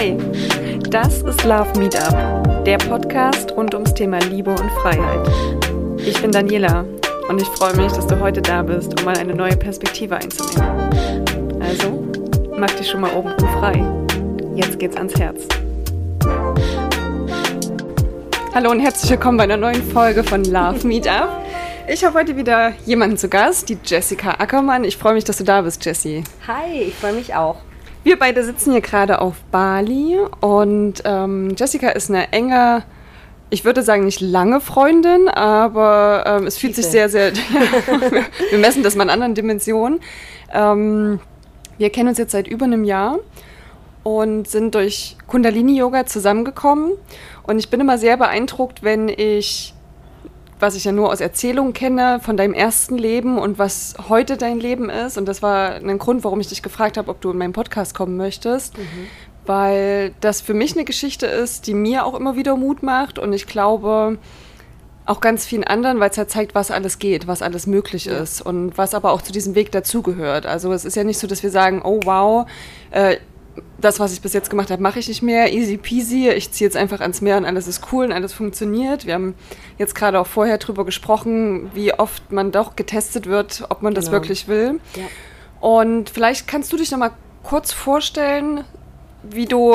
Hey, 0.00 0.16
das 0.90 1.22
ist 1.22 1.42
Love 1.42 1.76
Meetup, 1.76 2.64
der 2.64 2.78
Podcast 2.78 3.50
rund 3.56 3.74
ums 3.74 3.92
Thema 3.94 4.20
Liebe 4.20 4.50
und 4.50 4.70
Freiheit. 4.80 5.28
Ich 5.98 6.22
bin 6.22 6.30
Daniela 6.30 6.84
und 7.28 7.42
ich 7.42 7.48
freue 7.48 7.74
mich, 7.74 7.90
dass 7.90 8.06
du 8.06 8.20
heute 8.20 8.40
da 8.40 8.62
bist, 8.62 8.96
um 8.96 9.04
mal 9.04 9.18
eine 9.18 9.34
neue 9.34 9.56
Perspektive 9.56 10.14
einzunehmen. 10.14 11.58
Also, 11.60 12.06
mach 12.56 12.70
dich 12.70 12.88
schon 12.88 13.00
mal 13.00 13.12
oben 13.12 13.34
frei. 13.58 13.84
Jetzt 14.54 14.78
geht's 14.78 14.96
ans 14.96 15.18
Herz. 15.18 15.48
Hallo 18.54 18.70
und 18.70 18.78
herzlich 18.78 19.10
willkommen 19.10 19.38
bei 19.38 19.44
einer 19.44 19.56
neuen 19.56 19.82
Folge 19.82 20.22
von 20.22 20.44
Love 20.44 20.86
Meetup. 20.86 21.28
Ich 21.88 22.04
habe 22.04 22.16
heute 22.16 22.36
wieder 22.36 22.72
jemanden 22.86 23.16
zu 23.16 23.28
Gast, 23.28 23.68
die 23.68 23.78
Jessica 23.84 24.36
Ackermann. 24.38 24.84
Ich 24.84 24.96
freue 24.96 25.14
mich, 25.14 25.24
dass 25.24 25.38
du 25.38 25.44
da 25.44 25.62
bist, 25.62 25.84
Jessie. 25.84 26.22
Hi, 26.46 26.82
ich 26.82 26.94
freue 26.94 27.14
mich 27.14 27.34
auch. 27.34 27.56
Wir 28.08 28.18
beide 28.18 28.42
sitzen 28.42 28.72
hier 28.72 28.80
gerade 28.80 29.20
auf 29.20 29.34
Bali 29.50 30.16
und 30.40 31.02
ähm, 31.04 31.54
Jessica 31.58 31.90
ist 31.90 32.08
eine 32.08 32.32
enge, 32.32 32.82
ich 33.50 33.66
würde 33.66 33.82
sagen 33.82 34.06
nicht 34.06 34.22
lange 34.22 34.62
Freundin, 34.62 35.28
aber 35.28 36.24
ähm, 36.26 36.46
es 36.46 36.56
fühlt 36.56 36.74
sich 36.74 36.86
sehr, 36.86 37.10
sehr, 37.10 37.34
wir 38.50 38.58
messen 38.58 38.82
das 38.82 38.96
mal 38.96 39.02
in 39.04 39.10
anderen 39.10 39.34
Dimensionen. 39.34 40.00
Ähm, 40.54 41.20
wir 41.76 41.90
kennen 41.90 42.08
uns 42.08 42.16
jetzt 42.16 42.32
seit 42.32 42.48
über 42.48 42.64
einem 42.64 42.84
Jahr 42.84 43.18
und 44.04 44.48
sind 44.48 44.74
durch 44.74 45.18
Kundalini-Yoga 45.26 46.06
zusammengekommen. 46.06 46.92
Und 47.42 47.58
ich 47.58 47.68
bin 47.68 47.78
immer 47.78 47.98
sehr 47.98 48.16
beeindruckt, 48.16 48.82
wenn 48.82 49.10
ich 49.10 49.74
was 50.60 50.74
ich 50.74 50.84
ja 50.84 50.92
nur 50.92 51.10
aus 51.10 51.20
Erzählungen 51.20 51.72
kenne 51.72 52.20
von 52.22 52.36
deinem 52.36 52.54
ersten 52.54 52.98
Leben 52.98 53.38
und 53.38 53.58
was 53.58 53.94
heute 54.08 54.36
dein 54.36 54.60
Leben 54.60 54.90
ist. 54.90 55.18
Und 55.18 55.26
das 55.26 55.42
war 55.42 55.74
ein 55.74 55.98
Grund, 55.98 56.24
warum 56.24 56.40
ich 56.40 56.48
dich 56.48 56.62
gefragt 56.62 56.96
habe, 56.96 57.10
ob 57.10 57.20
du 57.20 57.30
in 57.30 57.38
meinen 57.38 57.52
Podcast 57.52 57.94
kommen 57.94 58.16
möchtest. 58.16 58.76
Mhm. 58.76 58.82
Weil 59.46 60.12
das 60.20 60.40
für 60.40 60.54
mich 60.54 60.74
eine 60.74 60.84
Geschichte 60.84 61.26
ist, 61.26 61.66
die 61.66 61.74
mir 61.74 62.04
auch 62.04 62.14
immer 62.14 62.36
wieder 62.36 62.56
Mut 62.56 62.82
macht. 62.82 63.18
Und 63.18 63.32
ich 63.32 63.46
glaube, 63.46 64.18
auch 65.08 65.20
ganz 65.20 65.46
vielen 65.46 65.64
anderen, 65.64 66.00
weil 66.00 66.10
es 66.10 66.18
halt 66.18 66.30
zeigt, 66.30 66.54
was 66.54 66.70
alles 66.70 66.98
geht, 66.98 67.26
was 67.26 67.40
alles 67.40 67.66
möglich 67.66 68.04
ja. 68.04 68.18
ist 68.18 68.42
und 68.42 68.76
was 68.76 68.92
aber 68.92 69.12
auch 69.12 69.22
zu 69.22 69.32
diesem 69.32 69.54
Weg 69.54 69.72
dazugehört. 69.72 70.44
Also 70.44 70.70
es 70.72 70.84
ist 70.84 70.96
ja 70.96 71.04
nicht 71.04 71.18
so, 71.18 71.26
dass 71.26 71.42
wir 71.42 71.50
sagen, 71.50 71.80
oh 71.82 72.00
wow, 72.04 72.46
äh, 72.90 73.16
das, 73.78 74.00
was 74.00 74.12
ich 74.12 74.20
bis 74.20 74.32
jetzt 74.32 74.50
gemacht 74.50 74.70
habe, 74.70 74.82
mache 74.82 74.98
ich 74.98 75.08
nicht 75.08 75.22
mehr. 75.22 75.52
Easy 75.52 75.76
peasy. 75.76 76.28
Ich 76.30 76.50
ziehe 76.50 76.66
jetzt 76.66 76.76
einfach 76.76 77.00
ans 77.00 77.20
Meer 77.20 77.36
und 77.36 77.44
alles 77.44 77.66
ist 77.66 77.92
cool 77.92 78.06
und 78.06 78.12
alles 78.12 78.32
funktioniert. 78.32 79.06
Wir 79.06 79.14
haben 79.14 79.34
jetzt 79.78 79.94
gerade 79.94 80.20
auch 80.20 80.26
vorher 80.26 80.58
drüber 80.58 80.84
gesprochen, 80.84 81.70
wie 81.74 81.92
oft 81.94 82.32
man 82.32 82.52
doch 82.52 82.76
getestet 82.76 83.26
wird, 83.26 83.64
ob 83.68 83.82
man 83.82 83.94
das 83.94 84.06
genau. 84.06 84.18
wirklich 84.18 84.48
will. 84.48 84.80
Ja. 84.96 85.04
Und 85.60 86.10
vielleicht 86.10 86.46
kannst 86.46 86.72
du 86.72 86.76
dich 86.76 86.90
noch 86.90 86.98
mal 86.98 87.12
kurz 87.42 87.72
vorstellen, 87.72 88.64
wie 89.22 89.46
du, 89.46 89.74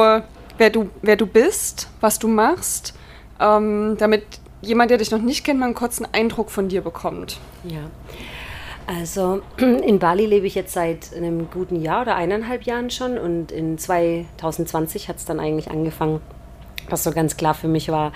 wer 0.58 0.70
du, 0.70 0.90
wer 1.02 1.16
du 1.16 1.26
bist, 1.26 1.90
was 2.02 2.20
du 2.20 2.28
machst, 2.28 2.94
ähm, 3.40 3.96
damit 3.98 4.24
jemand, 4.62 4.92
der 4.92 4.98
dich 4.98 5.12
noch 5.12 5.22
nicht 5.22 5.44
kennt, 5.44 5.60
mal 5.60 5.66
einen 5.66 5.76
kurzen 5.76 6.08
Eindruck 6.12 6.50
von 6.50 6.70
dir 6.70 6.82
bekommt. 6.82 7.40
Ja. 7.64 7.82
Also 8.88 9.42
in 9.58 10.00
Bali 10.00 10.26
lebe 10.26 10.48
ich 10.48 10.56
jetzt 10.56 10.74
seit 10.74 11.16
einem 11.16 11.50
guten 11.50 11.82
Jahr 11.82 12.02
oder 12.04 12.16
eineinhalb 12.16 12.64
Jahren 12.64 12.90
schon 12.90 13.18
und 13.18 13.52
in 13.52 13.78
2020 13.78 15.10
hat 15.10 15.18
es 15.18 15.26
dann 15.26 15.40
eigentlich 15.40 15.72
angefangen, 15.72 16.22
was 16.90 17.04
so 17.04 17.12
ganz 17.12 17.38
klar 17.38 17.54
für 17.54 17.68
mich 17.68 17.90
war, 17.90 18.12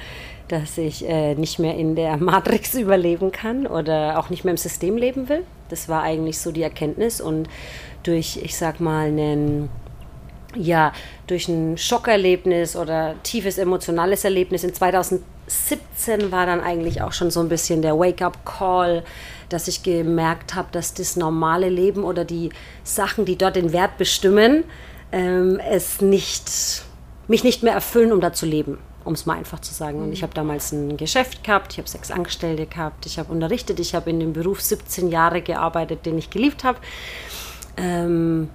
dass 0.47 0.77
ich 0.77 1.07
äh, 1.07 1.35
nicht 1.35 1.59
mehr 1.59 1.75
in 1.75 1.95
der 1.95 2.17
Matrix 2.17 2.73
überleben 2.75 3.31
kann 3.31 3.67
oder 3.67 4.19
auch 4.19 4.29
nicht 4.29 4.43
mehr 4.43 4.51
im 4.51 4.57
System 4.57 4.97
leben 4.97 5.29
will. 5.29 5.43
Das 5.69 5.89
war 5.89 6.03
eigentlich 6.03 6.39
so 6.39 6.51
die 6.51 6.63
Erkenntnis 6.63 7.21
und 7.21 7.47
durch, 8.03 8.39
ich 8.41 8.55
sag 8.55 8.79
mal, 8.79 9.07
einen 9.07 9.69
ja, 10.55 10.93
durch 11.27 11.47
ein 11.47 11.77
Schockerlebnis 11.77 12.75
oder 12.75 13.15
tiefes 13.23 13.57
emotionales 13.57 14.23
Erlebnis 14.23 14.63
in 14.63 14.73
2017 14.73 16.31
war 16.31 16.45
dann 16.45 16.61
eigentlich 16.61 17.01
auch 17.01 17.11
schon 17.13 17.31
so 17.31 17.41
ein 17.41 17.49
bisschen 17.49 17.81
der 17.81 17.99
Wake-up-Call, 17.99 19.03
dass 19.49 19.67
ich 19.67 19.83
gemerkt 19.83 20.55
habe, 20.55 20.67
dass 20.71 20.93
das 20.93 21.15
normale 21.15 21.69
Leben 21.69 22.03
oder 22.03 22.25
die 22.25 22.49
Sachen, 22.83 23.25
die 23.25 23.37
dort 23.37 23.55
den 23.55 23.73
Wert 23.73 23.97
bestimmen, 23.97 24.63
ähm, 25.11 25.59
es 25.59 26.01
nicht, 26.01 26.83
mich 27.27 27.43
nicht 27.43 27.63
mehr 27.63 27.73
erfüllen, 27.73 28.11
um 28.11 28.21
da 28.21 28.33
zu 28.33 28.45
leben, 28.45 28.77
um 29.05 29.13
es 29.13 29.25
mal 29.25 29.37
einfach 29.37 29.59
zu 29.59 29.73
sagen. 29.73 30.01
Und 30.01 30.11
ich 30.11 30.23
habe 30.23 30.33
damals 30.33 30.71
ein 30.71 30.97
Geschäft 30.97 31.43
gehabt, 31.43 31.73
ich 31.73 31.77
habe 31.77 31.87
sechs 31.87 32.11
Angestellte 32.11 32.65
gehabt, 32.65 33.05
ich 33.05 33.19
habe 33.19 33.31
unterrichtet, 33.31 33.79
ich 33.79 33.95
habe 33.95 34.09
in 34.09 34.19
dem 34.19 34.33
Beruf 34.33 34.61
17 34.61 35.09
Jahre 35.09 35.41
gearbeitet, 35.41 36.05
den 36.05 36.17
ich 36.17 36.29
geliebt 36.29 36.63
habe. 36.63 36.79
Ähm, 37.77 38.49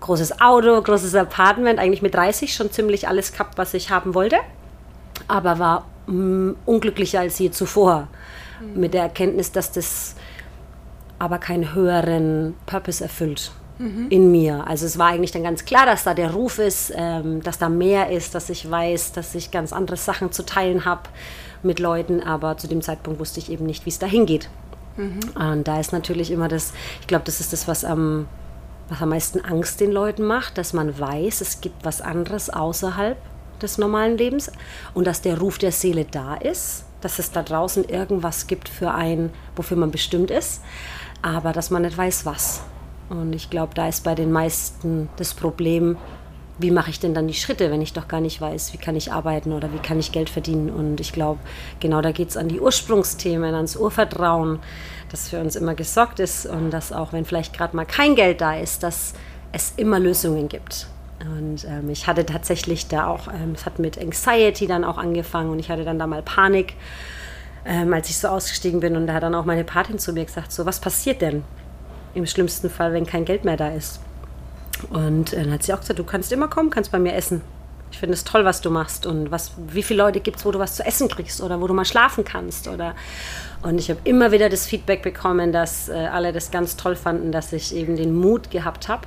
großes 0.00 0.40
Auto, 0.40 0.80
großes 0.80 1.14
Apartment, 1.14 1.78
eigentlich 1.78 2.02
mit 2.02 2.14
30 2.14 2.54
schon 2.54 2.70
ziemlich 2.70 3.08
alles 3.08 3.32
gehabt, 3.32 3.58
was 3.58 3.74
ich 3.74 3.90
haben 3.90 4.14
wollte, 4.14 4.36
aber 5.26 5.58
war 5.58 5.86
mh, 6.06 6.14
mm, 6.14 6.56
unglücklicher 6.64 7.20
als 7.20 7.38
je 7.38 7.50
zuvor. 7.50 8.08
Mhm. 8.60 8.80
Mit 8.80 8.94
der 8.94 9.02
Erkenntnis, 9.02 9.52
dass 9.52 9.72
das 9.72 10.14
aber 11.18 11.38
keinen 11.38 11.74
höheren 11.74 12.54
Purpose 12.66 13.02
erfüllt 13.02 13.52
mhm. 13.78 14.06
in 14.10 14.30
mir. 14.30 14.66
Also 14.66 14.86
es 14.86 14.98
war 14.98 15.08
eigentlich 15.08 15.32
dann 15.32 15.42
ganz 15.42 15.64
klar, 15.64 15.86
dass 15.86 16.04
da 16.04 16.14
der 16.14 16.32
Ruf 16.32 16.58
ist, 16.58 16.92
ähm, 16.94 17.42
dass 17.42 17.58
da 17.58 17.68
mehr 17.68 18.10
ist, 18.10 18.34
dass 18.34 18.50
ich 18.50 18.70
weiß, 18.70 19.12
dass 19.12 19.34
ich 19.34 19.50
ganz 19.50 19.72
andere 19.72 19.96
Sachen 19.96 20.32
zu 20.32 20.44
teilen 20.44 20.84
habe 20.84 21.02
mit 21.62 21.80
Leuten, 21.80 22.22
aber 22.22 22.56
zu 22.56 22.68
dem 22.68 22.82
Zeitpunkt 22.82 23.18
wusste 23.18 23.40
ich 23.40 23.50
eben 23.50 23.66
nicht, 23.66 23.84
wie 23.86 23.90
es 23.90 23.98
dahin 23.98 24.26
geht. 24.26 24.48
Mhm. 24.96 25.20
Und 25.34 25.68
da 25.68 25.80
ist 25.80 25.92
natürlich 25.92 26.30
immer 26.30 26.48
das, 26.48 26.72
ich 27.00 27.06
glaube, 27.06 27.24
das 27.24 27.40
ist 27.40 27.52
das, 27.52 27.68
was 27.68 27.84
am, 27.84 28.28
was 28.88 29.02
am 29.02 29.08
meisten 29.08 29.40
Angst 29.40 29.80
den 29.80 29.92
Leuten 29.92 30.24
macht, 30.24 30.58
dass 30.58 30.72
man 30.72 30.98
weiß, 30.98 31.40
es 31.40 31.60
gibt 31.60 31.84
was 31.84 32.00
anderes 32.00 32.50
außerhalb 32.50 33.16
des 33.60 33.78
normalen 33.78 34.16
Lebens 34.16 34.52
und 34.94 35.06
dass 35.06 35.20
der 35.20 35.38
Ruf 35.38 35.58
der 35.58 35.72
Seele 35.72 36.04
da 36.04 36.36
ist, 36.36 36.84
dass 37.00 37.18
es 37.18 37.32
da 37.32 37.42
draußen 37.42 37.84
irgendwas 37.88 38.46
gibt 38.46 38.68
für 38.68 38.92
einen, 38.92 39.30
wofür 39.56 39.76
man 39.76 39.90
bestimmt 39.90 40.30
ist 40.30 40.60
aber 41.22 41.52
dass 41.52 41.70
man 41.70 41.82
nicht 41.82 41.96
weiß, 41.96 42.26
was. 42.26 42.62
Und 43.08 43.34
ich 43.34 43.50
glaube, 43.50 43.74
da 43.74 43.88
ist 43.88 44.04
bei 44.04 44.14
den 44.14 44.30
meisten 44.30 45.08
das 45.16 45.34
Problem, 45.34 45.96
wie 46.58 46.70
mache 46.70 46.90
ich 46.90 46.98
denn 47.00 47.14
dann 47.14 47.28
die 47.28 47.34
Schritte, 47.34 47.70
wenn 47.70 47.80
ich 47.80 47.92
doch 47.92 48.08
gar 48.08 48.20
nicht 48.20 48.40
weiß, 48.40 48.72
wie 48.72 48.78
kann 48.78 48.96
ich 48.96 49.12
arbeiten 49.12 49.52
oder 49.52 49.72
wie 49.72 49.78
kann 49.78 49.98
ich 49.98 50.12
Geld 50.12 50.28
verdienen. 50.28 50.70
Und 50.70 51.00
ich 51.00 51.12
glaube, 51.12 51.40
genau 51.80 52.02
da 52.02 52.10
geht 52.10 52.30
es 52.30 52.36
an 52.36 52.48
die 52.48 52.60
Ursprungsthemen, 52.60 53.54
ans 53.54 53.76
Urvertrauen, 53.76 54.58
das 55.10 55.28
für 55.28 55.40
uns 55.40 55.56
immer 55.56 55.74
gesorgt 55.74 56.20
ist 56.20 56.46
und 56.46 56.70
dass 56.70 56.92
auch, 56.92 57.12
wenn 57.12 57.24
vielleicht 57.24 57.56
gerade 57.56 57.76
mal 57.76 57.86
kein 57.86 58.16
Geld 58.16 58.40
da 58.40 58.56
ist, 58.56 58.82
dass 58.82 59.14
es 59.52 59.72
immer 59.76 60.00
Lösungen 60.00 60.48
gibt. 60.48 60.88
Und 61.20 61.64
ähm, 61.64 61.90
ich 61.90 62.06
hatte 62.06 62.26
tatsächlich 62.26 62.88
da 62.88 63.06
auch, 63.06 63.28
ähm, 63.28 63.52
es 63.54 63.64
hat 63.64 63.78
mit 63.78 63.98
Anxiety 63.98 64.66
dann 64.66 64.84
auch 64.84 64.98
angefangen 64.98 65.50
und 65.50 65.58
ich 65.58 65.70
hatte 65.70 65.84
dann 65.84 65.98
da 65.98 66.06
mal 66.06 66.22
Panik 66.22 66.74
ähm, 67.68 67.92
als 67.92 68.08
ich 68.08 68.16
so 68.16 68.28
ausgestiegen 68.28 68.80
bin. 68.80 68.96
Und 68.96 69.06
da 69.06 69.14
hat 69.14 69.22
dann 69.22 69.34
auch 69.34 69.44
meine 69.44 69.62
Patin 69.62 69.98
zu 69.98 70.12
mir 70.12 70.24
gesagt, 70.24 70.50
so, 70.50 70.66
was 70.66 70.80
passiert 70.80 71.20
denn 71.20 71.44
im 72.14 72.26
schlimmsten 72.26 72.70
Fall, 72.70 72.94
wenn 72.94 73.06
kein 73.06 73.26
Geld 73.26 73.44
mehr 73.44 73.58
da 73.58 73.68
ist? 73.68 74.00
Und 74.90 75.34
äh, 75.34 75.44
dann 75.44 75.52
hat 75.52 75.62
sie 75.62 75.74
auch 75.74 75.80
gesagt, 75.80 75.98
du 75.98 76.04
kannst 76.04 76.32
immer 76.32 76.48
kommen, 76.48 76.70
kannst 76.70 76.90
bei 76.90 76.98
mir 76.98 77.14
essen. 77.14 77.42
Ich 77.90 77.98
finde 77.98 78.14
es 78.14 78.24
toll, 78.24 78.44
was 78.44 78.60
du 78.60 78.70
machst 78.70 79.06
und 79.06 79.30
was, 79.30 79.52
wie 79.68 79.82
viele 79.82 80.02
Leute 80.02 80.20
gibt 80.20 80.38
es, 80.38 80.44
wo 80.44 80.50
du 80.50 80.58
was 80.58 80.76
zu 80.76 80.84
essen 80.84 81.08
kriegst 81.08 81.40
oder 81.40 81.60
wo 81.60 81.66
du 81.66 81.74
mal 81.74 81.84
schlafen 81.84 82.24
kannst. 82.24 82.68
Oder 82.68 82.94
und 83.62 83.78
ich 83.78 83.90
habe 83.90 84.00
immer 84.04 84.32
wieder 84.32 84.48
das 84.48 84.66
Feedback 84.66 85.02
bekommen, 85.02 85.52
dass 85.52 85.88
äh, 85.88 85.92
alle 85.92 86.32
das 86.32 86.50
ganz 86.50 86.76
toll 86.76 86.96
fanden, 86.96 87.32
dass 87.32 87.52
ich 87.52 87.74
eben 87.74 87.96
den 87.96 88.14
Mut 88.14 88.50
gehabt 88.50 88.88
habe. 88.88 89.02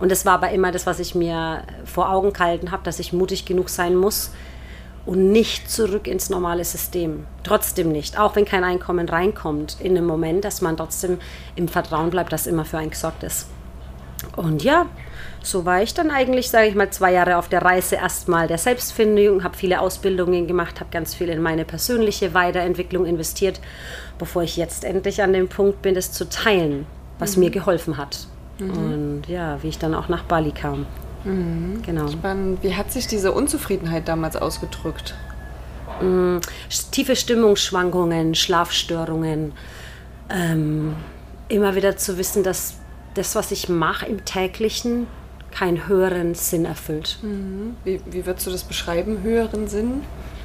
Und 0.00 0.10
das 0.10 0.26
war 0.26 0.34
aber 0.34 0.50
immer 0.50 0.72
das, 0.72 0.86
was 0.86 1.00
ich 1.00 1.14
mir 1.14 1.62
vor 1.84 2.10
Augen 2.10 2.32
gehalten 2.32 2.70
habe, 2.70 2.82
dass 2.82 2.98
ich 2.98 3.14
mutig 3.14 3.46
genug 3.46 3.70
sein 3.70 3.96
muss, 3.96 4.30
und 5.06 5.30
nicht 5.30 5.70
zurück 5.70 6.08
ins 6.08 6.28
normale 6.30 6.64
System. 6.64 7.24
Trotzdem 7.44 7.90
nicht, 7.92 8.18
auch 8.18 8.36
wenn 8.36 8.44
kein 8.44 8.64
Einkommen 8.64 9.08
reinkommt, 9.08 9.76
in 9.80 9.96
einem 9.96 10.06
Moment, 10.06 10.44
dass 10.44 10.60
man 10.60 10.76
trotzdem 10.76 11.18
im 11.54 11.68
Vertrauen 11.68 12.10
bleibt, 12.10 12.32
dass 12.32 12.46
immer 12.46 12.64
für 12.64 12.78
einen 12.78 12.90
gesorgt 12.90 13.22
ist. 13.22 13.48
Und 14.34 14.64
ja, 14.64 14.86
so 15.42 15.64
war 15.64 15.80
ich 15.82 15.94
dann 15.94 16.10
eigentlich, 16.10 16.50
sage 16.50 16.66
ich 16.66 16.74
mal, 16.74 16.90
zwei 16.90 17.12
Jahre 17.12 17.36
auf 17.36 17.48
der 17.48 17.62
Reise 17.62 17.96
erstmal 17.96 18.48
der 18.48 18.58
Selbstfindung, 18.58 19.44
habe 19.44 19.56
viele 19.56 19.80
Ausbildungen 19.80 20.48
gemacht, 20.48 20.80
habe 20.80 20.90
ganz 20.90 21.14
viel 21.14 21.28
in 21.28 21.40
meine 21.40 21.64
persönliche 21.64 22.34
Weiterentwicklung 22.34 23.06
investiert, 23.06 23.60
bevor 24.18 24.42
ich 24.42 24.56
jetzt 24.56 24.84
endlich 24.84 25.22
an 25.22 25.32
dem 25.32 25.48
Punkt 25.48 25.82
bin, 25.82 25.94
das 25.94 26.10
zu 26.10 26.28
teilen, 26.28 26.86
was 27.20 27.36
mhm. 27.36 27.44
mir 27.44 27.50
geholfen 27.50 27.96
hat. 27.96 28.26
Mhm. 28.58 28.70
Und 28.70 29.22
ja, 29.28 29.62
wie 29.62 29.68
ich 29.68 29.78
dann 29.78 29.94
auch 29.94 30.08
nach 30.08 30.24
Bali 30.24 30.50
kam. 30.50 30.86
Mhm. 31.26 31.82
Genau. 31.82 32.08
Spannend. 32.08 32.62
Wie 32.62 32.74
hat 32.74 32.92
sich 32.92 33.06
diese 33.06 33.32
Unzufriedenheit 33.32 34.08
damals 34.08 34.36
ausgedrückt? 34.36 35.14
Mhm. 36.00 36.40
Tiefe 36.90 37.16
Stimmungsschwankungen, 37.16 38.34
Schlafstörungen. 38.34 39.52
Ähm, 40.30 40.94
immer 41.48 41.74
wieder 41.74 41.96
zu 41.96 42.18
wissen, 42.18 42.42
dass 42.42 42.74
das, 43.14 43.34
was 43.34 43.50
ich 43.50 43.68
mache 43.68 44.06
im 44.06 44.24
täglichen, 44.24 45.06
keinen 45.50 45.88
höheren 45.88 46.34
Sinn 46.34 46.64
erfüllt. 46.64 47.18
Mhm. 47.22 47.76
Wie, 47.84 48.00
wie 48.06 48.26
würdest 48.26 48.46
du 48.46 48.50
das 48.50 48.64
beschreiben, 48.64 49.22
höheren 49.22 49.68
Sinn? 49.68 50.02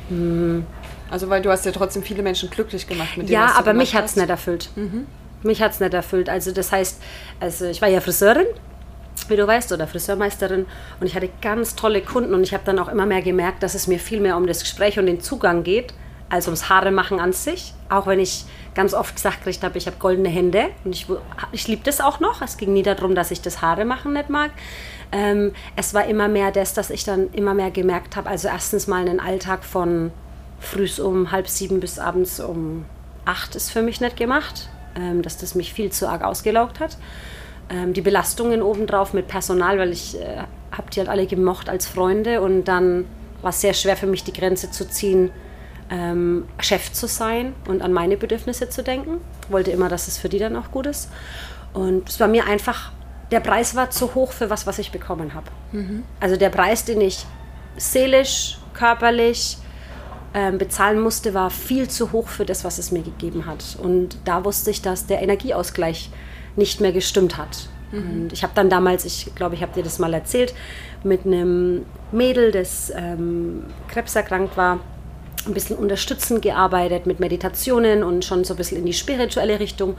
Mhm. 0.09 0.65
Also 1.09 1.29
weil 1.29 1.41
du 1.41 1.51
hast 1.51 1.65
ja 1.65 1.71
trotzdem 1.73 2.03
viele 2.03 2.23
Menschen 2.23 2.49
glücklich 2.49 2.87
gemacht 2.87 3.17
mit 3.17 3.27
dem, 3.27 3.33
Ja, 3.33 3.53
aber 3.57 3.73
mich 3.73 3.93
hat 3.95 4.05
es 4.05 4.15
nicht 4.15 4.29
erfüllt. 4.29 4.69
Mhm. 4.75 5.05
Mich 5.43 5.61
hat 5.61 5.73
es 5.73 5.79
nicht 5.79 5.93
erfüllt. 5.93 6.29
Also 6.29 6.51
das 6.51 6.71
heißt, 6.71 7.01
also 7.39 7.65
ich 7.65 7.81
war 7.81 7.89
ja 7.89 7.99
Friseurin 7.99 8.45
wie 9.31 9.35
du 9.35 9.47
weißt, 9.47 9.71
oder 9.71 9.87
Friseurmeisterin. 9.87 10.65
Und 10.99 11.07
ich 11.07 11.15
hatte 11.15 11.29
ganz 11.41 11.75
tolle 11.75 12.01
Kunden 12.01 12.33
und 12.33 12.43
ich 12.43 12.53
habe 12.53 12.63
dann 12.65 12.77
auch 12.79 12.87
immer 12.87 13.05
mehr 13.05 13.21
gemerkt, 13.21 13.63
dass 13.63 13.73
es 13.73 13.87
mir 13.87 13.99
viel 13.99 14.19
mehr 14.19 14.37
um 14.37 14.45
das 14.45 14.59
Gespräch 14.59 14.99
und 14.99 15.07
den 15.07 15.21
Zugang 15.21 15.63
geht, 15.63 15.93
als 16.29 16.47
ums 16.47 16.69
Haare 16.69 16.91
machen 16.91 17.19
an 17.19 17.33
sich. 17.33 17.73
Auch 17.89 18.07
wenn 18.07 18.19
ich 18.19 18.45
ganz 18.75 18.93
oft 18.93 19.15
gesagt 19.15 19.63
habe, 19.63 19.77
ich 19.77 19.87
habe 19.87 19.97
goldene 19.97 20.29
Hände 20.29 20.69
und 20.85 20.95
ich, 20.95 21.07
ich 21.51 21.67
liebe 21.67 21.81
das 21.83 21.99
auch 21.99 22.19
noch. 22.19 22.41
Es 22.41 22.57
ging 22.57 22.73
nie 22.73 22.83
darum, 22.83 23.15
dass 23.15 23.31
ich 23.31 23.41
das 23.41 23.61
Haare 23.61 23.85
machen 23.85 24.13
nicht 24.13 24.29
mag. 24.29 24.51
Ähm, 25.11 25.53
es 25.75 25.93
war 25.93 26.05
immer 26.05 26.27
mehr 26.27 26.51
das, 26.51 26.73
dass 26.73 26.89
ich 26.89 27.03
dann 27.03 27.29
immer 27.33 27.53
mehr 27.53 27.71
gemerkt 27.71 28.15
habe, 28.15 28.29
also 28.29 28.47
erstens 28.47 28.87
mal 28.87 29.01
einen 29.01 29.19
Alltag 29.19 29.65
von 29.65 30.11
früh 30.59 30.87
um 31.01 31.31
halb 31.31 31.49
sieben 31.49 31.79
bis 31.79 31.99
abends 31.99 32.39
um 32.39 32.85
acht 33.25 33.55
ist 33.55 33.71
für 33.71 33.81
mich 33.81 33.99
nicht 33.99 34.15
gemacht, 34.15 34.69
ähm, 34.95 35.21
dass 35.21 35.37
das 35.37 35.55
mich 35.55 35.73
viel 35.73 35.91
zu 35.91 36.07
arg 36.07 36.23
ausgelaugt 36.23 36.79
hat. 36.79 36.97
Ähm, 37.71 37.93
die 37.93 38.01
Belastungen 38.01 38.61
obendrauf 38.61 39.13
mit 39.13 39.27
Personal, 39.27 39.79
weil 39.79 39.91
ich 39.91 40.19
äh, 40.19 40.43
habe 40.71 40.89
die 40.91 40.99
halt 40.99 41.09
alle 41.09 41.25
gemocht 41.25 41.69
als 41.69 41.87
Freunde 41.87 42.41
und 42.41 42.65
dann 42.65 43.05
war 43.41 43.51
es 43.51 43.61
sehr 43.61 43.73
schwer 43.73 43.95
für 43.95 44.07
mich, 44.07 44.23
die 44.23 44.33
Grenze 44.33 44.71
zu 44.71 44.87
ziehen, 44.87 45.31
ähm, 45.89 46.47
Chef 46.59 46.91
zu 46.91 47.07
sein 47.07 47.53
und 47.67 47.81
an 47.81 47.93
meine 47.93 48.17
Bedürfnisse 48.17 48.69
zu 48.69 48.83
denken. 48.83 49.21
Wollte 49.49 49.71
immer, 49.71 49.87
dass 49.87 50.07
es 50.07 50.17
für 50.17 50.27
die 50.27 50.39
dann 50.39 50.55
auch 50.55 50.71
gut 50.71 50.85
ist. 50.85 51.09
Und 51.73 52.09
es 52.09 52.19
war 52.19 52.27
mir 52.27 52.45
einfach, 52.45 52.91
der 53.31 53.39
Preis 53.39 53.75
war 53.75 53.89
zu 53.89 54.15
hoch 54.15 54.33
für 54.33 54.49
was, 54.49 54.67
was 54.67 54.77
ich 54.77 54.91
bekommen 54.91 55.33
habe. 55.33 55.47
Mhm. 55.71 56.03
Also 56.19 56.35
der 56.35 56.49
Preis, 56.49 56.83
den 56.83 56.99
ich 56.99 57.25
seelisch, 57.77 58.57
körperlich, 58.73 59.57
ähm, 60.33 60.57
bezahlen 60.57 60.99
musste, 60.99 61.33
war 61.33 61.49
viel 61.49 61.89
zu 61.89 62.11
hoch 62.11 62.27
für 62.27 62.45
das, 62.45 62.63
was 62.63 62.77
es 62.77 62.91
mir 62.91 63.01
gegeben 63.01 63.45
hat. 63.45 63.77
Und 63.81 64.17
da 64.25 64.43
wusste 64.43 64.71
ich, 64.71 64.81
dass 64.81 65.07
der 65.07 65.21
Energieausgleich 65.21 66.09
nicht 66.55 66.81
mehr 66.81 66.91
gestimmt 66.91 67.37
hat. 67.37 67.69
Mhm. 67.91 68.23
Und 68.23 68.33
ich 68.33 68.43
habe 68.43 68.53
dann 68.55 68.69
damals, 68.69 69.05
ich 69.05 69.33
glaube, 69.35 69.55
ich 69.55 69.61
habe 69.61 69.73
dir 69.73 69.83
das 69.83 69.99
mal 69.99 70.13
erzählt, 70.13 70.53
mit 71.03 71.25
einem 71.25 71.85
Mädel, 72.11 72.51
das 72.51 72.91
ähm, 72.95 73.65
krebserkrankt 73.87 74.57
war, 74.57 74.79
ein 75.45 75.53
bisschen 75.53 75.75
unterstützend 75.75 76.41
gearbeitet 76.41 77.07
mit 77.07 77.19
Meditationen 77.19 78.03
und 78.03 78.23
schon 78.23 78.43
so 78.43 78.53
ein 78.53 78.57
bisschen 78.57 78.77
in 78.77 78.85
die 78.85 78.93
spirituelle 78.93 79.59
Richtung 79.59 79.95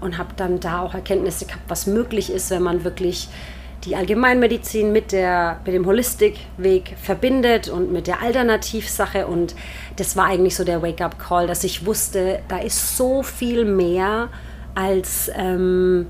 und 0.00 0.18
habe 0.18 0.30
dann 0.36 0.60
da 0.60 0.80
auch 0.80 0.94
Erkenntnisse 0.94 1.46
gehabt, 1.46 1.64
was 1.68 1.86
möglich 1.86 2.30
ist, 2.30 2.50
wenn 2.50 2.62
man 2.62 2.84
wirklich 2.84 3.28
die 3.84 3.96
Allgemeinmedizin 3.96 4.92
mit, 4.92 5.12
der, 5.12 5.60
mit 5.64 5.74
dem 5.74 5.86
Holistic-Weg 5.86 6.94
verbindet 7.02 7.68
und 7.68 7.92
mit 7.92 8.06
der 8.06 8.22
Alternativsache. 8.22 9.26
Und 9.26 9.54
das 9.96 10.16
war 10.16 10.26
eigentlich 10.26 10.54
so 10.54 10.64
der 10.64 10.82
Wake-up-Call, 10.82 11.46
dass 11.46 11.64
ich 11.64 11.84
wusste, 11.84 12.40
da 12.48 12.58
ist 12.58 12.96
so 12.96 13.22
viel 13.22 13.64
mehr, 13.64 14.28
als 14.74 15.30
ähm, 15.34 16.06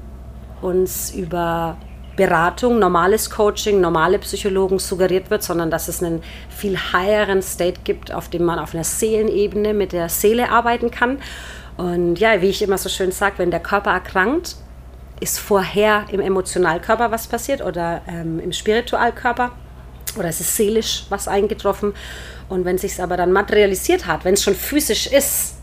uns 0.61 1.13
über 1.13 1.77
Beratung, 2.17 2.79
normales 2.79 3.31
Coaching, 3.31 3.81
normale 3.81 4.19
Psychologen 4.19 4.79
suggeriert 4.79 5.31
wird, 5.31 5.43
sondern 5.43 5.71
dass 5.71 5.89
es 5.89 6.03
einen 6.03 6.23
viel 6.51 6.77
higheren 6.93 7.43
State 7.43 7.81
gibt, 7.85 8.13
auf 8.13 8.29
dem 8.29 8.45
man 8.45 8.59
auf 8.59 8.75
einer 8.75 8.85
Seelenebene 8.85 9.73
mit 9.73 9.93
der 9.93 10.09
Seele 10.09 10.51
arbeiten 10.51 10.91
kann. 10.91 11.19
Und 11.77 12.17
ja, 12.17 12.43
wie 12.43 12.49
ich 12.49 12.61
immer 12.63 12.77
so 12.77 12.89
schön 12.89 13.13
sage, 13.13 13.39
wenn 13.39 13.51
der 13.51 13.61
Körper 13.61 13.93
erkrankt, 13.93 14.57
ist 15.21 15.39
vorher 15.39 16.05
im 16.11 16.21
Emotionalkörper 16.21 17.11
was 17.11 17.29
passiert 17.29 17.63
oder 17.63 18.03
ähm, 18.09 18.41
im 18.41 18.53
Spiritualkörper 18.53 19.53
oder 20.19 20.29
es 20.29 20.41
ist 20.41 20.57
seelisch 20.57 21.07
was 21.09 21.29
eingetroffen. 21.29 21.95
Und 22.49 22.65
wenn 22.65 22.77
sich 22.77 22.93
es 22.93 23.01
aber 23.01 23.17
dann 23.17 23.33
materialisiert 23.33 24.07
hat, 24.07 24.25
wenn 24.25 24.35
es 24.35 24.43
schon 24.43 24.55
physisch 24.55 25.07
ist, 25.07 25.55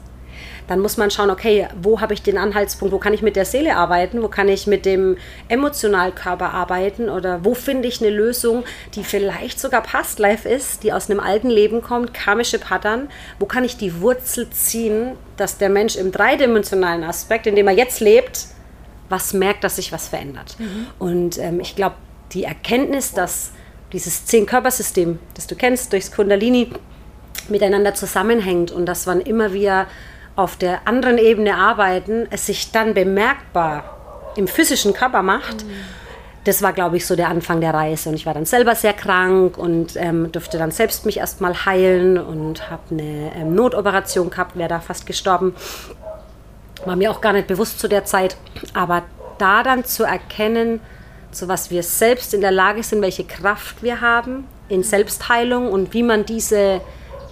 dann 0.69 0.81
muss 0.81 0.97
man 0.97 1.09
schauen, 1.09 1.31
okay, 1.31 1.67
wo 1.81 1.99
habe 1.99 2.13
ich 2.13 2.21
den 2.21 2.37
Anhaltspunkt, 2.37 2.93
wo 2.93 2.99
kann 2.99 3.11
ich 3.15 3.23
mit 3.23 3.35
der 3.35 3.45
Seele 3.45 3.75
arbeiten, 3.75 4.21
wo 4.21 4.27
kann 4.27 4.47
ich 4.47 4.67
mit 4.67 4.85
dem 4.85 5.17
Emotionalkörper 5.47 6.53
arbeiten 6.53 7.09
oder 7.09 7.43
wo 7.43 7.55
finde 7.55 7.87
ich 7.87 8.01
eine 8.01 8.11
Lösung, 8.11 8.63
die 8.93 9.03
vielleicht 9.03 9.59
sogar 9.59 9.81
Past 9.81 10.19
Life 10.19 10.47
ist, 10.47 10.83
die 10.83 10.93
aus 10.93 11.09
einem 11.09 11.19
alten 11.19 11.49
Leben 11.49 11.81
kommt, 11.81 12.13
karmische 12.13 12.59
Pattern, 12.59 13.09
wo 13.39 13.47
kann 13.47 13.63
ich 13.63 13.77
die 13.77 13.99
Wurzel 13.99 14.47
ziehen, 14.51 15.13
dass 15.37 15.57
der 15.57 15.69
Mensch 15.69 15.95
im 15.95 16.11
dreidimensionalen 16.11 17.03
Aspekt, 17.03 17.47
in 17.47 17.55
dem 17.55 17.67
er 17.67 17.73
jetzt 17.73 17.99
lebt, 17.99 18.45
was 19.09 19.33
merkt, 19.33 19.63
dass 19.63 19.77
sich 19.77 19.91
was 19.91 20.07
verändert. 20.07 20.55
Mhm. 20.59 20.85
Und 20.99 21.39
ähm, 21.39 21.59
ich 21.61 21.75
glaube, 21.75 21.95
die 22.33 22.43
Erkenntnis, 22.43 23.11
dass 23.11 23.53
dieses 23.91 24.27
Zehn-Körpersystem, 24.27 25.17
das 25.33 25.47
du 25.47 25.55
kennst, 25.55 25.93
durchs 25.93 26.11
Kundalini 26.11 26.69
miteinander 27.47 27.95
zusammenhängt 27.95 28.69
und 28.69 28.85
dass 28.85 29.07
wann 29.07 29.19
immer 29.19 29.51
wir 29.51 29.87
auf 30.35 30.55
der 30.55 30.87
anderen 30.87 31.17
Ebene 31.17 31.55
arbeiten, 31.55 32.27
es 32.29 32.45
sich 32.45 32.71
dann 32.71 32.93
bemerkbar 32.93 34.31
im 34.35 34.47
physischen 34.47 34.93
Körper 34.93 35.21
macht. 35.21 35.65
Das 36.45 36.61
war, 36.61 36.71
glaube 36.71 36.97
ich, 36.97 37.05
so 37.05 37.15
der 37.15 37.27
Anfang 37.27 37.59
der 37.59 37.73
Reise. 37.73 38.09
Und 38.09 38.15
ich 38.15 38.25
war 38.25 38.33
dann 38.33 38.45
selber 38.45 38.73
sehr 38.73 38.93
krank 38.93 39.57
und 39.57 39.95
ähm, 39.97 40.31
durfte 40.31 40.57
dann 40.57 40.71
selbst 40.71 41.05
mich 41.05 41.17
erstmal 41.17 41.65
heilen 41.65 42.17
und 42.17 42.71
habe 42.71 42.83
eine 42.91 43.31
ähm, 43.35 43.53
Notoperation 43.53 44.29
gehabt, 44.29 44.55
wäre 44.57 44.69
da 44.69 44.79
fast 44.79 45.05
gestorben. 45.05 45.53
War 46.85 46.95
mir 46.95 47.11
auch 47.11 47.19
gar 47.19 47.33
nicht 47.33 47.47
bewusst 47.47 47.79
zu 47.79 47.89
der 47.89 48.05
Zeit. 48.05 48.37
Aber 48.73 49.03
da 49.37 49.63
dann 49.63 49.83
zu 49.83 50.03
erkennen, 50.03 50.79
zu 51.31 51.47
was 51.47 51.69
wir 51.69 51.83
selbst 51.83 52.33
in 52.33 52.41
der 52.41 52.51
Lage 52.51 52.83
sind, 52.83 53.01
welche 53.01 53.25
Kraft 53.25 53.83
wir 53.83 54.01
haben 54.01 54.47
in 54.69 54.83
Selbstheilung 54.83 55.71
und 55.71 55.93
wie 55.93 56.03
man 56.03 56.25
diese 56.25 56.81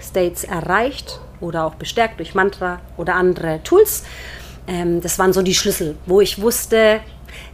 States 0.01 0.44
erreicht 0.44 1.19
oder 1.39 1.66
auch 1.66 1.75
bestärkt 1.75 2.19
durch 2.19 2.36
Mantra 2.36 2.80
oder 2.98 3.16
andere 3.16 3.62
Tools. 3.63 4.04
Ähm, 4.68 5.01
das 5.01 5.18
waren 5.19 5.34
so 5.34 5.42
die 5.42 5.54
Schlüssel, 5.54 5.95
wo 6.06 6.22
ich 6.22 6.42
wusste, 6.42 7.00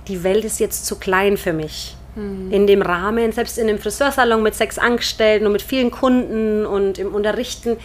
die 0.07 0.23
Welt 0.23 0.45
ist 0.45 0.59
jetzt 0.59 0.85
zu 0.85 0.97
klein 0.97 1.37
für 1.37 1.53
mich. 1.53 1.95
Mhm. 2.15 2.51
In 2.51 2.67
dem 2.67 2.81
Rahmen, 2.81 3.31
selbst 3.31 3.57
in 3.57 3.67
dem 3.67 3.79
Friseursalon 3.79 4.43
mit 4.43 4.55
sechs 4.55 4.77
Angestellten 4.77 5.45
und 5.45 5.51
mit 5.51 5.61
vielen 5.61 5.91
Kunden 5.91 6.65
und 6.65 6.97
im 6.97 7.13
Unterrichten, 7.13 7.77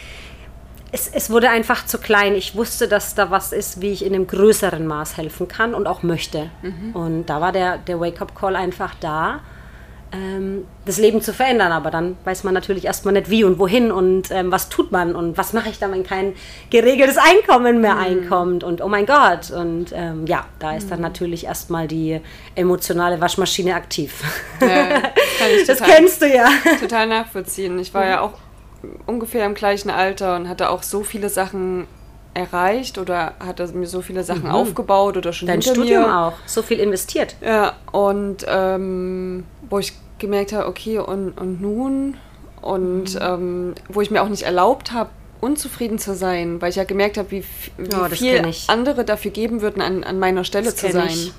es, 0.90 1.08
es, 1.08 1.28
wurde 1.28 1.50
einfach 1.50 1.84
zu 1.84 1.98
klein. 1.98 2.34
Ich 2.34 2.54
wusste, 2.54 2.88
dass 2.88 3.14
da 3.14 3.30
was 3.30 3.52
ist, 3.52 3.82
wie 3.82 3.92
ich 3.92 4.04
in 4.04 4.14
einem 4.14 4.26
größeren 4.26 4.86
Maß 4.86 5.18
helfen 5.18 5.46
kann 5.46 5.74
und 5.74 5.86
auch 5.86 6.02
möchte. 6.02 6.50
Mhm. 6.62 6.96
Und 6.96 7.26
da 7.26 7.42
war 7.42 7.52
der, 7.52 7.76
der 7.76 8.00
Wake-up-Call 8.00 8.56
einfach 8.56 8.94
da, 8.98 9.40
ähm, 10.12 10.66
das 10.84 10.98
Leben 10.98 11.20
zu 11.20 11.32
verändern. 11.32 11.72
Aber 11.72 11.90
dann 11.90 12.16
weiß 12.24 12.44
man 12.44 12.54
natürlich 12.54 12.84
erstmal 12.84 13.14
nicht 13.14 13.30
wie 13.30 13.44
und 13.44 13.58
wohin 13.58 13.90
und 13.90 14.30
ähm, 14.30 14.50
was 14.52 14.68
tut 14.68 14.92
man 14.92 15.14
und 15.14 15.38
was 15.38 15.52
mache 15.52 15.68
ich 15.68 15.78
dann, 15.78 15.92
wenn 15.92 16.04
kein 16.04 16.34
geregeltes 16.70 17.18
Einkommen 17.18 17.80
mehr 17.80 17.94
mhm. 17.94 18.00
einkommt. 18.00 18.64
Und 18.64 18.80
oh 18.82 18.88
mein 18.88 19.06
Gott. 19.06 19.50
Und 19.50 19.86
ähm, 19.92 20.26
ja, 20.26 20.46
da 20.58 20.76
ist 20.76 20.90
dann 20.90 20.98
mhm. 20.98 21.04
natürlich 21.04 21.46
erstmal 21.46 21.88
die 21.88 22.20
emotionale 22.54 23.20
Waschmaschine 23.20 23.74
aktiv. 23.74 24.22
Ja, 24.60 25.00
das, 25.66 25.78
das 25.78 25.88
kennst 25.88 26.22
du 26.22 26.26
ja. 26.26 26.48
Total 26.80 27.06
nachvollziehen. 27.06 27.78
Ich 27.78 27.94
war 27.94 28.06
ja 28.06 28.20
auch 28.20 28.34
ungefähr 29.06 29.44
im 29.46 29.54
gleichen 29.54 29.90
Alter 29.90 30.36
und 30.36 30.48
hatte 30.48 30.70
auch 30.70 30.82
so 30.82 31.02
viele 31.02 31.28
Sachen 31.28 31.86
erreicht 32.38 32.98
oder 32.98 33.34
hatte 33.40 33.66
mir 33.68 33.86
so 33.86 34.00
viele 34.00 34.24
Sachen 34.24 34.44
mhm. 34.44 34.50
aufgebaut 34.50 35.16
oder 35.16 35.32
schon 35.32 35.48
Dein 35.48 35.62
Studium 35.62 36.02
mir. 36.02 36.18
auch, 36.18 36.32
so 36.46 36.62
viel 36.62 36.78
investiert. 36.78 37.36
Ja, 37.40 37.74
und 37.92 38.46
ähm, 38.48 39.44
wo 39.68 39.78
ich 39.78 39.92
gemerkt 40.18 40.52
habe, 40.52 40.66
okay, 40.66 40.98
und, 40.98 41.32
und 41.32 41.60
nun? 41.60 42.16
Und 42.60 43.14
mhm. 43.14 43.20
ähm, 43.20 43.74
wo 43.88 44.00
ich 44.00 44.10
mir 44.10 44.22
auch 44.22 44.28
nicht 44.28 44.42
erlaubt 44.42 44.92
habe, 44.92 45.10
unzufrieden 45.40 45.98
zu 45.98 46.14
sein, 46.14 46.60
weil 46.60 46.70
ich 46.70 46.76
ja 46.76 46.84
gemerkt 46.84 47.16
habe, 47.16 47.30
wie, 47.30 47.44
wie 47.76 47.88
oh, 47.94 48.08
viel 48.08 48.42
andere 48.66 49.04
dafür 49.04 49.30
geben 49.30 49.60
würden, 49.60 49.80
an, 49.80 50.04
an 50.04 50.18
meiner 50.18 50.44
Stelle 50.44 50.74
zu 50.74 50.90
sein. 50.90 51.08
Ich. 51.08 51.32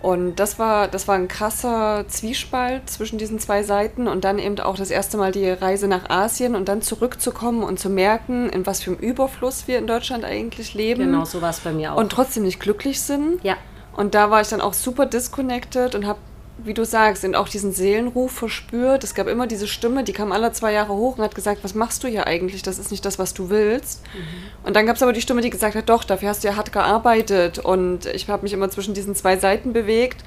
Und 0.00 0.36
das 0.36 0.58
war, 0.60 0.86
das 0.86 1.08
war 1.08 1.16
ein 1.16 1.26
krasser 1.26 2.04
Zwiespalt 2.06 2.88
zwischen 2.88 3.18
diesen 3.18 3.40
zwei 3.40 3.64
Seiten 3.64 4.06
und 4.06 4.24
dann 4.24 4.38
eben 4.38 4.58
auch 4.60 4.76
das 4.76 4.90
erste 4.90 5.16
Mal 5.16 5.32
die 5.32 5.50
Reise 5.50 5.88
nach 5.88 6.08
Asien 6.08 6.54
und 6.54 6.68
dann 6.68 6.82
zurückzukommen 6.82 7.64
und 7.64 7.80
zu 7.80 7.90
merken, 7.90 8.48
in 8.48 8.64
was 8.64 8.80
für 8.80 8.92
einem 8.92 9.00
Überfluss 9.00 9.66
wir 9.66 9.78
in 9.78 9.88
Deutschland 9.88 10.24
eigentlich 10.24 10.74
leben. 10.74 11.00
Genau, 11.00 11.24
so 11.24 11.42
war 11.42 11.50
es 11.50 11.60
bei 11.60 11.72
mir 11.72 11.92
auch. 11.92 11.96
Und 11.96 12.12
trotzdem 12.12 12.44
nicht 12.44 12.60
glücklich 12.60 13.00
sind. 13.00 13.42
Ja. 13.42 13.56
Und 13.96 14.14
da 14.14 14.30
war 14.30 14.40
ich 14.40 14.48
dann 14.48 14.60
auch 14.60 14.74
super 14.74 15.06
disconnected 15.06 15.96
und 15.96 16.06
habe 16.06 16.20
wie 16.64 16.74
du 16.74 16.84
sagst, 16.84 17.24
und 17.24 17.36
auch 17.36 17.48
diesen 17.48 17.72
Seelenruf 17.72 18.32
verspürt. 18.32 19.04
Es 19.04 19.14
gab 19.14 19.28
immer 19.28 19.46
diese 19.46 19.68
Stimme, 19.68 20.04
die 20.04 20.12
kam 20.12 20.32
alle 20.32 20.52
zwei 20.52 20.72
Jahre 20.72 20.92
hoch 20.92 21.16
und 21.16 21.24
hat 21.24 21.34
gesagt, 21.34 21.62
was 21.62 21.74
machst 21.74 22.02
du 22.02 22.08
hier 22.08 22.26
eigentlich? 22.26 22.62
Das 22.62 22.78
ist 22.78 22.90
nicht 22.90 23.04
das, 23.04 23.18
was 23.18 23.32
du 23.32 23.48
willst. 23.48 24.02
Mhm. 24.14 24.66
Und 24.66 24.76
dann 24.76 24.86
gab 24.86 24.96
es 24.96 25.02
aber 25.02 25.12
die 25.12 25.20
Stimme, 25.20 25.40
die 25.40 25.50
gesagt 25.50 25.76
hat, 25.76 25.88
doch, 25.88 26.04
dafür 26.04 26.30
hast 26.30 26.42
du 26.42 26.48
ja 26.48 26.56
hart 26.56 26.72
gearbeitet. 26.72 27.58
Und 27.58 28.06
ich 28.06 28.28
habe 28.28 28.42
mich 28.42 28.52
immer 28.52 28.68
zwischen 28.70 28.94
diesen 28.94 29.14
zwei 29.14 29.36
Seiten 29.36 29.72
bewegt 29.72 30.24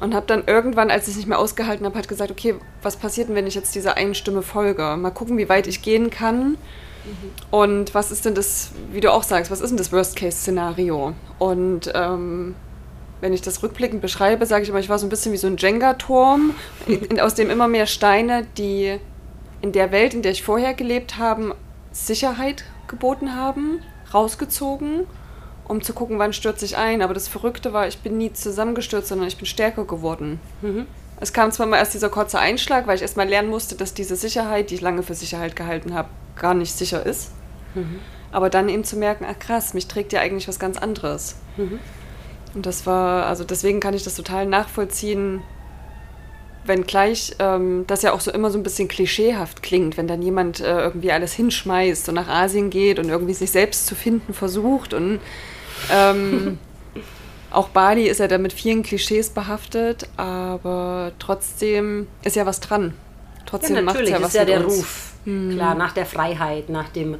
und 0.00 0.14
habe 0.14 0.26
dann 0.26 0.44
irgendwann, 0.46 0.90
als 0.90 1.04
ich 1.04 1.12
es 1.12 1.16
nicht 1.18 1.28
mehr 1.28 1.38
ausgehalten 1.38 1.86
habe, 1.86 1.96
hat 1.96 2.08
gesagt, 2.08 2.30
okay, 2.30 2.56
was 2.82 2.96
passiert 2.96 3.28
denn, 3.28 3.36
wenn 3.36 3.46
ich 3.46 3.54
jetzt 3.54 3.74
dieser 3.74 3.96
einen 3.96 4.14
Stimme 4.14 4.42
folge? 4.42 4.96
Mal 4.96 5.10
gucken, 5.10 5.38
wie 5.38 5.48
weit 5.48 5.66
ich 5.66 5.82
gehen 5.82 6.10
kann. 6.10 6.50
Mhm. 6.50 6.56
Und 7.50 7.94
was 7.94 8.10
ist 8.10 8.24
denn 8.24 8.34
das, 8.34 8.72
wie 8.90 9.00
du 9.00 9.12
auch 9.12 9.22
sagst, 9.22 9.50
was 9.50 9.60
ist 9.60 9.70
denn 9.70 9.78
das 9.78 9.92
Worst-Case-Szenario? 9.92 11.12
Und 11.38 11.92
ähm, 11.94 12.56
wenn 13.24 13.32
ich 13.32 13.40
das 13.40 13.62
rückblickend 13.62 14.02
beschreibe, 14.02 14.44
sage 14.44 14.64
ich 14.64 14.68
immer, 14.68 14.80
ich 14.80 14.90
war 14.90 14.98
so 14.98 15.06
ein 15.06 15.08
bisschen 15.08 15.32
wie 15.32 15.38
so 15.38 15.46
ein 15.46 15.56
Jenga-Turm, 15.56 16.54
aus 17.22 17.34
dem 17.34 17.48
immer 17.48 17.68
mehr 17.68 17.86
Steine, 17.86 18.46
die 18.58 18.98
in 19.62 19.72
der 19.72 19.92
Welt, 19.92 20.12
in 20.12 20.20
der 20.20 20.32
ich 20.32 20.42
vorher 20.42 20.74
gelebt 20.74 21.16
habe, 21.16 21.56
Sicherheit 21.90 22.64
geboten 22.86 23.34
haben, 23.34 23.80
rausgezogen, 24.12 25.06
um 25.66 25.80
zu 25.80 25.94
gucken, 25.94 26.18
wann 26.18 26.34
stürze 26.34 26.66
ich 26.66 26.76
ein. 26.76 27.00
Aber 27.00 27.14
das 27.14 27.26
Verrückte 27.26 27.72
war, 27.72 27.88
ich 27.88 28.00
bin 28.00 28.18
nie 28.18 28.30
zusammengestürzt, 28.30 29.08
sondern 29.08 29.26
ich 29.26 29.38
bin 29.38 29.46
stärker 29.46 29.86
geworden. 29.86 30.38
Mhm. 30.60 30.86
Es 31.18 31.32
kam 31.32 31.50
zwar 31.50 31.64
mal 31.64 31.78
erst 31.78 31.94
dieser 31.94 32.10
kurze 32.10 32.38
Einschlag, 32.38 32.86
weil 32.86 32.96
ich 32.96 33.02
erst 33.02 33.16
mal 33.16 33.26
lernen 33.26 33.48
musste, 33.48 33.74
dass 33.74 33.94
diese 33.94 34.16
Sicherheit, 34.16 34.68
die 34.68 34.74
ich 34.74 34.80
lange 34.82 35.02
für 35.02 35.14
Sicherheit 35.14 35.56
gehalten 35.56 35.94
habe, 35.94 36.10
gar 36.36 36.52
nicht 36.52 36.76
sicher 36.76 37.06
ist. 37.06 37.30
Mhm. 37.74 38.00
Aber 38.32 38.50
dann 38.50 38.68
eben 38.68 38.84
zu 38.84 38.98
merken, 38.98 39.24
ach 39.26 39.38
krass, 39.38 39.72
mich 39.72 39.88
trägt 39.88 40.12
ja 40.12 40.20
eigentlich 40.20 40.46
was 40.46 40.58
ganz 40.58 40.76
anderes. 40.76 41.36
Mhm. 41.56 41.78
Und 42.54 42.66
das 42.66 42.86
war, 42.86 43.26
also 43.26 43.44
deswegen 43.44 43.80
kann 43.80 43.94
ich 43.94 44.04
das 44.04 44.14
total 44.14 44.46
nachvollziehen, 44.46 45.42
wenngleich 46.66 47.34
ähm, 47.38 47.84
das 47.86 48.02
ja 48.02 48.12
auch 48.12 48.20
so 48.20 48.30
immer 48.30 48.50
so 48.50 48.58
ein 48.58 48.62
bisschen 48.62 48.88
klischeehaft 48.88 49.62
klingt, 49.62 49.96
wenn 49.96 50.06
dann 50.06 50.22
jemand 50.22 50.60
äh, 50.60 50.80
irgendwie 50.80 51.12
alles 51.12 51.32
hinschmeißt 51.34 52.08
und 52.08 52.14
nach 52.14 52.28
Asien 52.28 52.70
geht 52.70 52.98
und 52.98 53.08
irgendwie 53.08 53.34
sich 53.34 53.50
selbst 53.50 53.86
zu 53.86 53.94
finden 53.94 54.32
versucht. 54.32 54.94
Und 54.94 55.20
ähm, 55.92 56.58
auch 57.50 57.68
Bali 57.68 58.08
ist 58.08 58.20
ja 58.20 58.28
da 58.28 58.38
mit 58.38 58.52
vielen 58.52 58.82
Klischees 58.82 59.30
behaftet, 59.30 60.08
aber 60.16 61.12
trotzdem 61.18 62.06
ist 62.22 62.36
ja 62.36 62.46
was 62.46 62.60
dran. 62.60 62.94
Trotzdem 63.46 63.76
ja, 63.76 63.82
macht 63.82 64.08
ja 64.08 64.20
was 64.22 64.28
ist 64.28 64.34
ja 64.34 64.44
der 64.44 64.64
uns. 64.64 64.78
Ruf. 64.78 65.12
Hm. 65.24 65.52
Klar, 65.54 65.74
nach 65.74 65.92
der 65.92 66.06
Freiheit, 66.06 66.68
nach 66.68 66.88
dem 66.88 67.16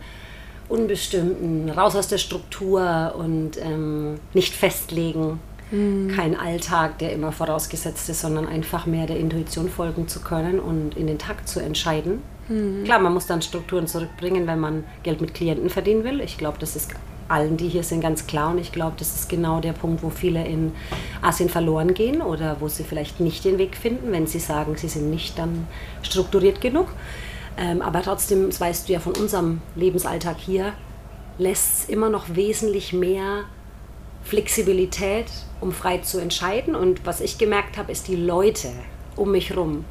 Unbestimmten, 0.68 1.70
raus 1.70 1.94
aus 1.96 2.08
der 2.08 2.18
Struktur 2.18 3.14
und 3.16 3.52
ähm, 3.60 4.16
nicht 4.32 4.54
festlegen. 4.54 5.38
Mhm. 5.70 6.08
Kein 6.14 6.38
Alltag, 6.38 6.98
der 6.98 7.12
immer 7.12 7.32
vorausgesetzt 7.32 8.08
ist, 8.08 8.20
sondern 8.20 8.46
einfach 8.46 8.86
mehr 8.86 9.06
der 9.06 9.18
Intuition 9.18 9.68
folgen 9.68 10.08
zu 10.08 10.20
können 10.20 10.60
und 10.60 10.96
in 10.96 11.06
den 11.06 11.18
Takt 11.18 11.48
zu 11.48 11.60
entscheiden. 11.60 12.22
Mhm. 12.48 12.84
Klar, 12.84 12.98
man 12.98 13.12
muss 13.12 13.26
dann 13.26 13.42
Strukturen 13.42 13.86
zurückbringen, 13.86 14.46
wenn 14.46 14.60
man 14.60 14.84
Geld 15.02 15.20
mit 15.20 15.34
Klienten 15.34 15.70
verdienen 15.70 16.04
will. 16.04 16.20
Ich 16.20 16.38
glaube, 16.38 16.58
das 16.58 16.76
ist 16.76 16.90
allen, 17.28 17.56
die 17.56 17.68
hier 17.68 17.82
sind, 17.82 18.00
ganz 18.00 18.26
klar. 18.26 18.50
Und 18.50 18.58
ich 18.58 18.72
glaube, 18.72 18.96
das 18.98 19.14
ist 19.14 19.28
genau 19.28 19.60
der 19.60 19.72
Punkt, 19.72 20.02
wo 20.02 20.10
viele 20.10 20.46
in 20.46 20.72
Asien 21.22 21.48
verloren 21.48 21.94
gehen 21.94 22.20
oder 22.20 22.56
wo 22.60 22.68
sie 22.68 22.84
vielleicht 22.84 23.20
nicht 23.20 23.44
den 23.44 23.58
Weg 23.58 23.76
finden, 23.76 24.12
wenn 24.12 24.26
sie 24.26 24.40
sagen, 24.40 24.76
sie 24.76 24.88
sind 24.88 25.10
nicht 25.10 25.38
dann 25.38 25.66
strukturiert 26.02 26.60
genug. 26.60 26.88
Ähm, 27.56 27.82
aber 27.82 28.02
trotzdem, 28.02 28.46
das 28.46 28.60
weißt 28.60 28.88
du 28.88 28.92
ja 28.92 29.00
von 29.00 29.16
unserem 29.16 29.60
Lebensalltag 29.76 30.36
hier, 30.38 30.72
lässt 31.38 31.80
es 31.80 31.88
immer 31.88 32.10
noch 32.10 32.34
wesentlich 32.34 32.92
mehr 32.92 33.44
Flexibilität, 34.24 35.26
um 35.60 35.72
frei 35.72 35.98
zu 35.98 36.18
entscheiden. 36.18 36.74
Und 36.74 37.06
was 37.06 37.20
ich 37.20 37.38
gemerkt 37.38 37.76
habe, 37.76 37.92
ist 37.92 38.08
die 38.08 38.16
Leute 38.16 38.70
um 39.16 39.30
mich 39.30 39.50
herum. 39.50 39.84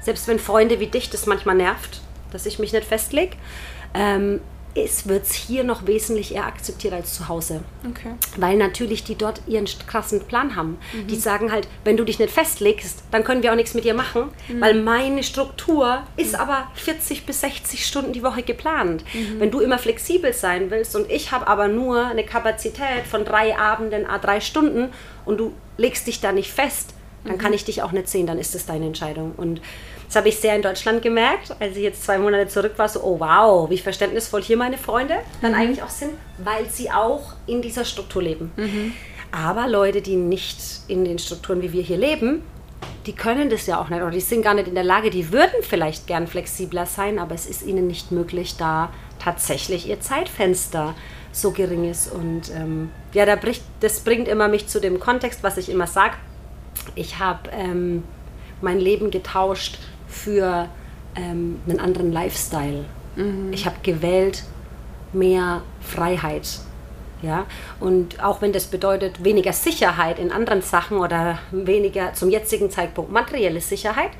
Selbst 0.00 0.26
wenn 0.28 0.38
Freunde 0.38 0.80
wie 0.80 0.86
dich 0.86 1.10
das 1.10 1.26
manchmal 1.26 1.56
nervt, 1.56 2.00
dass 2.30 2.46
ich 2.46 2.58
mich 2.58 2.72
nicht 2.72 2.84
festlege, 2.84 3.36
ähm, 3.94 4.40
ist, 4.74 5.08
wird 5.08 5.24
es 5.24 5.34
hier 5.34 5.64
noch 5.64 5.86
wesentlich 5.86 6.34
eher 6.34 6.46
akzeptiert 6.46 6.94
als 6.94 7.14
zu 7.14 7.28
Hause. 7.28 7.62
Okay. 7.88 8.12
Weil 8.36 8.56
natürlich 8.56 9.04
die 9.04 9.16
dort 9.16 9.42
ihren 9.46 9.66
krassen 9.86 10.20
Plan 10.20 10.56
haben. 10.56 10.78
Mhm. 10.92 11.06
Die 11.08 11.16
sagen 11.16 11.52
halt, 11.52 11.68
wenn 11.84 11.96
du 11.96 12.04
dich 12.04 12.18
nicht 12.18 12.32
festlegst, 12.32 13.02
dann 13.10 13.24
können 13.24 13.42
wir 13.42 13.52
auch 13.52 13.56
nichts 13.56 13.74
mit 13.74 13.84
dir 13.84 13.94
machen, 13.94 14.30
mhm. 14.48 14.60
weil 14.60 14.74
meine 14.74 15.22
Struktur 15.22 16.02
ist 16.16 16.32
mhm. 16.32 16.40
aber 16.40 16.68
40 16.74 17.26
bis 17.26 17.40
60 17.42 17.86
Stunden 17.86 18.12
die 18.12 18.22
Woche 18.22 18.42
geplant. 18.42 19.04
Mhm. 19.12 19.40
Wenn 19.40 19.50
du 19.50 19.60
immer 19.60 19.78
flexibel 19.78 20.32
sein 20.32 20.70
willst 20.70 20.96
und 20.96 21.10
ich 21.10 21.32
habe 21.32 21.46
aber 21.46 21.68
nur 21.68 22.06
eine 22.06 22.24
Kapazität 22.24 23.06
von 23.08 23.24
drei 23.24 23.58
Abenden, 23.58 24.06
a 24.06 24.18
drei 24.18 24.40
Stunden 24.40 24.88
und 25.24 25.38
du 25.38 25.52
legst 25.76 26.06
dich 26.06 26.20
da 26.20 26.32
nicht 26.32 26.50
fest, 26.50 26.94
dann 27.24 27.38
kann 27.38 27.50
mhm. 27.50 27.56
ich 27.56 27.64
dich 27.64 27.82
auch 27.82 27.92
nicht 27.92 28.08
sehen, 28.08 28.26
dann 28.26 28.38
ist 28.38 28.54
es 28.54 28.66
deine 28.66 28.86
Entscheidung. 28.86 29.32
Und 29.36 29.60
das 30.12 30.18
habe 30.18 30.28
ich 30.28 30.36
sehr 30.36 30.54
in 30.54 30.60
Deutschland 30.60 31.00
gemerkt, 31.00 31.56
als 31.58 31.74
ich 31.74 31.82
jetzt 31.82 32.04
zwei 32.04 32.18
Monate 32.18 32.46
zurück 32.46 32.74
war, 32.76 32.86
so, 32.86 33.00
oh 33.02 33.18
wow, 33.18 33.70
wie 33.70 33.78
verständnisvoll 33.78 34.42
hier 34.42 34.58
meine 34.58 34.76
Freunde 34.76 35.14
dann 35.40 35.52
mhm. 35.52 35.58
eigentlich 35.58 35.82
auch 35.82 35.88
sind, 35.88 36.10
weil 36.36 36.68
sie 36.68 36.90
auch 36.90 37.32
in 37.46 37.62
dieser 37.62 37.86
Struktur 37.86 38.22
leben. 38.22 38.52
Mhm. 38.56 38.92
Aber 39.30 39.66
Leute, 39.68 40.02
die 40.02 40.16
nicht 40.16 40.58
in 40.86 41.06
den 41.06 41.18
Strukturen, 41.18 41.62
wie 41.62 41.72
wir 41.72 41.82
hier 41.82 41.96
leben, 41.96 42.42
die 43.06 43.14
können 43.14 43.48
das 43.48 43.66
ja 43.66 43.80
auch 43.80 43.88
nicht 43.88 44.02
oder 44.02 44.10
die 44.10 44.20
sind 44.20 44.42
gar 44.42 44.52
nicht 44.52 44.68
in 44.68 44.74
der 44.74 44.84
Lage, 44.84 45.08
die 45.08 45.32
würden 45.32 45.62
vielleicht 45.62 46.06
gern 46.06 46.26
flexibler 46.26 46.84
sein, 46.84 47.18
aber 47.18 47.34
es 47.34 47.46
ist 47.46 47.62
ihnen 47.62 47.86
nicht 47.86 48.12
möglich, 48.12 48.56
da 48.58 48.92
tatsächlich 49.18 49.88
ihr 49.88 50.02
Zeitfenster 50.02 50.94
so 51.32 51.52
gering 51.52 51.88
ist. 51.90 52.12
Und 52.12 52.50
ähm, 52.54 52.90
ja, 53.14 53.24
da 53.24 53.36
bricht, 53.36 53.62
das 53.80 54.00
bringt 54.00 54.28
immer 54.28 54.48
mich 54.48 54.66
zu 54.66 54.78
dem 54.78 55.00
Kontext, 55.00 55.42
was 55.42 55.56
ich 55.56 55.70
immer 55.70 55.86
sage. 55.86 56.16
Ich 56.96 57.18
habe 57.18 57.48
ähm, 57.50 58.02
mein 58.60 58.78
Leben 58.78 59.10
getauscht 59.10 59.78
für 60.12 60.68
ähm, 61.16 61.60
einen 61.66 61.80
anderen 61.80 62.12
Lifestyle. 62.12 62.84
Mhm. 63.16 63.52
Ich 63.52 63.66
habe 63.66 63.76
gewählt 63.82 64.44
mehr 65.12 65.62
Freiheit. 65.80 66.60
Ja? 67.22 67.46
Und 67.80 68.22
auch 68.22 68.42
wenn 68.42 68.52
das 68.52 68.66
bedeutet 68.66 69.24
weniger 69.24 69.52
Sicherheit 69.52 70.18
in 70.18 70.30
anderen 70.30 70.62
Sachen 70.62 70.98
oder 70.98 71.38
weniger 71.50 72.14
zum 72.14 72.30
jetzigen 72.30 72.70
Zeitpunkt 72.70 73.12
materielle 73.12 73.60
Sicherheit, 73.60 74.10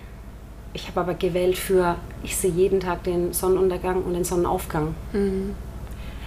ich 0.74 0.88
habe 0.88 1.00
aber 1.00 1.14
gewählt 1.14 1.58
für, 1.58 1.96
ich 2.22 2.36
sehe 2.36 2.50
jeden 2.50 2.80
Tag 2.80 3.04
den 3.04 3.32
Sonnenuntergang 3.32 4.02
und 4.02 4.14
den 4.14 4.24
Sonnenaufgang. 4.24 4.94
Mhm. 5.12 5.54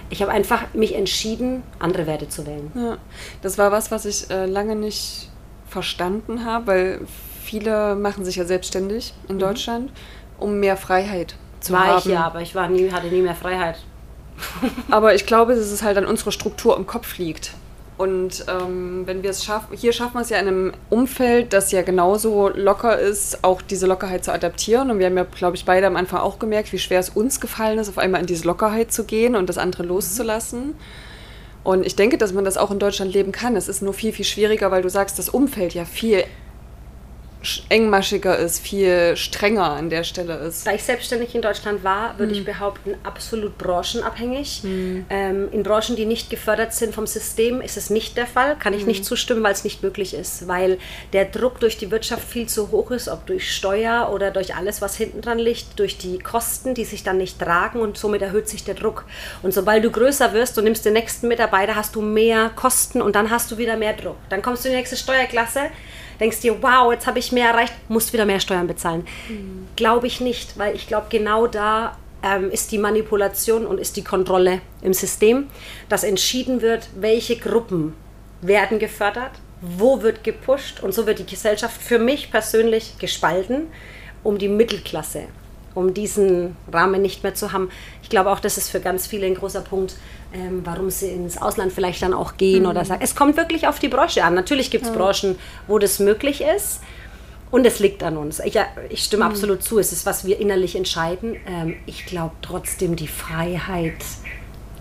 Ich 0.08 0.22
habe 0.22 0.30
einfach 0.30 0.72
mich 0.72 0.94
entschieden, 0.94 1.64
andere 1.80 2.06
Werte 2.06 2.28
zu 2.28 2.46
wählen. 2.46 2.70
Ja, 2.76 2.98
das 3.42 3.58
war 3.58 3.72
was, 3.72 3.90
was 3.90 4.04
ich 4.04 4.30
äh, 4.30 4.46
lange 4.46 4.76
nicht 4.76 5.30
verstanden 5.68 6.44
habe, 6.44 6.66
weil 6.68 7.00
viele 7.46 7.94
machen 7.94 8.24
sich 8.24 8.36
ja 8.36 8.44
selbstständig 8.44 9.14
in 9.28 9.36
mhm. 9.36 9.40
Deutschland, 9.40 9.90
um 10.38 10.60
mehr 10.60 10.76
Freiheit 10.76 11.36
zu 11.60 11.72
war 11.72 11.80
haben. 11.80 11.90
War 11.90 11.98
ich 11.98 12.04
ja, 12.04 12.24
aber 12.24 12.42
ich 12.42 12.54
war 12.54 12.68
nie, 12.68 12.90
hatte 12.90 13.06
nie 13.06 13.22
mehr 13.22 13.34
Freiheit. 13.34 13.78
aber 14.90 15.14
ich 15.14 15.26
glaube, 15.26 15.54
dass 15.54 15.66
es 15.66 15.82
halt 15.82 15.96
an 15.96 16.06
unserer 16.06 16.32
Struktur 16.32 16.76
im 16.76 16.86
Kopf 16.86 17.18
liegt. 17.18 17.52
Und 17.98 18.44
ähm, 18.48 19.04
wenn 19.06 19.22
wir 19.22 19.30
es 19.30 19.42
schaffen, 19.42 19.74
hier 19.74 19.94
schaffen 19.94 20.14
wir 20.14 20.20
es 20.20 20.28
ja 20.28 20.38
in 20.38 20.48
einem 20.48 20.72
Umfeld, 20.90 21.54
das 21.54 21.72
ja 21.72 21.80
genauso 21.80 22.50
locker 22.50 22.98
ist, 22.98 23.42
auch 23.42 23.62
diese 23.62 23.86
Lockerheit 23.86 24.22
zu 24.22 24.32
adaptieren. 24.32 24.90
Und 24.90 24.98
wir 24.98 25.06
haben 25.06 25.16
ja, 25.16 25.24
glaube 25.24 25.56
ich, 25.56 25.64
beide 25.64 25.86
am 25.86 25.96
Anfang 25.96 26.20
auch 26.20 26.38
gemerkt, 26.38 26.72
wie 26.74 26.78
schwer 26.78 27.00
es 27.00 27.08
uns 27.08 27.40
gefallen 27.40 27.78
ist, 27.78 27.88
auf 27.88 27.96
einmal 27.96 28.20
in 28.20 28.26
diese 28.26 28.46
Lockerheit 28.46 28.92
zu 28.92 29.04
gehen 29.04 29.34
und 29.34 29.48
das 29.48 29.56
andere 29.56 29.82
loszulassen. 29.82 30.74
Und 31.64 31.86
ich 31.86 31.96
denke, 31.96 32.18
dass 32.18 32.34
man 32.34 32.44
das 32.44 32.58
auch 32.58 32.70
in 32.70 32.78
Deutschland 32.78 33.14
leben 33.14 33.32
kann. 33.32 33.56
Es 33.56 33.66
ist 33.66 33.82
nur 33.82 33.94
viel, 33.94 34.12
viel 34.12 34.26
schwieriger, 34.26 34.70
weil 34.70 34.82
du 34.82 34.90
sagst, 34.90 35.18
das 35.18 35.30
Umfeld 35.30 35.72
ja 35.72 35.86
viel 35.86 36.22
engmaschiger 37.68 38.38
ist, 38.38 38.60
viel 38.60 39.16
strenger 39.16 39.70
an 39.70 39.90
der 39.90 40.04
Stelle 40.04 40.34
ist. 40.36 40.66
Da 40.66 40.72
ich 40.72 40.82
selbstständig 40.82 41.34
in 41.34 41.42
Deutschland 41.42 41.84
war, 41.84 42.18
würde 42.18 42.32
hm. 42.32 42.38
ich 42.40 42.44
behaupten, 42.44 42.94
absolut 43.02 43.58
branchenabhängig. 43.58 44.60
Hm. 44.62 45.06
Ähm, 45.10 45.48
in 45.52 45.62
Branchen, 45.62 45.96
die 45.96 46.06
nicht 46.06 46.30
gefördert 46.30 46.74
sind 46.74 46.94
vom 46.94 47.06
System, 47.06 47.60
ist 47.60 47.76
es 47.76 47.90
nicht 47.90 48.16
der 48.16 48.26
Fall. 48.26 48.56
Kann 48.56 48.74
ich 48.74 48.80
hm. 48.80 48.88
nicht 48.88 49.04
zustimmen, 49.04 49.42
weil 49.42 49.52
es 49.52 49.64
nicht 49.64 49.82
möglich 49.82 50.14
ist. 50.14 50.48
Weil 50.48 50.78
der 51.12 51.24
Druck 51.24 51.60
durch 51.60 51.78
die 51.78 51.90
Wirtschaft 51.90 52.26
viel 52.26 52.46
zu 52.46 52.70
hoch 52.70 52.90
ist, 52.90 53.08
ob 53.08 53.26
durch 53.26 53.54
Steuer 53.54 54.10
oder 54.12 54.30
durch 54.30 54.54
alles, 54.54 54.82
was 54.82 54.96
hinten 54.96 55.20
dran 55.20 55.38
liegt, 55.38 55.78
durch 55.78 55.98
die 55.98 56.18
Kosten, 56.18 56.74
die 56.74 56.84
sich 56.84 57.02
dann 57.02 57.18
nicht 57.18 57.38
tragen 57.38 57.80
und 57.80 57.96
somit 57.96 58.22
erhöht 58.22 58.48
sich 58.48 58.64
der 58.64 58.74
Druck. 58.74 59.04
Und 59.42 59.54
sobald 59.54 59.84
du 59.84 59.90
größer 59.90 60.32
wirst 60.32 60.58
und 60.58 60.64
nimmst 60.64 60.84
den 60.84 60.92
nächsten 60.92 61.28
Mitarbeiter, 61.28 61.74
hast 61.74 61.94
du 61.94 62.02
mehr 62.02 62.50
Kosten 62.54 63.02
und 63.02 63.16
dann 63.16 63.30
hast 63.30 63.50
du 63.50 63.58
wieder 63.58 63.76
mehr 63.76 63.92
Druck. 63.92 64.16
Dann 64.28 64.42
kommst 64.42 64.64
du 64.64 64.68
in 64.68 64.74
die 64.74 64.78
nächste 64.78 64.96
Steuerklasse 64.96 65.70
denkst 66.20 66.40
dir, 66.40 66.62
wow, 66.62 66.92
jetzt 66.92 67.06
habe 67.06 67.18
ich 67.18 67.32
mehr 67.32 67.50
erreicht, 67.50 67.72
musst 67.88 68.12
wieder 68.12 68.24
mehr 68.24 68.40
Steuern 68.40 68.66
bezahlen. 68.66 69.06
Mhm. 69.28 69.68
Glaube 69.76 70.06
ich 70.06 70.20
nicht, 70.20 70.58
weil 70.58 70.74
ich 70.74 70.86
glaube, 70.86 71.06
genau 71.10 71.46
da 71.46 71.96
ähm, 72.22 72.50
ist 72.50 72.72
die 72.72 72.78
Manipulation 72.78 73.66
und 73.66 73.78
ist 73.78 73.96
die 73.96 74.04
Kontrolle 74.04 74.60
im 74.82 74.94
System, 74.94 75.48
dass 75.88 76.04
entschieden 76.04 76.62
wird, 76.62 76.88
welche 76.96 77.36
Gruppen 77.36 77.94
werden 78.40 78.78
gefördert, 78.78 79.32
wo 79.60 80.02
wird 80.02 80.24
gepusht 80.24 80.80
und 80.82 80.92
so 80.92 81.06
wird 81.06 81.18
die 81.18 81.26
Gesellschaft 81.26 81.80
für 81.80 81.98
mich 81.98 82.30
persönlich 82.30 82.98
gespalten, 82.98 83.68
um 84.22 84.38
die 84.38 84.48
Mittelklasse 84.48 85.24
um 85.76 85.92
diesen 85.92 86.56
Rahmen 86.72 87.02
nicht 87.02 87.22
mehr 87.22 87.34
zu 87.34 87.52
haben. 87.52 87.70
Ich 88.02 88.08
glaube 88.08 88.30
auch, 88.30 88.40
das 88.40 88.56
ist 88.56 88.70
für 88.70 88.80
ganz 88.80 89.06
viele 89.06 89.26
ein 89.26 89.34
großer 89.34 89.60
Punkt, 89.60 89.96
ähm, 90.36 90.60
warum 90.64 90.90
sie 90.90 91.08
ins 91.08 91.40
Ausland 91.40 91.72
vielleicht 91.72 92.02
dann 92.02 92.12
auch 92.12 92.36
gehen 92.36 92.64
mhm. 92.64 92.70
oder 92.70 92.84
sagen. 92.84 93.00
Es 93.02 93.14
kommt 93.14 93.36
wirklich 93.36 93.66
auf 93.66 93.78
die 93.78 93.88
Branche 93.88 94.22
an. 94.24 94.34
Natürlich 94.34 94.70
gibt 94.70 94.84
es 94.84 94.90
ja. 94.90 94.96
Branchen, 94.96 95.38
wo 95.66 95.78
das 95.78 95.98
möglich 95.98 96.42
ist. 96.42 96.80
Und 97.50 97.64
es 97.64 97.78
liegt 97.78 98.02
an 98.02 98.16
uns. 98.16 98.40
Ich, 98.40 98.58
ich 98.90 99.04
stimme 99.04 99.24
mhm. 99.24 99.30
absolut 99.30 99.62
zu. 99.62 99.78
Es 99.78 99.92
ist, 99.92 100.04
was 100.04 100.26
wir 100.26 100.38
innerlich 100.40 100.76
entscheiden. 100.76 101.36
Ähm, 101.46 101.76
ich 101.86 102.06
glaube 102.06 102.34
trotzdem, 102.42 102.96
die 102.96 103.08
Freiheit, 103.08 104.04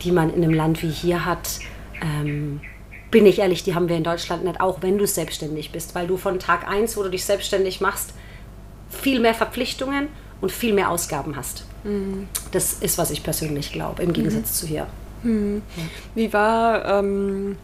die 0.02 0.12
man 0.12 0.34
in 0.34 0.44
einem 0.44 0.54
Land 0.54 0.82
wie 0.82 0.90
hier 0.90 1.26
hat, 1.26 1.60
ähm, 2.02 2.60
bin 3.12 3.26
ich 3.26 3.40
ehrlich, 3.40 3.64
die 3.64 3.76
haben 3.76 3.88
wir 3.88 3.96
in 3.96 4.04
Deutschland 4.04 4.44
nicht, 4.44 4.60
auch 4.60 4.82
wenn 4.82 4.98
du 4.98 5.08
selbstständig 5.08 5.72
bist. 5.72 5.96
Weil 5.96 6.08
du 6.08 6.18
von 6.18 6.40
Tag 6.40 6.68
1, 6.68 6.98
wo 6.98 7.04
du 7.04 7.10
dich 7.10 7.24
selbstständig 7.24 7.82
machst, 7.82 8.14
viel 8.90 9.20
mehr 9.20 9.36
Verpflichtungen 9.36 10.08
und 10.42 10.52
viel 10.52 10.74
mehr 10.74 10.90
Ausgaben 10.90 11.36
hast. 11.36 11.66
Mhm. 11.84 12.28
Das 12.52 12.74
ist, 12.74 12.98
was 12.98 13.12
ich 13.12 13.24
persönlich 13.24 13.72
glaube, 13.72 14.04
im 14.04 14.12
Gegensatz 14.12 14.50
mhm. 14.52 14.56
zu 14.56 14.68
hier. 14.68 14.88
Ja. 15.24 15.62
Wie 16.14 16.34
war 16.34 16.86
ähm, 16.86 17.58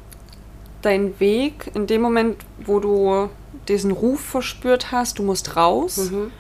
dein 0.81 1.19
Weg 1.19 1.71
in 1.73 1.87
dem 1.87 2.01
Moment, 2.01 2.37
wo 2.65 2.79
du 2.79 3.29
diesen 3.67 3.91
Ruf 3.91 4.21
verspürt 4.21 4.91
hast, 4.91 5.19
du 5.19 5.23
musst 5.23 5.55
raus, 5.55 6.11
mhm. 6.11 6.31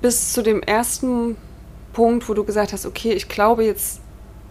bis 0.00 0.32
zu 0.32 0.42
dem 0.42 0.62
ersten 0.62 1.36
Punkt, 1.92 2.28
wo 2.28 2.34
du 2.34 2.44
gesagt 2.44 2.72
hast, 2.72 2.86
okay, 2.86 3.12
ich 3.12 3.28
glaube, 3.28 3.64
jetzt 3.64 4.00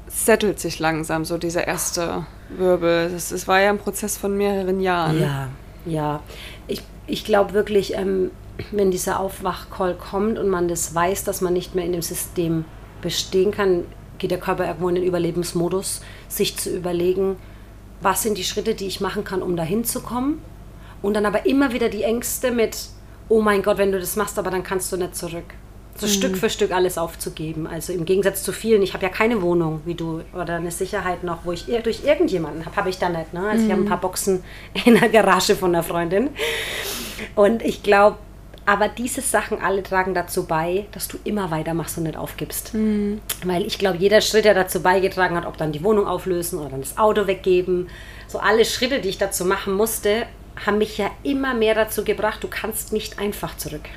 settelt 0.07 0.59
sich 0.59 0.79
langsam 0.79 1.25
so 1.25 1.37
dieser 1.37 1.67
erste 1.67 2.25
Wirbel. 2.49 3.09
Das, 3.11 3.29
das 3.29 3.47
war 3.47 3.59
ja 3.59 3.69
ein 3.69 3.79
Prozess 3.79 4.17
von 4.17 4.37
mehreren 4.37 4.79
Jahren. 4.79 5.19
Ja, 5.19 5.49
Ja, 5.85 6.21
ich, 6.67 6.81
ich 7.07 7.25
glaube 7.25 7.53
wirklich, 7.53 7.95
ähm, 7.95 8.31
wenn 8.71 8.91
dieser 8.91 9.19
Aufwachcall 9.19 9.95
kommt 9.95 10.37
und 10.37 10.49
man 10.49 10.67
das 10.67 10.93
weiß, 10.93 11.23
dass 11.23 11.41
man 11.41 11.53
nicht 11.53 11.75
mehr 11.75 11.85
in 11.85 11.93
dem 11.93 12.01
System 12.01 12.65
bestehen 13.01 13.51
kann, 13.51 13.85
geht 14.23 14.31
der 14.31 14.39
Körper 14.39 14.65
irgendwo 14.65 14.87
in 14.87 14.95
den 14.95 15.03
Überlebensmodus, 15.03 15.99
sich 16.29 16.55
zu 16.55 16.73
überlegen, 16.73 17.35
was 17.99 18.23
sind 18.23 18.37
die 18.37 18.45
Schritte, 18.45 18.73
die 18.73 18.87
ich 18.87 19.01
machen 19.01 19.25
kann, 19.25 19.41
um 19.41 19.57
dahin 19.57 19.83
zu 19.83 19.99
kommen. 19.99 20.41
Und 21.01 21.15
dann 21.15 21.25
aber 21.25 21.45
immer 21.45 21.73
wieder 21.73 21.89
die 21.89 22.03
Ängste 22.03 22.51
mit, 22.51 22.87
oh 23.27 23.41
mein 23.41 23.61
Gott, 23.61 23.77
wenn 23.77 23.91
du 23.91 23.99
das 23.99 24.15
machst, 24.15 24.39
aber 24.39 24.49
dann 24.49 24.63
kannst 24.63 24.93
du 24.93 24.97
nicht 24.97 25.17
zurück. 25.17 25.43
So 25.97 26.07
mhm. 26.07 26.11
Stück 26.11 26.37
für 26.37 26.49
Stück 26.49 26.71
alles 26.71 26.97
aufzugeben. 26.97 27.67
Also 27.67 27.91
im 27.91 28.05
Gegensatz 28.05 28.43
zu 28.43 28.53
vielen, 28.53 28.81
ich 28.81 28.93
habe 28.93 29.03
ja 29.03 29.09
keine 29.09 29.41
Wohnung 29.41 29.81
wie 29.83 29.93
du 29.93 30.21
oder 30.33 30.55
eine 30.55 30.71
Sicherheit 30.71 31.25
noch, 31.25 31.39
wo 31.43 31.51
ich 31.51 31.65
durch 31.83 32.05
irgendjemanden 32.05 32.65
habe, 32.65 32.77
habe 32.77 32.89
ich 32.89 32.99
da 32.99 33.09
nicht. 33.09 33.33
Ne? 33.33 33.41
Also 33.45 33.59
mhm. 33.59 33.65
ich 33.65 33.71
habe 33.73 33.81
ein 33.83 33.89
paar 33.89 33.99
Boxen 33.99 34.41
in 34.85 34.97
der 34.97 35.09
Garage 35.09 35.57
von 35.57 35.75
einer 35.75 35.83
Freundin. 35.83 36.29
Und 37.35 37.61
ich 37.61 37.83
glaube, 37.83 38.17
aber 38.65 38.87
diese 38.87 39.21
Sachen 39.21 39.61
alle 39.61 39.83
tragen 39.83 40.13
dazu 40.13 40.45
bei, 40.45 40.85
dass 40.91 41.07
du 41.07 41.17
immer 41.23 41.51
weitermachst 41.51 41.97
und 41.97 42.03
nicht 42.03 42.17
aufgibst. 42.17 42.73
Mhm. 42.73 43.21
Weil 43.43 43.65
ich 43.65 43.77
glaube, 43.77 43.97
jeder 43.97 44.21
Schritt, 44.21 44.45
der 44.45 44.53
dazu 44.53 44.81
beigetragen 44.81 45.35
hat, 45.35 45.45
ob 45.45 45.57
dann 45.57 45.71
die 45.71 45.83
Wohnung 45.83 46.07
auflösen 46.07 46.59
oder 46.59 46.69
dann 46.69 46.81
das 46.81 46.97
Auto 46.97 47.27
weggeben, 47.27 47.89
so 48.27 48.39
alle 48.39 48.65
Schritte, 48.65 49.01
die 49.01 49.09
ich 49.09 49.17
dazu 49.17 49.45
machen 49.45 49.73
musste, 49.73 50.25
haben 50.65 50.77
mich 50.77 50.97
ja 50.97 51.09
immer 51.23 51.53
mehr 51.53 51.75
dazu 51.75 52.03
gebracht, 52.03 52.43
du 52.43 52.47
kannst 52.47 52.93
nicht 52.93 53.19
einfach 53.19 53.57
zurück. 53.57 53.89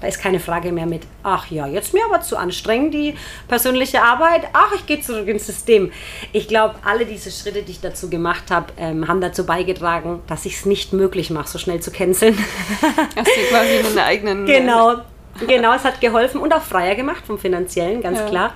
Da 0.00 0.06
ist 0.06 0.20
keine 0.20 0.40
Frage 0.40 0.72
mehr 0.72 0.86
mit, 0.86 1.02
ach 1.22 1.50
ja, 1.50 1.66
jetzt 1.66 1.92
mir 1.92 2.04
aber 2.04 2.20
zu 2.22 2.36
anstrengend, 2.36 2.94
die 2.94 3.14
persönliche 3.48 4.02
Arbeit, 4.02 4.42
ach, 4.52 4.72
ich 4.74 4.86
gehe 4.86 5.00
zurück 5.00 5.28
ins 5.28 5.46
System. 5.46 5.92
Ich 6.32 6.48
glaube, 6.48 6.76
alle 6.84 7.04
diese 7.06 7.30
Schritte, 7.30 7.62
die 7.62 7.72
ich 7.72 7.80
dazu 7.80 8.08
gemacht 8.08 8.50
habe, 8.50 8.66
ähm, 8.78 9.08
haben 9.08 9.20
dazu 9.20 9.44
beigetragen, 9.44 10.20
dass 10.26 10.46
ich 10.46 10.56
es 10.56 10.66
nicht 10.66 10.92
möglich 10.92 11.30
mache, 11.30 11.48
so 11.48 11.58
schnell 11.58 11.80
zu 11.80 11.90
canceln. 11.90 12.38
Hast 13.16 13.26
du 13.26 13.40
quasi 13.50 13.78
einen 13.78 13.98
eigenen... 13.98 14.46
Genau, 14.46 14.96
genau, 15.46 15.74
es 15.74 15.84
hat 15.84 16.00
geholfen 16.00 16.40
und 16.40 16.52
auch 16.52 16.62
freier 16.62 16.94
gemacht 16.94 17.24
vom 17.26 17.38
Finanziellen, 17.38 18.02
ganz 18.02 18.18
ja. 18.18 18.28
klar 18.28 18.54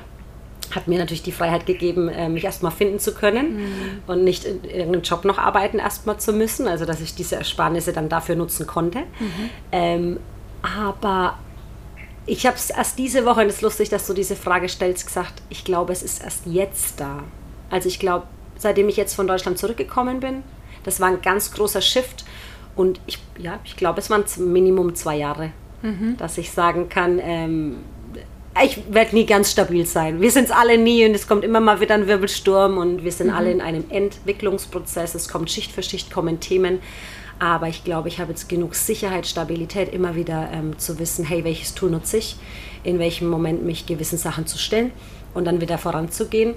hat 0.75 0.89
mir 0.89 0.99
natürlich 0.99 1.23
die 1.23 1.33
Freiheit 1.33 1.67
gegeben, 1.67 2.09
äh, 2.09 2.29
mich 2.29 2.45
erstmal 2.45 2.73
finden 2.73 2.99
zu 2.99 3.15
können 3.15 3.57
mhm. 3.57 4.03
und 4.07 4.25
nicht 4.25 4.45
in 4.45 4.65
irgendeinem 4.65 5.03
Job 5.03 5.25
noch 5.25 5.39
arbeiten 5.39 5.79
erstmal 5.79 6.19
zu 6.19 6.33
müssen, 6.33 6.67
also 6.67 6.85
dass 6.85 7.01
ich 7.01 7.15
diese 7.15 7.37
Ersparnisse 7.37 7.93
dann 7.93 8.09
dafür 8.09 8.37
nutzen 8.37 8.67
konnte. 8.67 9.01
Mhm. 9.01 9.51
Ähm, 9.73 10.19
aber 10.65 11.39
ich 12.27 12.47
habe 12.47 12.57
es 12.57 12.71
erst 12.71 12.99
diese 12.99 13.27
Woche, 13.27 13.43
und 13.43 13.49
es 13.49 13.57
ist 13.57 13.63
lustig, 13.63 13.91
dass 13.91 14.07
du 14.07 14.15
diese 14.15 14.35
Frage 14.35 14.69
stellst, 14.69 15.07
gesagt, 15.07 15.43
ich 15.51 15.65
glaube, 15.65 15.93
es 15.93 16.03
ist 16.03 16.23
erst 16.23 16.47
jetzt 16.47 17.01
da. 17.01 17.23
Also 17.71 17.89
ich 17.89 17.99
glaube, 17.99 18.27
seitdem 18.57 18.89
ich 18.89 18.97
jetzt 18.97 19.15
von 19.15 19.27
Deutschland 19.27 19.59
zurückgekommen 19.59 20.21
bin, 20.21 20.43
das 20.85 21.01
war 21.01 21.09
ein 21.09 21.21
ganz 21.21 21.53
großer 21.53 21.83
Shift. 21.83 22.25
Und 22.77 23.01
ich, 23.07 23.19
ja, 23.39 23.61
ich 23.65 23.77
glaube, 23.77 24.01
es 24.01 24.11
waren 24.11 24.25
Minimum 24.39 24.95
zwei 24.95 25.17
Jahre, 25.17 25.53
mhm. 25.83 26.17
dass 26.17 26.39
ich 26.39 26.51
sagen 26.51 26.89
kann, 26.89 27.21
ähm, 27.23 27.77
ich 28.63 28.81
werde 28.93 29.17
nie 29.17 29.27
ganz 29.27 29.51
stabil 29.51 29.85
sein. 29.85 30.21
Wir 30.21 30.31
sind 30.31 30.45
es 30.45 30.51
alle 30.51 30.79
nie 30.79 31.05
und 31.05 31.15
es 31.15 31.27
kommt 31.27 31.45
immer 31.45 31.61
mal 31.61 31.81
wieder 31.81 31.95
ein 31.95 32.07
Wirbelsturm 32.07 32.79
und 32.79 33.05
wir 33.05 33.13
sind 33.13 33.29
mhm. 33.29 33.35
alle 33.35 33.51
in 33.51 33.61
einem 33.61 33.85
Entwicklungsprozess. 33.91 35.15
Es 35.15 35.29
kommt 35.29 35.51
Schicht 35.51 35.73
für 35.73 35.83
Schicht, 35.83 36.13
kommen 36.13 36.41
Themen. 36.41 36.79
Aber 37.45 37.69
ich 37.69 37.85
glaube, 37.85 38.09
ich 38.09 38.21
habe 38.21 38.31
jetzt 38.31 38.49
genug 38.49 38.75
Sicherheit, 38.75 39.27
Stabilität, 39.27 39.93
immer 39.93 40.15
wieder 40.15 40.49
ähm, 40.51 40.79
zu 40.79 40.99
wissen, 40.99 41.27
hey, 41.27 41.45
welches 41.45 41.75
Tool 41.75 41.91
nutze 41.91 42.17
ich, 42.17 42.37
in 42.85 42.99
welchem 42.99 43.29
Moment 43.29 43.67
mich 43.67 43.85
gewissen 43.85 44.17
Sachen 44.17 44.47
zu 44.47 44.57
stellen 44.57 44.93
und 45.35 45.45
dann 45.45 45.61
wieder 45.61 45.77
voranzugehen. 45.77 46.55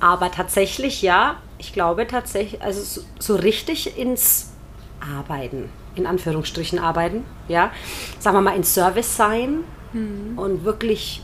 Aber 0.00 0.32
tatsächlich, 0.32 1.02
ja, 1.02 1.36
ich 1.58 1.72
glaube 1.72 2.08
tatsächlich, 2.08 2.60
also 2.60 2.82
so, 2.82 3.02
so 3.20 3.36
richtig 3.36 3.96
ins 3.96 4.50
Arbeiten, 4.98 5.68
in 5.94 6.04
Anführungsstrichen 6.04 6.80
arbeiten, 6.80 7.22
ja, 7.46 7.70
sagen 8.18 8.38
wir 8.38 8.40
mal 8.40 8.56
in 8.56 8.64
Service 8.64 9.16
sein 9.16 9.58
mhm. 9.92 10.36
und 10.36 10.64
wirklich 10.64 11.22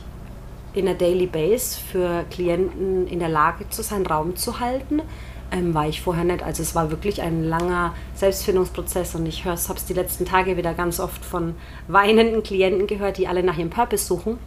in 0.72 0.84
der 0.84 0.94
Daily 0.94 1.26
Base 1.26 1.80
für 1.90 2.24
Klienten 2.30 3.08
in 3.08 3.18
der 3.18 3.28
Lage 3.28 3.68
zu 3.70 3.82
sein, 3.82 4.06
Raum 4.06 4.36
zu 4.36 4.60
halten 4.60 5.02
ähm, 5.50 5.74
war 5.74 5.88
ich 5.88 6.02
vorher 6.02 6.24
nicht. 6.24 6.42
Also 6.42 6.62
es 6.62 6.74
war 6.74 6.90
wirklich 6.90 7.22
ein 7.22 7.44
langer 7.44 7.94
Selbstfindungsprozess 8.14 9.14
und 9.14 9.26
ich 9.26 9.44
habe 9.44 9.56
es 9.56 9.84
die 9.86 9.94
letzten 9.94 10.24
Tage 10.24 10.56
wieder 10.56 10.74
ganz 10.74 11.00
oft 11.00 11.24
von 11.24 11.54
weinenden 11.88 12.42
Klienten 12.42 12.86
gehört, 12.86 13.18
die 13.18 13.28
alle 13.28 13.42
nach 13.42 13.56
ihrem 13.56 13.70
Purpose 13.70 14.04
suchen. 14.04 14.38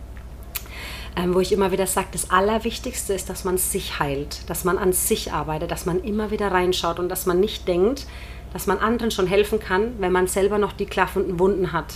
Ähm, 1.16 1.34
wo 1.34 1.40
ich 1.40 1.52
immer 1.52 1.72
wieder 1.72 1.88
sage, 1.88 2.10
das 2.12 2.30
Allerwichtigste 2.30 3.14
ist, 3.14 3.28
dass 3.30 3.44
man 3.44 3.58
sich 3.58 3.98
heilt, 4.00 4.48
dass 4.50 4.64
man 4.66 4.78
an 4.78 4.94
sich 4.94 5.34
arbeitet, 5.34 5.72
dass 5.72 5.88
man 5.88 6.04
immer 6.04 6.30
wieder 6.30 6.52
reinschaut 6.52 7.00
und 7.00 7.10
dass 7.10 7.26
man 7.26 7.40
nicht 7.40 7.68
denkt, 7.68 8.06
dass 8.54 8.68
man 8.68 8.78
anderen 8.78 9.10
schon 9.10 9.26
helfen 9.26 9.60
kann, 9.60 9.94
wenn 10.00 10.12
man 10.12 10.28
selber 10.28 10.60
noch 10.60 10.74
die 10.74 10.86
klaffenden 10.86 11.40
Wunden 11.40 11.74
hat. 11.74 11.94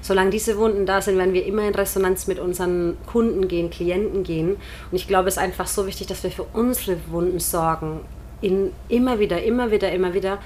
Solange 0.00 0.30
diese 0.30 0.58
Wunden 0.58 0.86
da 0.86 1.00
sind, 1.00 1.18
werden 1.18 1.34
wir 1.34 1.46
immer 1.46 1.62
in 1.62 1.74
Resonanz 1.74 2.26
mit 2.26 2.38
unseren 2.38 2.96
Kunden 3.06 3.48
gehen, 3.48 3.70
Klienten 3.70 4.24
gehen. 4.24 4.56
Und 4.90 4.96
ich 4.96 5.06
glaube, 5.06 5.28
es 5.28 5.34
ist 5.34 5.42
einfach 5.42 5.66
so 5.66 5.86
wichtig, 5.86 6.08
dass 6.08 6.22
wir 6.24 6.30
für 6.30 6.46
unsere 6.52 6.96
Wunden 7.10 7.38
sorgen, 7.38 8.00
in, 8.40 8.72
immer 8.88 9.18
wieder, 9.18 9.42
immer 9.42 9.70
wieder, 9.70 9.90
immer 9.92 10.14
wieder. 10.14 10.38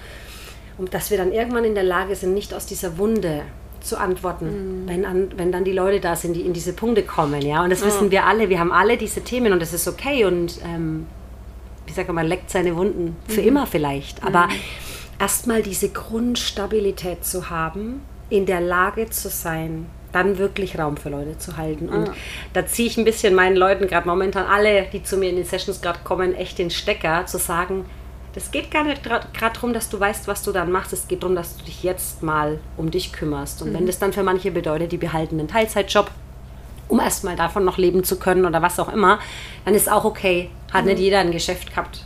Und 0.79 0.95
dass 0.95 1.11
wir 1.11 1.19
dann 1.19 1.33
irgendwann 1.33 1.65
in 1.65 1.75
der 1.75 1.85
Lage 1.85 2.15
sind, 2.15 2.35
nicht 2.35 2.55
aus 2.55 2.67
dieser 2.67 2.99
Wunde 2.99 3.43
zu 3.81 3.99
antworten, 3.99 4.85
mhm. 4.85 4.89
wenn, 4.89 5.05
an, 5.05 5.33
wenn 5.37 5.53
dann 5.53 5.65
die 5.65 5.73
Leute 5.73 6.01
da 6.01 6.17
sind, 6.17 6.35
die 6.35 6.43
in 6.43 6.53
diese 6.53 6.73
Punkte 6.73 7.03
kommen. 7.03 7.43
Ja? 7.43 7.63
Und 7.65 7.71
das 7.71 7.81
ja. 7.81 7.87
wissen 7.87 8.11
wir 8.11 8.25
alle. 8.27 8.49
Wir 8.49 8.59
haben 8.59 8.73
alle 8.73 8.97
diese 8.97 9.23
Themen 9.23 9.53
und 9.53 9.61
das 9.61 9.73
ist 9.73 9.89
okay. 9.89 10.25
Und 10.25 10.61
ähm, 10.65 11.07
ich 11.87 11.95
sage 11.95 12.13
mal, 12.13 12.27
leckt 12.27 12.51
seine 12.51 12.77
Wunden 12.77 13.17
für 13.29 13.43
mhm. 13.43 13.49
immer 13.49 13.67
vielleicht. 13.67 14.25
Aber 14.25 14.47
mhm. 14.47 14.53
erstmal 15.19 15.63
diese 15.63 15.91
Grundstabilität 15.91 17.25
zu 17.25 17.51
haben, 17.51 18.03
in 18.31 18.47
der 18.47 18.61
Lage 18.61 19.11
zu 19.11 19.29
sein, 19.29 19.87
dann 20.13 20.39
wirklich 20.39 20.79
Raum 20.79 20.97
für 20.97 21.09
Leute 21.09 21.39
zu 21.39 21.57
halten. 21.57 21.89
Und 21.89 22.11
ah. 22.11 22.15
da 22.53 22.67
ziehe 22.67 22.89
ich 22.89 22.97
ein 22.99 23.05
bisschen 23.05 23.35
meinen 23.35 23.57
Leuten 23.57 23.87
gerade 23.87 24.07
momentan 24.07 24.47
alle, 24.47 24.87
die 24.93 25.03
zu 25.03 25.17
mir 25.17 25.31
in 25.31 25.37
den 25.37 25.45
Sessions 25.45 25.81
gerade 25.81 26.01
kommen, 26.05 26.35
echt 26.35 26.59
den 26.59 26.71
Stecker, 26.71 27.27
zu 27.27 27.39
sagen, 27.39 27.87
das 28.35 28.51
geht 28.51 28.71
gar 28.71 28.85
nicht 28.85 29.03
gerade 29.03 29.27
darum, 29.39 29.73
dass 29.73 29.91
du 29.91 30.01
weißt, 30.01 30.27
was 30.27 30.43
du 30.43 30.53
dann 30.53 30.73
machst. 30.73 30.93
Es 30.93 31.07
geht 31.07 31.23
darum, 31.23 31.37
dass 31.37 31.57
du 31.57 31.65
dich 31.65 31.83
jetzt 31.83 32.23
mal 32.23 32.61
um 32.77 32.91
dich 32.91 33.13
kümmerst. 33.13 33.63
Und 33.63 33.71
mhm. 33.71 33.75
wenn 33.75 33.87
das 33.87 33.99
dann 33.99 34.13
für 34.13 34.23
manche 34.23 34.51
bedeutet, 34.51 34.93
die 34.93 34.97
behalten 34.97 35.39
einen 35.39 35.49
Teilzeitjob, 35.49 36.11
um 36.89 36.99
erstmal 37.01 37.37
davon 37.37 37.65
noch 37.65 37.79
leben 37.79 38.05
zu 38.05 38.19
können 38.19 38.45
oder 38.45 38.63
was 38.63 38.79
auch 38.79 38.93
immer, 38.93 39.19
dann 39.65 39.75
ist 39.75 39.91
auch 39.91 40.05
okay. 40.05 40.51
Hat 40.73 40.85
mhm. 40.85 40.93
nicht 40.93 41.01
jeder 41.01 41.19
ein 41.19 41.31
Geschäft 41.31 41.71
gehabt, 41.71 42.05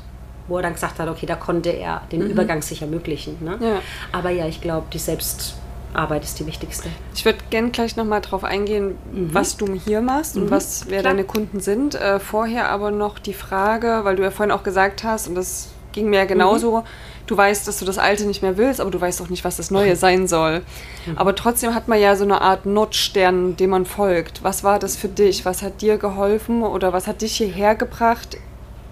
wo 0.48 0.56
er 0.56 0.62
dann 0.62 0.74
gesagt 0.74 0.98
hat, 0.98 1.08
okay, 1.08 1.26
da 1.26 1.36
konnte 1.36 1.70
er 1.70 2.02
den 2.10 2.24
mhm. 2.24 2.30
Übergang 2.30 2.62
sich 2.62 2.82
ermöglichen. 2.82 3.36
Ne? 3.40 3.58
Ja. 3.60 3.80
Aber 4.10 4.30
ja, 4.30 4.46
ich 4.46 4.60
glaube, 4.60 4.86
die 4.92 4.98
Selbst 4.98 5.56
Arbeit 5.94 6.25
ist 6.25 6.38
die 6.38 6.46
wichtigste. 6.46 6.88
Ich 7.14 7.25
würde 7.25 7.38
gerne 7.51 7.70
gleich 7.70 7.96
nochmal 7.96 8.20
darauf 8.20 8.44
eingehen, 8.44 8.96
mhm. 9.12 9.35
was 9.35 9.57
du 9.57 9.66
hier 9.75 10.01
machst 10.03 10.37
mhm. 10.37 10.42
und 10.42 10.51
was, 10.51 10.87
wer 10.88 11.01
Klar. 11.01 11.12
deine 11.12 11.25
Kunden 11.25 11.61
sind. 11.61 11.94
Äh, 11.94 12.20
vorher 12.20 12.68
aber 12.70 12.90
noch 12.90 13.18
die 13.18 13.35
Frage, 13.35 14.01
weil 14.03 14.16
du 14.16 14.22
ja 14.22 14.31
vorhin 14.31 14.53
auch 14.53 14.62
gesagt 14.62 15.05
hast, 15.05 15.29
und 15.29 15.35
das 15.35 15.68
ging 15.92 16.11
mir 16.11 16.18
ja 16.18 16.25
genauso, 16.27 16.79
mhm. 16.79 16.83
du 17.27 17.37
weißt, 17.37 17.66
dass 17.66 17.79
du 17.79 17.85
das 17.85 17.99
Alte 17.99 18.27
nicht 18.27 18.42
mehr 18.42 18.57
willst, 18.57 18.81
aber 18.81 18.90
du 18.90 19.01
weißt 19.01 19.22
auch 19.22 19.31
nicht, 19.31 19.44
was 19.44 19.57
das 19.57 19.70
Neue 19.70 19.96
sein 19.96 20.29
soll. 20.29 20.61
Mhm. 21.07 21.16
Aber 21.16 21.35
trotzdem 21.35 21.75
hat 21.75 21.88
man 21.88 22.01
ja 22.01 22.14
so 22.14 22.25
eine 22.25 22.42
Art 22.42 22.66
Notstern, 22.66 23.57
dem 23.57 23.70
man 23.70 23.87
folgt. 23.87 24.44
Was 24.44 24.62
war 24.62 24.79
das 24.79 24.96
für 24.96 25.09
dich? 25.09 25.44
Was 25.44 25.62
hat 25.62 25.81
dir 25.81 25.96
geholfen 25.96 26.62
oder 26.62 26.92
was 26.92 27.07
hat 27.07 27.22
dich 27.22 27.37
hierher 27.37 27.75
gebracht, 27.75 28.37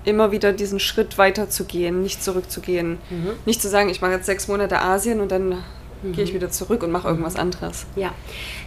immer 0.05 0.33
wieder 0.33 0.53
diesen 0.53 0.81
Schritt 0.81 1.19
weiterzugehen, 1.19 2.03
nicht 2.03 2.23
zurückzugehen. 2.23 2.99
Mhm. 3.11 3.31
Nicht 3.47 3.63
zu 3.63 3.69
sagen, 3.69 3.89
ich 3.89 4.01
mache 4.01 4.13
jetzt 4.13 4.27
sechs 4.27 4.49
Monate 4.49 4.81
Asien 4.81 5.21
und 5.21 5.31
dann 5.31 5.63
mhm. 6.05 6.13
gehe 6.13 6.25
ich 6.25 6.35
wieder 6.35 6.51
zurück 6.51 6.83
und 6.83 6.93
mache 6.93 7.09
irgendwas 7.09 7.37
anderes. 7.37 7.87
Ja, 7.97 8.13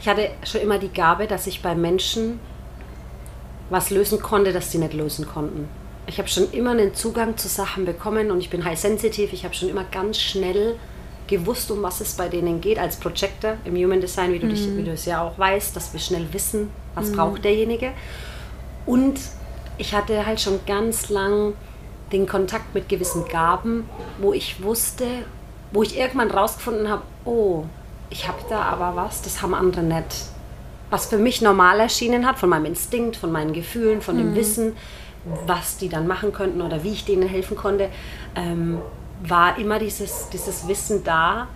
ich 0.02 0.08
hatte 0.08 0.30
schon 0.43 0.62
immer 0.62 0.80
die 0.80 0.89
Gabe, 0.89 1.28
dass 1.28 1.47
ich 1.47 1.62
bei 1.62 1.76
Menschen 1.76 2.39
was 3.69 3.89
lösen 3.89 4.21
konnte, 4.21 4.54
das 4.54 4.71
sie 4.71 4.78
nicht 4.78 4.93
lösen 4.93 5.28
konnten. 5.28 5.67
Ich 6.06 6.19
habe 6.19 6.30
schon 6.30 6.50
immer 6.52 6.71
einen 6.71 6.95
Zugang 6.95 7.36
zu 7.36 7.50
Sachen 7.50 7.86
bekommen 7.86 8.32
und 8.32 8.39
ich 8.39 8.50
bin 8.50 8.63
high 8.63 8.80
sensitive. 8.80 9.34
Ich 9.34 9.43
habe 9.43 9.54
schon 9.54 9.67
immer 9.67 9.84
ganz 9.84 10.19
schnell 10.19 10.78
gewusst, 11.28 11.69
um 11.69 11.84
was 11.84 12.00
es 12.00 12.13
bei 12.13 12.30
denen 12.30 12.62
geht, 12.62 12.80
als 12.80 12.95
Projector 12.95 13.58
im 13.65 13.76
Human 13.76 14.00
Design, 14.00 14.32
wie 14.32 14.39
du, 14.39 14.45
mhm. 14.45 14.52
dich, 14.52 14.78
wie 14.78 14.84
du 14.84 14.91
es 14.91 15.06
ja 15.06 15.21
auch 15.21 15.38
weißt, 15.38 15.76
dass 15.76 15.91
wir 15.91 16.00
schnell 16.00 16.28
wissen, 16.32 16.69
was 16.95 17.10
mhm. 17.10 17.15
braucht 17.15 17.43
derjenige. 17.43 17.91
Und 18.86 19.19
ich 19.78 19.93
hatte 19.93 20.26
halt 20.26 20.39
schon 20.39 20.62
ganz 20.65 21.10
lang 21.10 21.54
den 22.13 22.26
Kontakt 22.26 22.73
mit 22.73 22.88
gewissen 22.88 23.26
Gaben, 23.28 23.84
wo 24.19 24.32
ich 24.32 24.63
wusste, 24.63 25.06
wo 25.71 25.84
ich 25.84 25.97
irgendwann 25.97 26.32
rausgefunden 26.32 26.89
habe, 26.89 27.03
oh, 27.25 27.65
ich 28.10 28.27
habe 28.27 28.39
da 28.49 28.62
aber 28.62 28.95
was, 28.95 29.21
das 29.21 29.41
haben 29.41 29.53
andere 29.53 29.84
nicht. 29.84 30.25
Was 30.89 31.08
für 31.08 31.17
mich 31.17 31.41
normal 31.41 31.80
erschienen 31.80 32.25
hat, 32.25 32.39
von 32.39 32.49
meinem 32.49 32.65
Instinkt, 32.65 33.17
von 33.17 33.32
meinen 33.32 33.53
Gefühlen, 33.53 34.01
von 34.01 34.17
dem 34.17 34.32
mhm. 34.32 34.36
Wissen, 34.36 34.75
was 35.45 35.77
die 35.77 35.89
dann 35.89 36.08
machen 36.08 36.32
könnten 36.32 36.62
oder 36.62 36.84
wie 36.84 36.93
ich 36.93 37.03
denen 37.03 37.27
helfen 37.27 37.58
konnte, 37.58 37.89
ähm, 38.36 38.80
war 39.21 39.58
immer 39.58 39.80
dieses, 39.80 40.30
dieses 40.30 40.67
Wissen 40.67 41.03
da, 41.03 41.47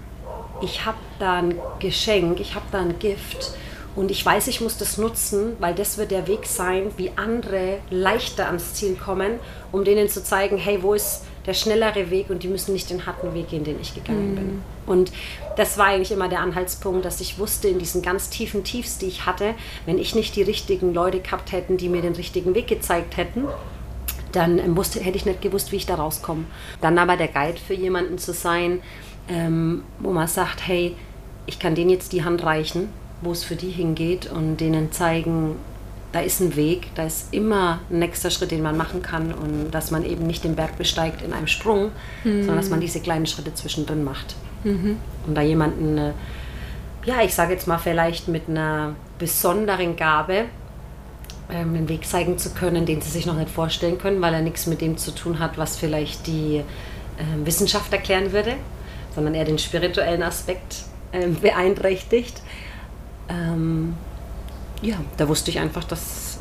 ich 0.62 0.86
habe 0.86 0.98
da 1.20 1.36
ein 1.36 1.56
Geschenk, 1.80 2.40
ich 2.40 2.56
habe 2.56 2.66
da 2.72 2.80
ein 2.80 3.00
Gift 3.00 3.54
und 3.96 4.12
ich 4.12 4.26
weiß, 4.26 4.48
ich 4.48 4.62
muss 4.62 4.78
das 4.78 4.98
nutzen, 4.98 5.56
weil 5.60 5.74
das 5.74 5.98
wird 5.98 6.12
der 6.12 6.28
Weg 6.28 6.46
sein, 6.46 6.92
wie 6.98 7.12
andere 7.16 7.80
leichter 7.90 8.48
ans 8.48 8.74
Ziel 8.74 8.96
kommen, 8.96 9.40
um 9.72 9.84
denen 9.84 10.10
zu 10.10 10.24
zeigen, 10.24 10.58
hey, 10.58 10.82
wo 10.82 10.94
ist 10.94 11.24
der 11.46 11.54
schnellere 11.54 12.10
Weg 12.12 12.30
und 12.30 12.44
die 12.44 12.48
müssen 12.48 12.74
nicht 12.74 12.90
den 12.90 13.06
harten 13.06 13.34
Weg 13.34 13.50
gehen, 13.50 13.64
den 13.64 13.80
ich 13.82 13.94
gegangen 13.94 14.32
mhm. 14.32 14.36
bin. 14.36 14.64
Und 14.86 15.12
das 15.58 15.78
war 15.78 15.88
eigentlich 15.88 16.12
immer 16.12 16.30
der 16.30 16.40
Anhaltspunkt, 16.40 17.06
dass 17.06 17.22
ich 17.22 17.40
wusste, 17.40 17.68
in 17.68 17.80
diesen 17.80 18.02
ganz 18.02 18.30
tiefen 18.30 18.64
Tiefs, 18.64 18.98
die 18.98 19.08
ich 19.08 19.26
hatte, 19.26 19.56
wenn 19.86 19.98
ich 19.98 20.16
nicht 20.16 20.36
die 20.36 20.44
richtigen 20.44 20.94
Leute 20.94 21.20
gehabt 21.20 21.52
hätten, 21.52 21.78
die 21.78 21.90
mir 21.90 22.02
den 22.02 22.16
richtigen 22.16 22.54
Weg 22.56 22.68
gezeigt 22.68 23.18
hätten, 23.18 23.48
dann 24.32 24.78
wusste, 24.78 25.00
hätte 25.00 25.18
ich 25.18 25.26
nicht 25.26 25.42
gewusst, 25.42 25.72
wie 25.72 25.78
ich 25.78 25.86
da 25.86 25.96
rauskomme. 25.96 26.46
Dann 26.80 26.98
aber 26.98 27.18
der 27.18 27.28
Guide 27.28 27.58
für 27.58 27.74
jemanden 27.74 28.18
zu 28.18 28.34
sein, 28.34 28.82
ähm, 29.28 29.84
wo 30.00 30.12
man 30.12 30.28
sagt, 30.28 30.68
hey, 30.68 30.96
ich 31.46 31.60
kann 31.60 31.76
denen 31.76 31.90
jetzt 31.90 32.14
die 32.14 32.24
Hand 32.24 32.44
reichen, 32.44 32.90
wo 33.22 33.32
es 33.32 33.44
für 33.44 33.56
die 33.56 33.72
hingeht 33.72 34.32
und 34.32 34.58
denen 34.58 34.92
zeigen, 34.92 35.56
da 36.12 36.20
ist 36.20 36.42
ein 36.42 36.56
Weg, 36.56 36.94
da 36.96 37.06
ist 37.06 37.34
immer 37.34 37.80
ein 37.90 38.00
nächster 38.00 38.32
Schritt, 38.32 38.52
den 38.52 38.62
man 38.62 38.76
machen 38.76 39.02
kann 39.02 39.34
und 39.34 39.72
dass 39.72 39.92
man 39.92 40.04
eben 40.04 40.28
nicht 40.28 40.44
den 40.44 40.56
Berg 40.56 40.78
besteigt 40.78 41.22
in 41.22 41.34
einem 41.34 41.48
Sprung, 41.48 41.92
mhm. 42.24 42.40
sondern 42.40 42.58
dass 42.58 42.70
man 42.70 42.82
diese 42.82 43.00
kleinen 43.00 43.26
Schritte 43.26 43.54
zwischendrin 43.54 44.04
macht. 44.04 44.36
Mhm. 44.64 44.98
Und 45.26 45.36
da 45.36 45.42
jemanden, 45.42 45.98
äh, 45.98 46.12
ja, 47.06 47.22
ich 47.24 47.34
sage 47.34 47.54
jetzt 47.54 47.68
mal 47.68 47.78
vielleicht 47.78 48.28
mit 48.28 48.50
einer 48.50 48.96
besonderen 49.20 49.96
Gabe, 49.96 50.46
ähm, 51.50 51.76
einen 51.76 51.90
Weg 51.90 52.06
zeigen 52.06 52.38
zu 52.38 52.52
können, 52.52 52.86
den 52.86 53.02
sie 53.02 53.10
sich 53.10 53.26
noch 53.26 53.36
nicht 53.36 53.50
vorstellen 53.50 53.98
können, 53.98 54.22
weil 54.22 54.34
er 54.34 54.42
nichts 54.42 54.68
mit 54.68 54.82
dem 54.82 54.98
zu 54.98 55.12
tun 55.12 55.40
hat, 55.40 55.58
was 55.58 55.78
vielleicht 55.78 56.28
die 56.28 56.58
äh, 56.58 57.46
Wissenschaft 57.46 57.92
erklären 57.94 58.34
würde, 58.34 58.56
sondern 59.16 59.34
eher 59.34 59.46
den 59.46 59.60
spirituellen 59.60 60.24
Aspekt 60.24 60.84
äh, 61.14 61.28
beeinträchtigt. 61.42 62.42
Ähm, 63.30 63.96
ja, 64.82 64.96
da 65.18 65.28
wusste 65.28 65.52
ich 65.52 65.60
einfach, 65.60 65.84
dass 65.84 66.40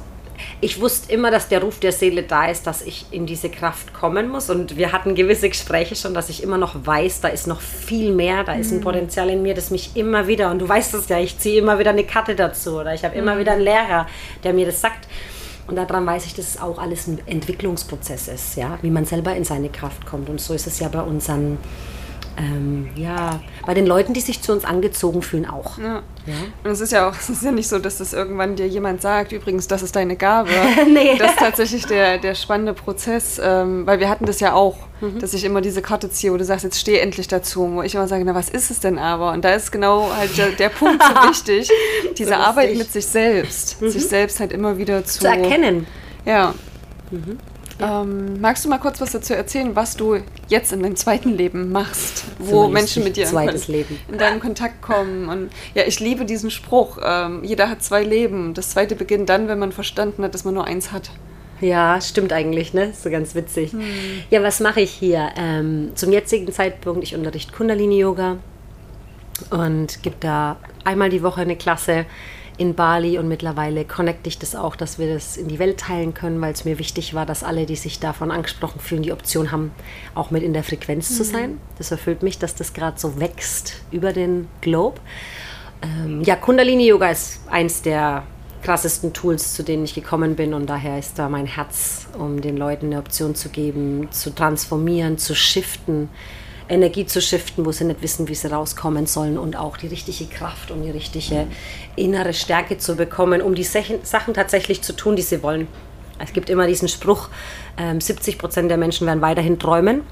ich 0.63 0.81
wusste 0.81 1.13
immer, 1.13 1.31
dass 1.31 1.49
der 1.49 1.63
Ruf 1.63 1.81
der 1.81 1.93
Seele 1.93 2.23
da 2.23 2.47
ist, 2.47 2.67
dass 2.67 2.83
ich 2.83 3.07
in 3.11 3.25
diese 3.25 3.49
Kraft 3.49 3.95
kommen 3.95 4.29
muss. 4.29 4.51
Und 4.51 4.77
wir 4.77 4.93
hatten 4.93 5.15
gewisse 5.15 5.49
Gespräche 5.49 5.97
schon, 5.97 6.13
dass 6.13 6.29
ich 6.29 6.43
immer 6.43 6.59
noch 6.59 6.87
weiß, 6.87 7.23
da 7.23 7.29
ist 7.29 7.47
noch 7.47 7.61
viel 7.61 8.13
mehr, 8.13 8.45
da 8.45 8.53
ist 8.53 8.71
ein 8.71 8.79
mhm. 8.79 8.83
Potenzial 8.83 9.31
in 9.31 9.43
mir, 9.43 9.55
das 9.55 9.71
mich 9.71 9.97
immer 9.97 10.27
wieder, 10.27 10.51
und 10.51 10.59
du 10.59 10.69
weißt 10.69 10.95
es 10.95 11.09
ja, 11.09 11.19
ich 11.19 11.39
ziehe 11.39 11.61
immer 11.61 11.79
wieder 11.79 11.91
eine 11.91 12.05
Karte 12.05 12.35
dazu 12.35 12.79
oder 12.79 12.93
ich 12.95 13.05
habe 13.05 13.15
immer 13.15 13.37
mhm. 13.37 13.41
wieder 13.41 13.53
einen 13.53 13.63
Lehrer, 13.63 14.07
der 14.45 14.53
mir 14.53 14.67
das 14.67 14.81
sagt. 14.81 15.09
Und 15.67 15.77
daran 15.77 16.05
weiß 16.05 16.27
ich, 16.27 16.35
dass 16.35 16.49
es 16.49 16.61
auch 16.61 16.79
alles 16.79 17.07
ein 17.07 17.21
Entwicklungsprozess 17.27 18.29
ist, 18.29 18.57
ja, 18.57 18.79
wie 18.83 18.91
man 18.91 19.05
selber 19.07 19.35
in 19.37 19.45
seine 19.45 19.69
Kraft 19.69 20.05
kommt. 20.05 20.29
Und 20.29 20.41
so 20.41 20.53
ist 20.53 20.67
es 20.67 20.81
ja 20.81 20.89
bei 20.89 21.01
unseren 21.01 21.59
ähm, 22.41 22.89
ja, 22.95 23.41
bei 23.67 23.75
den 23.75 23.87
Leuten, 23.87 24.15
die 24.15 24.21
sich 24.21 24.41
zu 24.41 24.53
uns 24.53 24.65
angezogen 24.65 25.21
fühlen, 25.21 25.47
auch. 25.47 25.77
Ja. 25.79 26.03
ja. 26.27 26.35
Und 26.65 26.71
es 26.71 26.81
ist 26.81 26.93
ja 26.93 27.09
auch, 27.09 27.15
es 27.19 27.29
ist 27.29 27.43
ja 27.43 27.53
nicht 27.53 27.69
so, 27.69 27.79
dass 27.79 27.99
das 27.99 28.13
irgendwann 28.13 28.57
dir 28.57 28.67
jemand 28.67 29.03
sagt, 29.03 29.33
übrigens, 29.33 29.69
das 29.69 29.83
ist 29.83 29.95
deine 29.95 30.17
Gabe. 30.17 30.51
nee. 30.89 31.17
Das 31.19 31.33
ist 31.33 31.39
tatsächlich 31.39 31.87
der, 31.87 32.19
der 32.19 32.35
spannende 32.35 32.73
Prozess, 32.73 33.41
ähm, 33.43 33.87
weil 33.87 34.01
wir 34.01 34.09
hatten 34.09 34.25
das 34.25 34.41
ja 34.41 34.55
auch, 34.55 34.77
mhm. 35.01 35.19
dass 35.19 35.35
ich 35.35 35.45
immer 35.45 35.61
diese 35.61 35.83
Karte 35.83 36.09
ziehe, 36.11 36.33
wo 36.33 36.39
du 36.39 36.45
sagst, 36.45 36.65
jetzt 36.65 36.81
steh 36.81 36.99
endlich 36.99 37.29
dazu, 37.29 37.71
wo 37.75 37.83
ich 37.83 37.95
immer 37.95 38.09
sage, 38.09 38.25
na, 38.25 38.35
was 38.35 38.49
ist 38.49 38.71
es 38.71 38.81
denn 38.81 38.99
aber? 38.99 39.33
Und 39.33 39.45
da 39.45 39.55
ist 39.55 39.71
genau 39.71 40.11
halt 40.17 40.37
der, 40.39 40.53
der 40.53 40.71
Punkt 40.71 41.03
so 41.03 41.15
wichtig, 41.29 41.71
diese 42.17 42.31
so 42.31 42.37
Arbeit 42.37 42.75
mit 42.77 42.91
sich 42.91 43.07
selbst, 43.07 43.83
mhm. 43.83 43.91
sich 43.91 44.07
selbst 44.07 44.41
halt 44.41 44.53
immer 44.53 44.79
wieder 44.79 45.05
zu, 45.05 45.21
zu 45.21 45.27
erkennen. 45.27 45.87
Ja. 46.25 46.55
Mhm. 47.11 47.39
Ähm, 47.81 48.41
magst 48.41 48.65
du 48.65 48.69
mal 48.69 48.79
kurz 48.79 49.01
was 49.01 49.13
dazu 49.13 49.35
erzählen, 49.35 49.75
was 49.75 49.97
du 49.97 50.19
jetzt 50.49 50.73
in 50.73 50.83
deinem 50.83 50.97
zweiten 50.97 51.31
Leben 51.31 51.73
machst, 51.73 52.25
wo 52.39 52.69
Menschen 52.69 53.05
mit 53.05 53.17
dir 53.17 53.29
in, 53.29 53.85
in, 54.09 54.19
deinen 54.19 54.41
Kontakt 54.41 54.83
kommen? 54.83 55.29
Und 55.29 55.51
ja, 55.75 55.85
ich 55.87 56.01
liebe 56.01 56.25
diesen 56.25 56.51
Spruch. 56.51 56.99
Ähm, 57.03 57.43
jeder 57.43 57.71
hat 57.71 57.83
zwei 57.83 58.03
Leben. 58.03 58.55
Das 58.55 58.71
zweite 58.71 58.97
beginnt 58.97 59.29
dann, 59.29 59.49
wenn 59.49 59.59
man 59.59 59.73
verstanden 59.73 60.23
hat, 60.25 60.35
dass 60.35 60.45
man 60.45 60.55
nur 60.55 60.65
eins 60.65 60.93
hat. 60.93 61.11
Ja, 61.61 62.01
stimmt 62.01 62.33
eigentlich, 62.33 62.73
ne? 62.73 62.93
So 62.95 63.11
ganz 63.11 63.35
witzig. 63.35 63.73
Hm. 63.73 63.83
Ja, 64.31 64.43
was 64.43 64.61
mache 64.61 64.81
ich 64.81 64.91
hier? 64.91 65.31
Ähm, 65.37 65.93
zum 65.95 66.13
jetzigen 66.13 66.51
Zeitpunkt, 66.53 67.03
ich 67.03 67.15
unterrichte 67.15 67.53
Kundalini-Yoga 67.53 68.39
und 69.51 70.03
gebe 70.03 70.17
da 70.21 70.57
einmal 70.85 71.11
die 71.11 71.23
Woche 71.23 71.43
eine 71.43 71.57
Klasse 71.57 72.07
in 72.61 72.75
Bali 72.75 73.19
und 73.19 73.27
mittlerweile 73.27 73.87
connecte 73.87 74.29
ich 74.29 74.39
das 74.39 74.55
auch, 74.55 74.77
dass 74.77 74.99
wir 74.99 75.15
das 75.15 75.39
in 75.39 75.49
die 75.49 75.59
Welt 75.59 75.81
teilen 75.81 76.13
können, 76.13 76.43
weil 76.43 76.53
es 76.53 76.67
mir 76.67 76.79
wichtig 76.79 77.15
war, 77.15 77.25
dass 77.25 77.43
alle, 77.43 77.65
die 77.65 77.75
sich 77.75 78.01
davon 78.01 78.31
angesprochen 78.31 78.81
fühlen, 78.81 79.03
die 79.03 79.13
Option 79.13 79.51
haben, 79.51 79.73
auch 80.15 80.31
mit 80.31 80.43
in 80.43 80.53
der 80.53 80.63
Frequenz 80.63 81.09
mhm. 81.09 81.15
zu 81.15 81.25
sein. 81.25 81.61
Das 81.79 81.91
erfüllt 81.91 82.23
mich, 82.23 82.39
dass 82.39 82.55
das 82.55 82.75
gerade 82.75 83.01
so 83.01 83.19
wächst 83.19 83.81
über 83.91 84.13
den 84.13 84.47
Globe. 84.61 85.01
Ähm, 85.81 86.21
ja, 86.21 86.37
Kundalini 86.37 86.87
Yoga 86.87 87.09
ist 87.09 87.41
eins 87.49 87.81
der 87.81 88.25
krassesten 88.63 89.15
Tools, 89.15 89.55
zu 89.55 89.63
denen 89.63 89.85
ich 89.85 89.95
gekommen 89.95 90.37
bin 90.37 90.53
und 90.53 90.69
daher 90.69 90.99
ist 90.99 91.19
da 91.19 91.31
mein 91.31 91.47
Herz, 91.47 92.09
um 92.19 92.43
den 92.43 92.59
Leuten 92.59 92.87
eine 92.87 92.99
Option 92.99 93.35
zu 93.35 93.49
geben, 93.49 94.09
zu 94.11 94.35
transformieren, 94.35 95.17
zu 95.17 95.35
shiften, 95.35 96.11
Energie 96.71 97.05
zu 97.05 97.21
shiften, 97.21 97.67
wo 97.67 97.73
sie 97.73 97.85
nicht 97.85 98.01
wissen, 98.01 98.29
wie 98.29 98.35
sie 98.35 98.51
rauskommen 98.51 99.07
sollen 99.07 99.39
und 99.39 99.57
auch 99.57 99.77
die 99.77 99.89
richtige 99.89 100.33
Kraft 100.33 100.71
und 100.71 100.83
die 100.83 100.91
richtige 100.91 101.47
innere 101.97 102.33
Stärke 102.33 102.79
zu 102.79 102.97
bekommen, 102.97 103.43
um 103.43 103.55
die 103.55 103.65
Sachen 103.65 104.35
tatsächlich 104.35 104.81
zu 104.83 104.95
tun, 104.95 105.17
die 105.17 105.23
sie 105.23 105.43
wollen. 105.43 105.67
Es 106.19 106.33
gibt 106.33 106.51
immer 106.51 106.67
diesen 106.67 106.89
Spruch, 106.89 107.29
70 107.99 108.35
ähm, 108.35 108.39
Prozent 108.39 108.71
der 108.71 108.77
Menschen 108.77 109.07
werden 109.07 109.23
weiterhin 109.23 109.59
träumen 109.59 110.03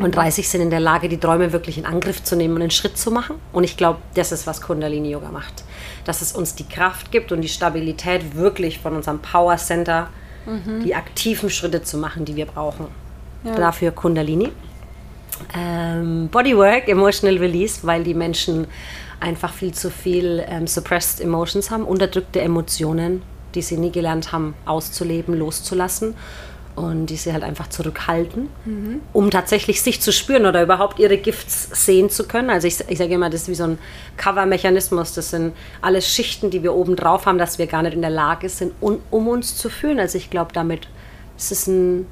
und 0.00 0.14
30 0.16 0.46
mhm. 0.46 0.50
sind 0.50 0.60
in 0.62 0.70
der 0.70 0.80
Lage, 0.80 1.08
die 1.08 1.18
Träume 1.18 1.52
wirklich 1.52 1.76
in 1.76 1.84
Angriff 1.84 2.22
zu 2.22 2.36
nehmen 2.36 2.54
und 2.54 2.62
einen 2.62 2.70
Schritt 2.70 2.96
zu 2.96 3.10
machen. 3.10 3.36
Und 3.52 3.64
ich 3.64 3.76
glaube, 3.76 3.98
das 4.14 4.32
ist, 4.32 4.46
was 4.46 4.60
Kundalini 4.60 5.10
Yoga 5.10 5.30
macht. 5.30 5.64
Dass 6.04 6.22
es 6.22 6.32
uns 6.32 6.54
die 6.54 6.66
Kraft 6.66 7.12
gibt 7.12 7.32
und 7.32 7.42
die 7.42 7.48
Stabilität, 7.48 8.34
wirklich 8.34 8.78
von 8.78 8.96
unserem 8.96 9.18
Power 9.18 9.56
Center 9.56 10.08
mhm. 10.46 10.82
die 10.84 10.94
aktiven 10.94 11.50
Schritte 11.50 11.82
zu 11.82 11.98
machen, 11.98 12.24
die 12.24 12.36
wir 12.36 12.46
brauchen. 12.46 12.86
Ja. 13.44 13.54
Dafür 13.56 13.90
Kundalini 13.90 14.50
ähm, 15.56 16.28
Bodywork, 16.28 16.88
Emotional 16.88 17.38
Release, 17.38 17.80
weil 17.82 18.04
die 18.04 18.14
Menschen 18.14 18.66
einfach 19.20 19.52
viel 19.52 19.72
zu 19.72 19.90
viel 19.90 20.44
ähm, 20.48 20.66
suppressed 20.66 21.20
Emotions 21.20 21.70
haben, 21.70 21.84
unterdrückte 21.84 22.40
Emotionen, 22.40 23.22
die 23.54 23.62
sie 23.62 23.76
nie 23.76 23.92
gelernt 23.92 24.32
haben 24.32 24.54
auszuleben, 24.64 25.38
loszulassen 25.38 26.14
und 26.74 27.06
die 27.06 27.16
sie 27.16 27.32
halt 27.32 27.44
einfach 27.44 27.68
zurückhalten, 27.68 28.48
mhm. 28.64 29.00
um 29.12 29.30
tatsächlich 29.30 29.82
sich 29.82 30.00
zu 30.00 30.10
spüren 30.10 30.46
oder 30.46 30.62
überhaupt 30.62 30.98
ihre 30.98 31.18
Gifts 31.18 31.68
sehen 31.84 32.08
zu 32.08 32.26
können. 32.26 32.48
Also 32.48 32.66
ich, 32.66 32.82
ich 32.88 32.98
sage 32.98 33.12
immer, 33.12 33.28
das 33.28 33.42
ist 33.42 33.48
wie 33.48 33.54
so 33.54 33.64
ein 33.64 33.78
Cover-Mechanismus. 34.16 35.12
Das 35.12 35.30
sind 35.30 35.52
alles 35.82 36.08
Schichten, 36.08 36.50
die 36.50 36.62
wir 36.62 36.74
oben 36.74 36.96
drauf 36.96 37.26
haben, 37.26 37.38
dass 37.38 37.58
wir 37.58 37.66
gar 37.66 37.82
nicht 37.82 37.94
in 37.94 38.00
der 38.00 38.10
Lage 38.10 38.48
sind, 38.48 38.72
um, 38.80 39.00
um 39.10 39.28
uns 39.28 39.56
zu 39.56 39.68
fühlen. 39.68 40.00
Also 40.00 40.16
ich 40.16 40.30
glaube, 40.30 40.52
damit 40.54 40.88
ist 41.36 41.52
es 41.52 41.66
ein 41.66 42.06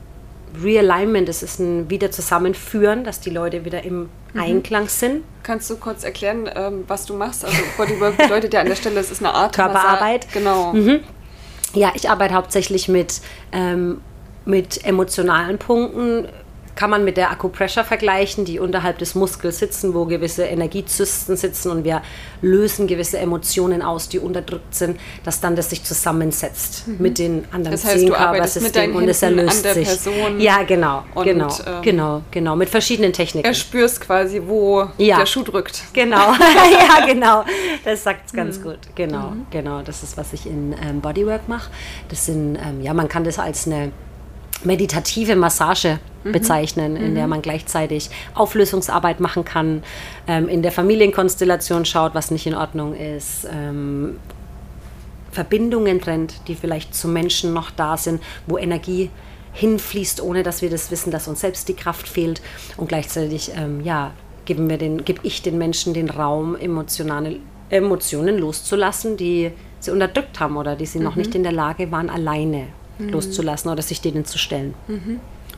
Realignment, 0.62 1.28
es 1.28 1.42
ist 1.42 1.58
ein 1.58 1.90
Wiederzusammenführen, 1.90 3.04
dass 3.04 3.20
die 3.20 3.30
Leute 3.30 3.64
wieder 3.64 3.82
im 3.82 4.08
mhm. 4.34 4.40
Einklang 4.40 4.88
sind. 4.88 5.22
Kannst 5.42 5.70
du 5.70 5.76
kurz 5.76 6.04
erklären, 6.04 6.48
ähm, 6.54 6.84
was 6.86 7.06
du 7.06 7.14
machst? 7.14 7.44
Also 7.44 7.56
Bodywork 7.76 8.16
bedeutet 8.16 8.54
ja 8.54 8.60
an 8.60 8.66
der 8.66 8.76
Stelle, 8.76 9.00
es 9.00 9.10
ist 9.10 9.20
eine 9.20 9.32
Art 9.34 9.54
Körperarbeit. 9.54 10.26
Massa 10.26 10.38
genau. 10.38 10.72
Mhm. 10.72 11.00
Ja, 11.74 11.92
ich 11.94 12.10
arbeite 12.10 12.34
hauptsächlich 12.34 12.88
mit, 12.88 13.20
ähm, 13.52 14.00
mit 14.44 14.84
emotionalen 14.84 15.58
Punkten, 15.58 16.28
kann 16.80 16.88
man 16.88 17.04
mit 17.04 17.18
der 17.18 17.30
Acupressure 17.30 17.84
vergleichen, 17.84 18.46
die 18.46 18.58
unterhalb 18.58 18.96
des 18.96 19.14
Muskels 19.14 19.58
sitzen, 19.58 19.92
wo 19.92 20.06
gewisse 20.06 20.44
Energiezysten 20.44 21.36
sitzen 21.36 21.70
und 21.70 21.84
wir 21.84 22.00
lösen 22.40 22.86
gewisse 22.86 23.18
Emotionen 23.18 23.82
aus, 23.82 24.08
die 24.08 24.18
unterdrückt 24.18 24.74
sind, 24.74 24.98
dass 25.22 25.42
dann 25.42 25.56
das 25.56 25.68
sich 25.68 25.84
zusammensetzt 25.84 26.88
mhm. 26.88 26.96
mit 26.98 27.18
den 27.18 27.44
anderen 27.52 27.72
das 27.72 27.84
heißt, 27.84 27.98
Zehenkörpersystemen 27.98 28.96
und 28.96 29.08
es 29.10 29.20
erlöst 29.20 29.62
sich. 29.74 29.88
Person 29.88 30.40
ja, 30.40 30.62
genau, 30.62 31.02
und, 31.14 31.24
genau, 31.24 31.48
ähm, 31.66 31.82
genau, 31.82 32.22
genau, 32.30 32.56
mit 32.56 32.70
verschiedenen 32.70 33.12
Techniken. 33.12 33.46
Er 33.46 33.52
spürst 33.52 34.00
quasi, 34.00 34.40
wo 34.46 34.88
ja. 34.96 35.18
der 35.18 35.26
Schuh 35.26 35.42
drückt. 35.42 35.82
Genau, 35.92 36.32
ja, 36.32 37.04
genau. 37.04 37.44
Das 37.84 38.04
sagt 38.04 38.28
es 38.28 38.32
ganz 38.32 38.58
mhm. 38.58 38.62
gut. 38.62 38.78
Genau, 38.94 39.32
mhm. 39.32 39.46
genau. 39.50 39.82
Das 39.82 40.02
ist, 40.02 40.16
was 40.16 40.32
ich 40.32 40.46
in 40.46 40.74
ähm, 40.82 41.02
Bodywork 41.02 41.46
mache. 41.46 41.70
Das 42.08 42.24
sind, 42.24 42.56
ähm, 42.56 42.80
ja, 42.80 42.94
man 42.94 43.06
kann 43.06 43.24
das 43.24 43.38
als 43.38 43.66
eine 43.66 43.92
meditative 44.64 45.36
Massage 45.36 45.98
mhm. 46.24 46.33
bezeichnen, 46.33 46.96
in 46.96 47.14
der 47.14 47.24
mhm. 47.24 47.30
man 47.30 47.42
gleichzeitig 47.42 48.11
Auflösungsarbeit 48.35 49.20
machen 49.20 49.44
kann, 49.44 49.83
ähm, 50.26 50.48
in 50.48 50.62
der 50.62 50.72
Familienkonstellation 50.72 51.85
schaut, 51.85 52.14
was 52.14 52.30
nicht 52.30 52.46
in 52.46 52.54
Ordnung 52.54 52.94
ist, 52.94 53.46
ähm, 53.52 54.16
Verbindungen 55.30 56.00
trennt, 56.00 56.48
die 56.48 56.54
vielleicht 56.54 56.94
zu 56.94 57.09
Menschen 57.09 57.52
noch 57.52 57.70
da 57.70 57.96
sind, 57.96 58.20
wo 58.46 58.59
Energie 58.59 59.11
hinfließt, 59.52 60.20
ohne 60.22 60.42
dass 60.42 60.62
wir 60.62 60.70
das 60.70 60.90
wissen, 60.90 61.11
dass 61.11 61.28
uns 61.28 61.40
selbst 61.40 61.68
die 61.68 61.74
Kraft 61.74 62.09
fehlt 62.09 62.40
und 62.76 62.88
gleichzeitig 62.88 63.52
ähm, 63.56 63.80
ja, 63.83 64.12
geben 64.44 64.68
wir 64.68 64.78
den, 64.78 65.04
gebe 65.04 65.20
ich 65.22 65.42
den 65.42 65.59
Menschen 65.59 65.94
den 65.94 66.11
Raum, 66.11 66.56
emotionale 66.56 67.37
Emotionen 67.68 68.38
loszulassen, 68.38 69.16
die 69.16 69.52
sie 69.78 69.90
unterdrückt 69.90 70.40
haben 70.40 70.56
oder 70.56 70.76
die 70.76 70.87
sie 70.87 70.98
mhm. 70.98 71.04
noch 71.04 71.16
nicht 71.16 71.35
in 71.35 71.42
der 71.42 71.52
Lage 71.52 71.90
waren, 71.90 72.11
alleine 72.11 72.66
mhm. 72.98 73.11
loszulassen 73.11 73.70
oder 73.70 73.83
sich 73.83 74.00
denen 74.00 74.24
zu 74.24 74.38
stellen. 74.38 74.74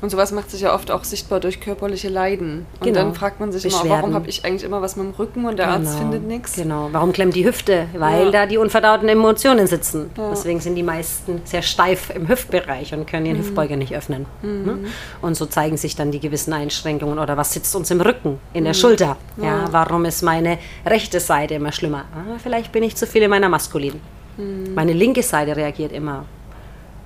Mhm. 0.02 0.04
Und 0.04 0.10
sowas 0.10 0.32
macht 0.32 0.50
sich 0.50 0.62
ja 0.62 0.74
oft 0.74 0.90
auch 0.90 1.04
sichtbar 1.04 1.38
durch 1.40 1.60
körperliche 1.60 2.08
Leiden. 2.08 2.66
Und 2.80 2.86
Genau. 2.86 2.98
dann 3.00 3.14
fragt 3.14 3.38
man 3.40 3.52
sich 3.52 3.64
immer, 3.64 3.72
Beschwerden. 3.78 4.02
warum 4.02 4.14
habe 4.14 4.28
ich 4.28 4.44
eigentlich 4.44 4.64
immer 4.64 4.82
was 4.82 4.96
mit 4.96 5.06
dem 5.06 5.14
Rücken 5.14 5.46
und 5.46 5.58
der 5.58 5.68
Arzt 5.68 5.96
findet 5.98 6.24
nichts? 6.24 6.56
Genau. 6.56 6.88
Warum 6.92 7.12
klemmt 7.12 7.34
die 7.36 7.44
Hüfte? 7.44 7.86
Weil 7.96 8.24
Ja. 8.26 8.30
da 8.32 8.46
die 8.46 8.58
unverdauten 8.58 9.08
Emotionen 9.08 9.66
sitzen. 9.66 10.10
Deswegen 10.32 10.60
sind 10.60 10.74
die 10.74 10.82
meisten 10.82 11.40
sehr 11.44 11.62
steif 11.62 12.10
im 12.14 12.28
Hüftbereich 12.28 12.92
und 12.94 13.06
können 13.06 13.26
ihren 13.26 13.36
Mhm. 13.38 13.42
Hüftbeuger 13.42 13.76
nicht 13.76 13.94
öffnen. 13.94 14.26
Ne? 14.42 14.78
Und 15.20 15.36
so 15.36 15.46
zeigen 15.46 15.76
sich 15.76 15.94
dann 15.96 16.10
die 16.10 16.20
gewissen 16.20 16.52
Einschränkungen 16.52 17.18
oder 17.18 17.36
was 17.36 17.52
sitzt 17.52 17.74
uns 17.76 17.90
im 17.90 18.00
Rücken, 18.00 18.38
in 18.52 18.60
Mhm. 18.62 18.66
der 18.66 18.74
Schulter. 18.74 19.16
Ja. 19.40 19.64
warum 19.70 20.04
ist 20.04 20.22
meine 20.22 20.58
rechte 20.84 21.20
Seite 21.20 21.54
immer 21.54 21.72
schlimmer? 21.72 22.04
Ah, 22.14 22.38
vielleicht 22.42 22.72
bin 22.72 22.82
ich 22.82 22.96
zu 22.96 23.06
viel 23.06 23.22
in 23.22 23.30
meiner 23.30 23.48
maskulinen. 23.48 24.00
Mhm. 24.36 24.74
Meine 24.74 24.92
linke 24.92 25.22
Seite 25.22 25.54
reagiert 25.56 25.92
immer 25.92 26.24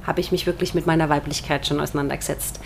habe 0.06 0.20
ich 0.20 0.32
mich 0.32 0.46
wirklich 0.46 0.74
mit 0.74 0.86
meiner 0.86 1.08
Weiblichkeit 1.08 1.66
schon 1.66 1.80
auseinandergesetzt. 1.80 2.60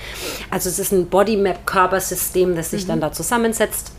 Also 0.51 0.69
es 0.69 0.79
ist 0.79 0.93
ein 0.93 1.07
Bodymap-Körpersystem, 1.07 2.55
das 2.55 2.71
sich 2.71 2.87
dann 2.87 3.01
da 3.01 3.13
zusammensetzt 3.13 3.93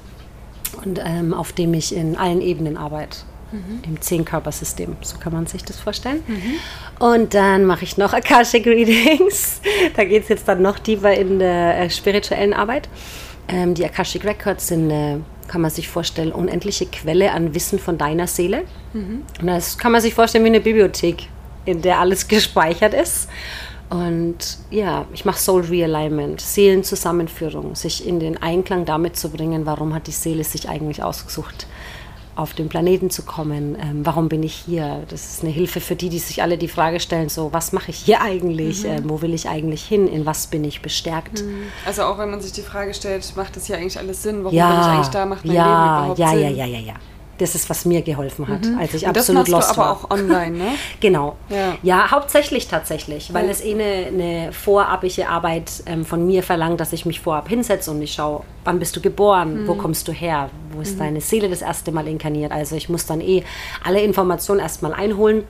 und 0.84 1.00
ähm, 1.04 1.34
auf 1.34 1.52
dem 1.54 1.74
ich 1.74 1.96
in 1.96 2.16
allen 2.16 2.42
Ebenen 2.42 2.78
arbeite. 2.78 3.20
Im 3.86 4.00
Zehn-Körpersystem, 4.00 4.96
so 5.02 5.18
kann 5.18 5.34
man 5.34 5.46
sich 5.46 5.66
das 5.66 5.78
vorstellen. 5.78 6.24
Und 7.00 7.34
dann 7.34 7.66
mache 7.66 7.84
ich 7.84 7.98
noch 7.98 8.14
Akashic 8.14 8.66
Readings. 8.66 9.60
Da 9.96 10.06
geht 10.06 10.24
es 10.24 10.30
jetzt 10.30 10.48
dann 10.48 10.62
noch 10.62 10.80
tiefer 10.80 11.14
in 11.14 11.40
der 11.40 11.80
äh, 11.80 11.90
spirituellen 11.90 12.54
Arbeit. 12.54 12.88
Ähm, 13.50 13.74
die 13.74 13.84
Akashic 13.84 14.24
Records 14.24 14.68
sind, 14.68 14.90
äh, 14.90 15.18
kann 15.50 15.60
man 15.60 15.70
sich 15.70 15.90
vorstellen, 15.90 16.32
unendliche 16.32 16.86
Quelle 16.86 17.34
an 17.34 17.54
Wissen 17.54 17.78
von 17.78 17.98
deiner 17.98 18.28
Seele. 18.28 18.64
Und 19.42 19.48
das 19.48 19.78
kann 19.78 19.92
man 19.92 20.00
sich 20.00 20.14
vorstellen 20.14 20.46
wie 20.46 20.50
eine 20.50 20.62
Bibliothek, 20.62 21.28
in 21.66 21.82
der 21.82 22.00
alles 22.00 22.28
gespeichert 22.28 22.94
ist. 22.94 23.28
Und 23.90 24.38
ja, 24.70 25.06
ich 25.14 25.26
mache 25.26 25.38
Soul 25.38 25.64
Realignment, 25.64 26.40
Seelenzusammenführung, 26.40 27.76
sich 27.76 28.08
in 28.08 28.22
den 28.22 28.42
Einklang 28.42 28.86
damit 28.86 29.18
zu 29.18 29.30
bringen, 29.30 29.66
warum 29.66 29.94
hat 29.94 30.08
die 30.08 30.12
Seele 30.12 30.46
sich 30.46 30.70
eigentlich 30.70 31.04
ausgesucht, 31.04 31.68
auf 32.38 32.54
den 32.54 32.70
Planeten 32.70 33.10
zu 33.10 33.24
kommen, 33.24 33.76
ähm, 33.76 34.06
warum 34.06 34.30
bin 34.30 34.44
ich 34.44 34.54
hier? 34.54 35.04
Das 35.10 35.34
ist 35.34 35.44
eine 35.44 35.52
Hilfe 35.52 35.82
für 35.82 35.98
die, 35.98 36.08
die 36.08 36.20
sich 36.20 36.42
alle 36.42 36.58
die 36.58 36.70
Frage 36.70 37.02
stellen, 37.02 37.28
so, 37.28 37.52
was 37.52 37.74
mache 37.74 37.92
ich 37.92 37.98
hier 37.98 38.22
eigentlich? 38.22 38.86
Ähm, 38.86 39.10
wo 39.10 39.22
will 39.22 39.34
ich 39.34 39.50
eigentlich 39.50 39.84
hin? 39.84 40.08
In 40.08 40.26
was 40.26 40.48
bin 40.48 40.64
ich 40.64 40.82
bestärkt? 40.82 41.44
Also 41.86 42.04
auch 42.04 42.18
wenn 42.18 42.32
man 42.32 42.40
sich 42.40 42.54
die 42.54 42.62
Frage 42.62 42.94
stellt, 42.94 43.36
macht 43.36 43.58
das 43.58 43.66
hier 43.66 43.76
eigentlich 43.76 44.00
alles 44.00 44.24
Sinn? 44.24 44.46
Warum 44.46 44.56
Ja, 44.56 44.70
bin 44.72 44.80
ich 44.80 44.88
eigentlich 44.88 45.08
da? 45.10 45.26
Macht 45.26 45.44
mein 45.44 45.56
Leben 45.58 45.66
ja, 45.68 45.98
überhaupt 46.00 46.20
ja, 46.20 46.30
Sinn? 46.30 46.40
ja, 46.40 46.50
ja, 46.50 46.66
ja, 46.66 46.80
ja. 46.80 46.94
Das 47.42 47.56
ist, 47.56 47.70
was 47.72 47.86
mir 47.86 48.04
geholfen 48.04 48.48
hat, 48.48 48.62
als 48.80 48.94
ich 48.94 49.08
Und 49.08 49.16
das 49.16 49.24
absolut 49.30 49.50
machst 49.50 49.52
lost 49.52 49.78
du 49.78 49.82
aber 49.82 49.90
war. 49.90 49.92
auch 49.98 50.12
online, 50.12 50.58
ne? 50.58 50.68
Genau. 51.00 51.36
Ja. 51.50 51.74
Ja, 51.82 52.12
hauptsächlich 52.12 52.68
tatsächlich, 52.68 53.34
weil 53.34 53.46
Ja. 53.46 53.52
es 53.52 53.64
eh 53.64 53.74
eine, 53.74 54.08
eine 54.08 54.52
vorabige 54.54 55.28
Arbeit 55.28 55.72
ähm, 55.88 56.06
von 56.06 56.26
mir 56.28 56.44
verlangt, 56.44 56.80
dass 56.80 56.94
ich 56.94 57.06
mich 57.08 57.20
vorab 57.20 57.50
hinsetze 57.50 57.90
und 57.90 58.02
ich 58.02 58.14
schaue, 58.14 58.44
wann 58.64 58.78
bist 58.78 58.96
du 58.96 59.02
geboren, 59.02 59.64
Mhm. 59.64 59.68
wo 59.68 59.74
kommst 59.74 60.08
du 60.08 60.12
her, 60.12 60.50
wo 60.72 60.82
ist 60.82 61.00
deine 61.00 61.20
Seele 61.20 61.50
das 61.50 61.64
erste 61.64 61.92
Mal 61.92 62.08
inkarniert. 62.08 62.52
Also 62.52 62.76
ich 62.76 62.90
muss 62.90 63.08
dann 63.08 63.22
eh 63.22 63.44
alle 63.84 64.02
Informationen 64.02 64.60
erstmal 64.60 64.94
einholen 64.94 65.44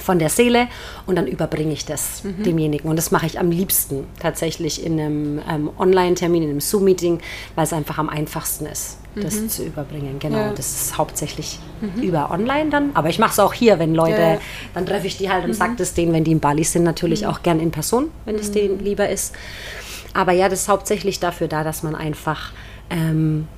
von 0.00 0.18
der 0.18 0.28
Seele 0.28 0.68
und 1.06 1.16
dann 1.16 1.26
überbringe 1.26 1.72
ich 1.72 1.84
das 1.84 2.22
Mhm. 2.24 2.42
demjenigen. 2.42 2.88
Und 2.90 2.96
das 2.96 3.10
mache 3.10 3.26
ich 3.26 3.38
am 3.38 3.50
liebsten 3.50 4.04
tatsächlich 4.20 4.84
in 4.84 5.00
einem 5.00 5.40
ähm, 5.50 5.70
Online-Termin, 5.78 6.42
in 6.44 6.50
einem 6.50 6.60
Zoom-Meeting, 6.60 7.20
weil 7.54 7.64
es 7.64 7.72
einfach 7.72 7.98
am 7.98 8.08
einfachsten 8.08 8.66
ist, 8.66 8.98
das 9.14 9.48
zu 9.48 9.64
überbringen. 9.64 10.18
Genau, 10.18 10.36
Mhm. 10.36 10.42
Ja. 10.44 10.50
Mhm. 10.50 10.54
das 10.56 10.70
ist 10.82 10.98
hauptsächlich 10.98 11.58
über 12.02 12.30
Online 12.30 12.70
dann. 12.70 12.90
Aber 12.94 13.08
ich 13.08 13.18
mache 13.18 13.32
es 13.32 13.38
auch 13.38 13.52
hier, 13.54 13.78
wenn 13.78 13.94
Leute, 13.94 14.20
Ja, 14.20 14.32
ja. 14.34 14.38
dann 14.74 14.84
treffe 14.86 15.06
ich 15.06 15.16
die 15.18 15.30
halt 15.30 15.44
und 15.44 15.54
sage 15.54 15.74
das 15.76 15.94
denen, 15.94 16.12
wenn 16.12 16.24
die 16.24 16.32
in 16.32 16.40
Bali 16.40 16.64
sind, 16.64 16.82
natürlich 16.84 17.26
auch 17.26 17.42
gern 17.42 17.58
in 17.60 17.70
Person, 17.70 18.10
wenn 18.26 18.36
es 18.36 18.50
denen 18.52 18.78
lieber 18.80 19.08
ist. 19.08 19.34
Aber 20.14 20.32
ja, 20.32 20.48
das 20.48 20.60
ist 20.62 20.68
hauptsächlich 20.68 21.20
dafür 21.20 21.48
da, 21.48 21.64
dass 21.64 21.82
man 21.82 21.94
einfach 21.94 22.52
ähm, 22.90 23.48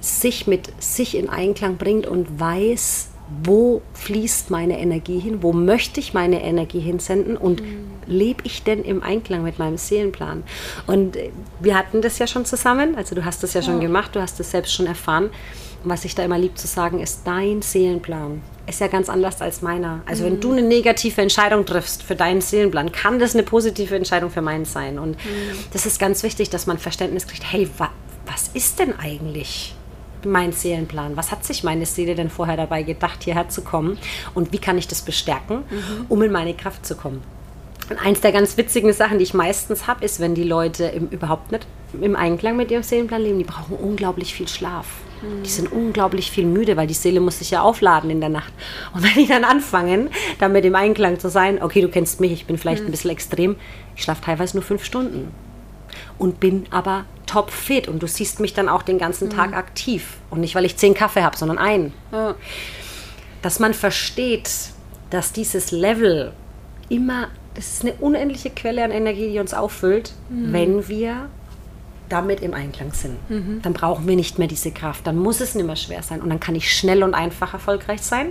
sich 0.00 0.46
mit 0.46 0.70
sich 0.82 1.16
in 1.16 1.28
Einklang 1.28 1.76
bringt 1.76 2.06
und 2.06 2.38
weiß, 2.38 3.08
wo 3.44 3.82
fließt 3.94 4.50
meine 4.50 4.78
Energie 4.78 5.18
hin, 5.18 5.42
wo 5.42 5.52
möchte 5.52 6.00
ich 6.00 6.14
meine 6.14 6.42
Energie 6.42 6.80
hinsenden 6.80 7.36
und 7.36 7.62
lebe 8.06 8.42
ich 8.44 8.62
denn 8.62 8.82
im 8.82 9.02
Einklang 9.02 9.42
mit 9.42 9.58
meinem 9.58 9.76
Seelenplan? 9.76 10.44
Und 10.86 11.16
äh, 11.16 11.30
wir 11.60 11.76
hatten 11.76 12.00
das 12.02 12.18
ja 12.18 12.26
schon 12.26 12.44
zusammen, 12.44 12.96
also 12.96 13.14
du 13.14 13.24
hast 13.24 13.42
das 13.42 13.54
ja 13.54 13.62
schon 13.62 13.80
gemacht, 13.80 14.16
du 14.16 14.20
hast 14.20 14.40
das 14.40 14.50
selbst 14.50 14.72
schon 14.72 14.86
erfahren. 14.86 15.30
Und 15.84 15.90
was 15.90 16.04
ich 16.04 16.14
da 16.14 16.24
immer 16.24 16.38
lieb 16.38 16.58
zu 16.58 16.66
sagen 16.66 17.00
ist, 17.00 17.22
dein 17.24 17.62
Seelenplan 17.62 18.42
ist 18.66 18.80
ja 18.80 18.88
ganz 18.88 19.08
anders 19.08 19.40
als 19.40 19.62
meiner. 19.62 20.00
Also 20.06 20.24
wenn 20.24 20.40
du 20.40 20.52
eine 20.52 20.62
negative 20.62 21.20
Entscheidung 21.20 21.64
triffst 21.64 22.02
für 22.02 22.16
deinen 22.16 22.40
Seelenplan, 22.40 22.92
kann 22.92 23.18
das 23.18 23.34
eine 23.34 23.44
positive 23.44 23.94
Entscheidung 23.94 24.30
für 24.30 24.42
meinen 24.42 24.64
sein. 24.64 24.98
Und 24.98 25.16
das 25.72 25.86
ist 25.86 25.98
ganz 26.00 26.22
wichtig, 26.22 26.50
dass 26.50 26.66
man 26.66 26.78
Verständnis 26.78 27.26
kriegt, 27.26 27.44
hey, 27.50 27.68
wa 27.78 27.90
was 28.26 28.50
ist 28.52 28.78
denn 28.78 28.92
eigentlich 28.98 29.74
mein 30.26 30.52
Seelenplan? 30.52 31.16
Was 31.16 31.30
hat 31.30 31.44
sich 31.44 31.64
meine 31.64 31.86
Seele 31.86 32.14
denn 32.14 32.30
vorher 32.30 32.56
dabei 32.56 32.82
gedacht, 32.82 33.24
hierher 33.24 33.48
zu 33.48 33.62
kommen? 33.62 33.98
Und 34.34 34.52
wie 34.52 34.58
kann 34.58 34.78
ich 34.78 34.88
das 34.88 35.02
bestärken, 35.02 35.64
um 36.08 36.22
in 36.22 36.32
meine 36.32 36.54
Kraft 36.54 36.86
zu 36.86 36.96
kommen? 36.96 37.22
Und 37.90 37.98
eins 38.04 38.20
der 38.20 38.32
ganz 38.32 38.56
witzigen 38.56 38.92
Sachen, 38.92 39.18
die 39.18 39.24
ich 39.24 39.34
meistens 39.34 39.86
habe, 39.86 40.04
ist, 40.04 40.20
wenn 40.20 40.34
die 40.34 40.44
Leute 40.44 40.84
im, 40.84 41.08
überhaupt 41.08 41.52
nicht 41.52 41.66
im 42.00 42.16
Einklang 42.16 42.56
mit 42.56 42.70
ihrem 42.70 42.82
Seelenplan 42.82 43.22
leben, 43.22 43.38
die 43.38 43.44
brauchen 43.44 43.76
unglaublich 43.76 44.34
viel 44.34 44.48
Schlaf. 44.48 44.86
Die 45.44 45.48
sind 45.48 45.72
unglaublich 45.72 46.30
viel 46.30 46.44
müde, 46.46 46.76
weil 46.76 46.86
die 46.86 46.94
Seele 46.94 47.18
muss 47.18 47.40
sich 47.40 47.50
ja 47.50 47.62
aufladen 47.62 48.08
in 48.08 48.20
der 48.20 48.28
Nacht. 48.28 48.52
Und 48.94 49.02
wenn 49.02 49.14
die 49.14 49.26
dann 49.26 49.42
anfangen, 49.42 50.10
damit 50.38 50.64
im 50.64 50.76
Einklang 50.76 51.18
zu 51.18 51.28
sein, 51.28 51.60
okay, 51.60 51.80
du 51.80 51.88
kennst 51.88 52.20
mich, 52.20 52.30
ich 52.30 52.46
bin 52.46 52.56
vielleicht 52.56 52.84
ein 52.84 52.90
bisschen 52.92 53.10
extrem, 53.10 53.56
ich 53.96 54.04
schlafe 54.04 54.22
teilweise 54.22 54.56
nur 54.56 54.64
fünf 54.64 54.84
Stunden 54.84 55.32
und 56.18 56.40
bin 56.40 56.66
aber 56.70 57.04
top 57.26 57.50
fit 57.50 57.88
und 57.88 58.02
du 58.02 58.06
siehst 58.06 58.40
mich 58.40 58.54
dann 58.54 58.68
auch 58.68 58.82
den 58.82 58.98
ganzen 58.98 59.30
Tag 59.30 59.54
aktiv 59.54 60.16
und 60.30 60.40
nicht 60.40 60.54
weil 60.54 60.64
ich 60.64 60.76
zehn 60.76 60.94
Kaffee 60.94 61.22
habe, 61.22 61.36
sondern 61.36 61.58
einen. 61.58 61.92
Ja. 62.12 62.34
Dass 63.42 63.58
man 63.60 63.74
versteht, 63.74 64.50
dass 65.10 65.32
dieses 65.32 65.70
Level 65.70 66.32
immer, 66.88 67.28
das 67.54 67.68
ist 67.68 67.82
eine 67.82 67.94
unendliche 67.94 68.50
Quelle 68.50 68.82
an 68.84 68.90
Energie, 68.90 69.30
die 69.30 69.38
uns 69.38 69.54
auffüllt, 69.54 70.12
wenn 70.30 70.88
wir 70.88 71.28
damit 72.08 72.40
im 72.40 72.54
Einklang 72.54 72.92
sind. 72.92 73.16
Dann 73.62 73.72
brauchen 73.74 74.08
wir 74.08 74.16
nicht 74.16 74.38
mehr 74.38 74.48
diese 74.48 74.70
Kraft. 74.70 75.06
Dann 75.06 75.16
muss 75.16 75.40
es 75.40 75.54
nicht 75.54 75.66
mehr 75.66 75.76
schwer 75.76 76.02
sein. 76.02 76.20
Und 76.20 76.30
dann 76.30 76.40
kann 76.40 76.54
ich 76.54 76.72
schnell 76.72 77.02
und 77.02 77.14
einfach 77.14 77.52
erfolgreich 77.52 78.00
sein. 78.00 78.28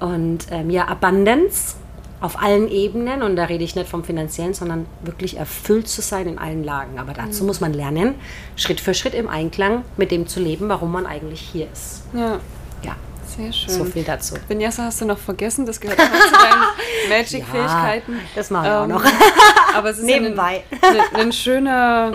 Und 0.00 0.46
ähm, 0.50 0.68
ja, 0.70 0.88
Abundance 0.88 1.76
auf 2.24 2.40
allen 2.42 2.68
Ebenen. 2.68 3.22
Und 3.22 3.36
da 3.36 3.44
rede 3.44 3.62
ich 3.64 3.74
nicht 3.76 3.88
vom 3.88 4.02
finanziellen, 4.04 4.54
sondern 4.54 4.86
wirklich 5.02 5.36
erfüllt 5.36 5.88
zu 5.88 6.00
sein 6.02 6.26
in 6.26 6.38
allen 6.38 6.64
Lagen. 6.64 6.98
Aber 6.98 7.12
dazu 7.12 7.44
muss 7.44 7.60
man 7.60 7.72
lernen, 7.72 8.14
Schritt 8.56 8.80
für 8.80 8.94
Schritt 8.94 9.14
im 9.14 9.28
Einklang 9.28 9.84
mit 9.96 10.10
dem 10.10 10.26
zu 10.26 10.40
leben, 10.40 10.68
warum 10.68 10.92
man 10.92 11.06
eigentlich 11.06 11.40
hier 11.40 11.68
ist. 11.72 12.02
ja, 12.14 12.38
Ja, 12.82 12.96
sehr 13.36 13.52
schön. 13.52 13.68
so 13.74 13.84
viel 13.84 14.04
dazu. 14.04 14.34
Vinyasa 14.48 14.84
hast 14.84 15.00
du 15.00 15.04
noch 15.04 15.18
vergessen, 15.18 15.66
das 15.66 15.80
gehört 15.80 15.98
auch 16.00 16.04
zu 16.04 16.32
deinen 16.32 16.62
Magic-Fähigkeiten. 17.10 18.18
das 18.34 18.50
mache 18.50 18.66
ich 18.66 18.72
auch 18.72 18.82
Ähm, 18.84 18.90
noch. 18.90 19.04
Aber 19.76 19.90
es 19.90 19.98
ist 19.98 20.04
Nebenbei. 20.04 20.62
Ja 20.82 20.88
ein, 20.88 20.96
ein, 20.96 21.20
ein 21.26 21.32
schöner, 21.32 22.12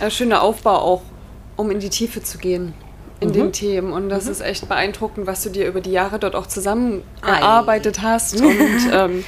ein 0.00 0.10
schöner 0.10 0.42
Aufbau 0.42 0.76
auch, 0.78 1.02
um 1.56 1.70
in 1.70 1.78
die 1.80 1.90
Tiefe 1.90 2.22
zu 2.22 2.38
gehen 2.38 2.74
in 3.20 3.28
Mhm. 3.28 3.32
den 3.34 3.52
Themen. 3.52 3.92
Und 3.92 4.08
das 4.08 4.26
ist 4.26 4.40
echt 4.40 4.68
beeindruckend, 4.68 5.26
was 5.28 5.42
du 5.44 5.50
dir 5.50 5.66
über 5.68 5.80
die 5.80 5.92
Jahre 5.92 6.18
dort 6.18 6.34
auch 6.34 6.46
zusammen 6.48 7.02
erarbeitet 7.24 8.02
hast. 8.02 8.40
Und 8.40 8.90
ähm, 8.92 9.24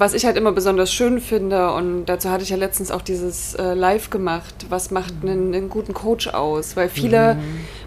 was 0.00 0.14
ich 0.14 0.24
halt 0.24 0.38
immer 0.38 0.52
besonders 0.52 0.90
schön 0.90 1.20
finde, 1.20 1.72
und 1.74 2.06
dazu 2.06 2.30
hatte 2.30 2.42
ich 2.42 2.48
ja 2.48 2.56
letztens 2.56 2.90
auch 2.90 3.02
dieses 3.02 3.54
äh, 3.54 3.74
Live 3.74 4.08
gemacht, 4.08 4.54
was 4.70 4.90
macht 4.90 5.12
einen, 5.22 5.54
einen 5.54 5.68
guten 5.68 5.92
Coach 5.92 6.28
aus? 6.28 6.74
Weil 6.74 6.88
viele 6.88 7.36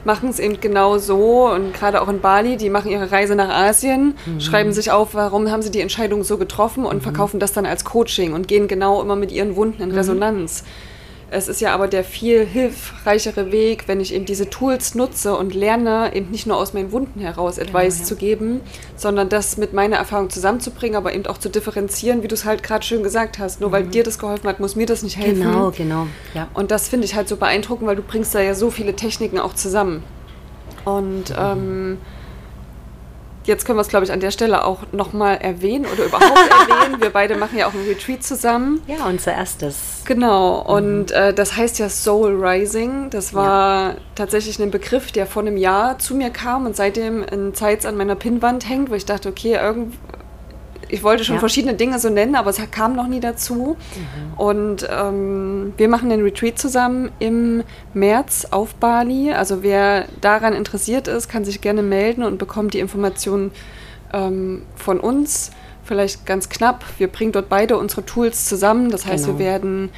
machen 0.05 0.29
es 0.29 0.39
eben 0.39 0.61
genau 0.61 0.99
so 0.99 1.49
und 1.49 1.73
gerade 1.73 2.01
auch 2.01 2.07
in 2.09 2.21
Bali, 2.21 2.55
die 2.55 2.69
machen 2.69 2.91
ihre 2.91 3.11
Reise 3.11 3.35
nach 3.35 3.49
Asien, 3.49 4.15
schreiben 4.39 4.73
sich 4.73 4.91
auf, 4.91 5.15
warum 5.15 5.49
haben 5.49 5.63
sie 5.63 5.71
die 5.71 5.81
Entscheidung 5.81 6.23
so 6.23 6.37
getroffen 6.37 6.85
und 6.85 7.01
verkaufen 7.01 7.39
das 7.39 7.51
dann 7.51 7.65
als 7.65 7.83
Coaching 7.83 8.33
und 8.33 8.47
gehen 8.47 8.67
genau 8.67 9.01
immer 9.01 9.15
mit 9.15 9.31
ihren 9.31 9.55
Wunden 9.55 9.81
in 9.81 9.91
Resonanz. 9.91 10.63
Es 11.33 11.47
ist 11.47 11.61
ja 11.61 11.73
aber 11.73 11.87
der 11.87 12.03
viel 12.03 12.45
hilfreichere 12.45 13.51
Weg, 13.51 13.87
wenn 13.87 13.99
ich 13.99 14.13
eben 14.13 14.25
diese 14.25 14.51
Tools 14.51 14.93
nutze 14.93 15.35
und 15.35 15.55
lerne, 15.55 16.11
eben 16.13 16.29
nicht 16.29 16.45
nur 16.45 16.57
aus 16.57 16.73
meinen 16.73 16.91
Wunden 16.91 17.19
heraus 17.19 17.57
Advice 17.57 18.01
ja. 18.01 18.05
zu 18.05 18.15
geben, 18.15 18.61
sondern 18.95 19.29
das 19.29 19.57
mit 19.57 19.73
meiner 19.73 19.95
Erfahrung 19.95 20.29
zusammenzubringen, 20.29 20.95
aber 20.95 21.11
eben 21.11 21.25
auch 21.25 21.39
zu 21.39 21.49
differenzieren, 21.49 22.21
wie 22.21 22.27
du 22.27 22.35
es 22.35 22.45
halt 22.45 22.61
gerade 22.61 22.85
schön 22.85 23.01
gesagt 23.01 23.39
hast. 23.39 23.61
Nur 23.61 23.71
weil 23.71 23.83
dir 23.83 24.03
das 24.03 24.19
geholfen 24.19 24.47
hat, 24.47 24.59
muss 24.59 24.75
mir 24.75 24.85
das 24.85 25.01
nicht 25.01 25.17
helfen. 25.17 25.41
Genau, 25.41 25.71
genau. 25.71 26.07
Ja. 26.35 26.49
Und 26.53 26.69
das 26.69 26.87
finde 26.87 27.05
ich 27.05 27.15
halt 27.15 27.27
so 27.27 27.35
beeindruckend, 27.35 27.87
weil 27.87 27.95
du 27.95 28.03
bringst 28.03 28.35
da 28.35 28.39
ja 28.39 28.53
so 28.53 28.69
viele 28.69 28.95
Techniken 28.95 29.39
auch 29.39 29.55
zusammen. 29.55 30.03
Und 30.85 31.33
ähm, 31.35 31.97
jetzt 33.43 33.65
können 33.65 33.77
wir 33.77 33.81
es, 33.81 33.87
glaube 33.87 34.05
ich, 34.05 34.11
an 34.11 34.19
der 34.19 34.31
Stelle 34.31 34.65
auch 34.65 34.79
nochmal 34.91 35.37
erwähnen 35.37 35.85
oder 35.85 36.05
überhaupt 36.05 36.37
erwähnen. 36.69 37.01
Wir 37.01 37.09
beide 37.09 37.35
machen 37.35 37.57
ja 37.57 37.67
auch 37.67 37.73
einen 37.73 37.87
Retreat 37.87 38.23
zusammen. 38.23 38.81
Ja, 38.87 39.05
unser 39.05 39.33
erstes. 39.33 40.01
Genau, 40.05 40.59
und 40.61 41.11
äh, 41.11 41.33
das 41.33 41.55
heißt 41.55 41.79
ja 41.79 41.89
Soul 41.89 42.43
Rising. 42.43 43.09
Das 43.09 43.33
war 43.33 43.95
tatsächlich 44.15 44.59
ein 44.59 44.71
Begriff, 44.71 45.11
der 45.11 45.25
vor 45.25 45.41
einem 45.41 45.57
Jahr 45.57 45.99
zu 45.99 46.15
mir 46.15 46.29
kam 46.29 46.65
und 46.65 46.75
seitdem 46.75 47.23
in 47.23 47.53
Zeits 47.53 47.85
an 47.85 47.95
meiner 47.95 48.15
Pinnwand 48.15 48.67
hängt, 48.67 48.89
wo 48.89 48.95
ich 48.95 49.05
dachte, 49.05 49.29
okay, 49.29 49.53
irgend, 49.53 49.93
ich 50.93 51.01
wollte 51.01 51.25
schon 51.25 51.37
ja. 51.37 51.39
verschiedene 51.39 51.73
Dinge 51.73 51.97
so 51.97 52.09
nennen, 52.09 52.35
aber 52.35 52.51
es 52.51 52.61
kam 52.69 52.95
noch 52.95 53.07
nie 53.07 53.19
dazu. 53.19 53.75
Mhm. 53.95 54.33
Und 54.37 54.87
ähm, 54.91 55.73
wir 55.75 55.87
machen 55.89 56.09
den 56.09 56.21
Retreat 56.21 56.59
zusammen 56.59 57.11
im 57.17 57.63
März 57.95 58.45
auf 58.51 58.75
Bali. 58.75 59.31
Also 59.33 59.63
wer 59.63 60.05
daran 60.21 60.53
interessiert 60.53 61.07
ist, 61.07 61.29
kann 61.29 61.45
sich 61.45 61.61
gerne 61.61 61.81
melden 61.81 62.21
und 62.21 62.37
bekommt 62.37 62.75
die 62.75 62.79
Informationen 62.79 63.49
ähm, 64.13 64.61
von 64.75 64.99
uns. 64.99 65.49
Vielleicht 65.83 66.27
ganz 66.27 66.47
knapp. 66.49 66.85
Wir 66.99 67.07
bringen 67.07 67.31
dort 67.31 67.49
beide 67.49 67.75
unsere 67.77 68.05
Tools 68.05 68.45
zusammen. 68.45 68.91
Das 68.91 69.07
heißt, 69.07 69.25
genau. 69.25 69.39
wir 69.39 69.45
werden 69.45 69.89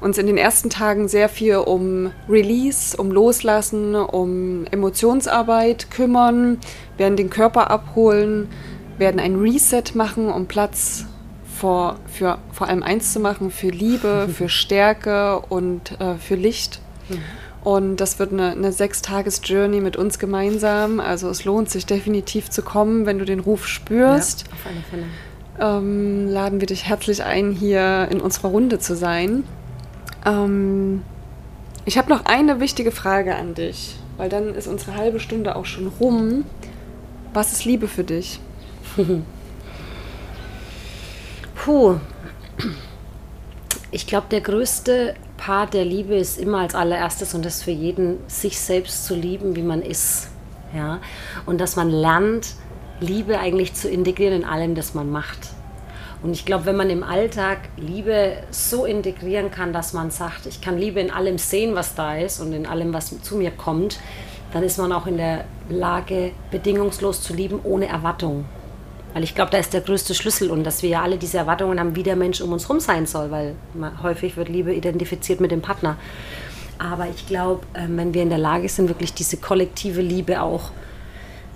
uns 0.00 0.16
in 0.16 0.26
den 0.26 0.38
ersten 0.38 0.70
Tagen 0.70 1.08
sehr 1.08 1.28
viel 1.28 1.56
um 1.56 2.10
Release, 2.26 2.96
um 2.96 3.10
Loslassen, 3.10 3.94
um 3.94 4.64
Emotionsarbeit 4.70 5.90
kümmern, 5.90 6.58
werden 6.96 7.16
den 7.16 7.28
Körper 7.28 7.70
abholen, 7.70 8.48
werden 8.98 9.20
ein 9.20 9.36
Reset 9.36 9.94
machen, 9.94 10.30
um 10.30 10.46
Platz 10.46 11.06
vor, 11.58 11.96
für 12.06 12.38
vor 12.52 12.68
allem 12.68 12.82
eins 12.82 13.12
zu 13.12 13.20
machen, 13.20 13.50
für 13.50 13.70
Liebe, 13.70 14.28
für 14.32 14.48
Stärke 14.48 15.40
und 15.40 16.00
äh, 16.00 16.14
für 16.16 16.34
Licht. 16.34 16.80
Mhm. 17.08 17.22
Und 17.64 17.96
das 17.96 18.18
wird 18.18 18.32
eine, 18.32 18.52
eine 18.52 18.72
Sechstages-Journey 18.72 19.80
mit 19.80 19.96
uns 19.96 20.18
gemeinsam. 20.18 21.00
Also 21.00 21.28
es 21.28 21.44
lohnt 21.44 21.68
sich 21.68 21.86
definitiv 21.86 22.50
zu 22.50 22.62
kommen, 22.62 23.04
wenn 23.04 23.18
du 23.18 23.24
den 23.24 23.40
Ruf 23.40 23.66
spürst. 23.66 24.46
Ja, 24.46 24.52
auf 24.52 24.66
alle 24.66 24.82
Fälle. 24.88 25.06
Ähm, 25.60 26.28
laden 26.28 26.60
wir 26.60 26.66
dich 26.66 26.86
herzlich 26.86 27.24
ein, 27.24 27.50
hier 27.50 28.08
in 28.10 28.20
unserer 28.20 28.48
Runde 28.48 28.78
zu 28.78 28.94
sein. 28.94 29.42
Ähm, 30.24 31.02
ich 31.84 31.98
habe 31.98 32.10
noch 32.10 32.26
eine 32.26 32.60
wichtige 32.60 32.92
Frage 32.92 33.34
an 33.34 33.54
dich, 33.54 33.96
weil 34.16 34.28
dann 34.28 34.54
ist 34.54 34.68
unsere 34.68 34.94
halbe 34.94 35.18
Stunde 35.18 35.56
auch 35.56 35.64
schon 35.64 35.88
rum. 36.00 36.44
Was 37.34 37.52
ist 37.52 37.64
Liebe 37.64 37.88
für 37.88 38.04
dich? 38.04 38.40
Puh. 41.54 41.96
Ich 43.90 44.06
glaube, 44.06 44.26
der 44.30 44.40
größte 44.40 45.14
Part 45.36 45.74
der 45.74 45.84
Liebe 45.84 46.16
ist 46.16 46.38
immer 46.38 46.58
als 46.58 46.74
allererstes 46.74 47.34
und 47.34 47.44
das 47.44 47.62
für 47.62 47.70
jeden, 47.70 48.18
sich 48.26 48.58
selbst 48.58 49.06
zu 49.06 49.14
lieben, 49.14 49.56
wie 49.56 49.62
man 49.62 49.82
ist. 49.82 50.28
Ja? 50.74 51.00
Und 51.46 51.60
dass 51.60 51.76
man 51.76 51.90
lernt, 51.90 52.54
Liebe 53.00 53.38
eigentlich 53.38 53.74
zu 53.74 53.88
integrieren 53.88 54.34
in 54.34 54.44
allem, 54.44 54.74
das 54.74 54.94
man 54.94 55.10
macht. 55.10 55.38
Und 56.20 56.32
ich 56.32 56.44
glaube, 56.44 56.66
wenn 56.66 56.76
man 56.76 56.90
im 56.90 57.04
Alltag 57.04 57.58
Liebe 57.76 58.38
so 58.50 58.84
integrieren 58.84 59.52
kann, 59.52 59.72
dass 59.72 59.92
man 59.92 60.10
sagt, 60.10 60.46
ich 60.46 60.60
kann 60.60 60.76
Liebe 60.76 60.98
in 60.98 61.12
allem 61.12 61.38
sehen, 61.38 61.76
was 61.76 61.94
da 61.94 62.16
ist 62.16 62.40
und 62.40 62.52
in 62.52 62.66
allem, 62.66 62.92
was 62.92 63.22
zu 63.22 63.36
mir 63.36 63.52
kommt, 63.52 64.00
dann 64.52 64.64
ist 64.64 64.78
man 64.78 64.90
auch 64.90 65.06
in 65.06 65.16
der 65.16 65.44
Lage, 65.68 66.32
bedingungslos 66.50 67.22
zu 67.22 67.34
lieben, 67.34 67.60
ohne 67.62 67.86
Erwartung. 67.86 68.46
Weil 69.14 69.24
ich 69.24 69.34
glaube, 69.34 69.50
da 69.50 69.58
ist 69.58 69.72
der 69.72 69.80
größte 69.80 70.14
Schlüssel 70.14 70.50
und 70.50 70.64
dass 70.64 70.82
wir 70.82 70.90
ja 70.90 71.02
alle 71.02 71.16
diese 71.16 71.38
Erwartungen 71.38 71.80
haben, 71.80 71.96
wie 71.96 72.02
der 72.02 72.16
Mensch 72.16 72.40
um 72.40 72.52
uns 72.52 72.64
herum 72.64 72.80
sein 72.80 73.06
soll, 73.06 73.30
weil 73.30 73.54
häufig 74.02 74.36
wird 74.36 74.48
Liebe 74.48 74.74
identifiziert 74.74 75.40
mit 75.40 75.50
dem 75.50 75.62
Partner. 75.62 75.96
Aber 76.78 77.08
ich 77.08 77.26
glaube, 77.26 77.66
ähm, 77.74 77.96
wenn 77.96 78.14
wir 78.14 78.22
in 78.22 78.28
der 78.28 78.38
Lage 78.38 78.68
sind, 78.68 78.88
wirklich 78.88 79.12
diese 79.12 79.36
kollektive 79.36 80.00
Liebe 80.00 80.40
auch 80.40 80.70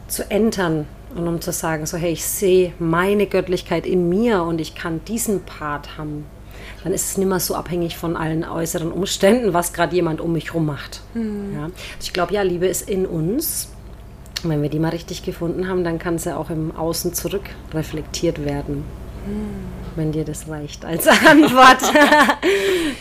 zu 0.09 0.29
entern 0.31 0.87
und 1.15 1.29
um 1.29 1.41
zu 1.41 1.53
sagen, 1.53 1.87
so 1.87 1.97
hey, 1.97 2.13
ich 2.13 2.25
sehe 2.25 2.73
meine 2.79 3.27
Göttlichkeit 3.27 3.87
in 3.87 4.09
mir 4.09 4.43
und 4.43 4.61
ich 4.61 4.75
kann 4.75 5.01
diesen 5.07 5.43
Part 5.43 5.97
haben, 5.97 6.27
dann 6.83 6.93
ist 6.93 7.11
es 7.11 7.19
nicht 7.19 7.29
mehr 7.29 7.41
so 7.41 7.55
abhängig 7.55 7.97
von 7.97 8.17
allen 8.17 8.45
äußeren 8.45 8.91
Umständen, 8.91 9.55
was 9.55 9.73
gerade 9.73 9.95
jemand 9.95 10.21
um 10.21 10.33
mich 10.33 10.47
herum 10.49 10.67
macht. 10.67 11.03
Mhm. 11.15 11.55
Ja? 11.55 11.71
Ich 12.01 12.13
glaube, 12.13 12.35
ja, 12.35 12.43
Liebe 12.43 12.67
ist 12.67 12.89
in 12.89 13.07
uns. 13.07 13.69
Und 14.43 14.51
wenn 14.51 14.63
wir 14.63 14.69
die 14.69 14.79
mal 14.79 14.91
richtig 14.91 15.23
gefunden 15.23 15.69
haben, 15.69 15.85
dann 15.85 15.99
kann 15.99 16.19
sie 16.19 16.37
auch 16.37 16.51
im 16.51 16.77
Außen 16.77 17.15
zurück 17.15 17.49
reflektiert 17.73 18.45
werden. 18.45 18.85
Mhm. 19.27 19.73
Wenn 19.95 20.13
dir 20.13 20.25
das 20.25 20.49
reicht 20.49 20.85
als 20.85 21.07
Antwort. 21.27 21.83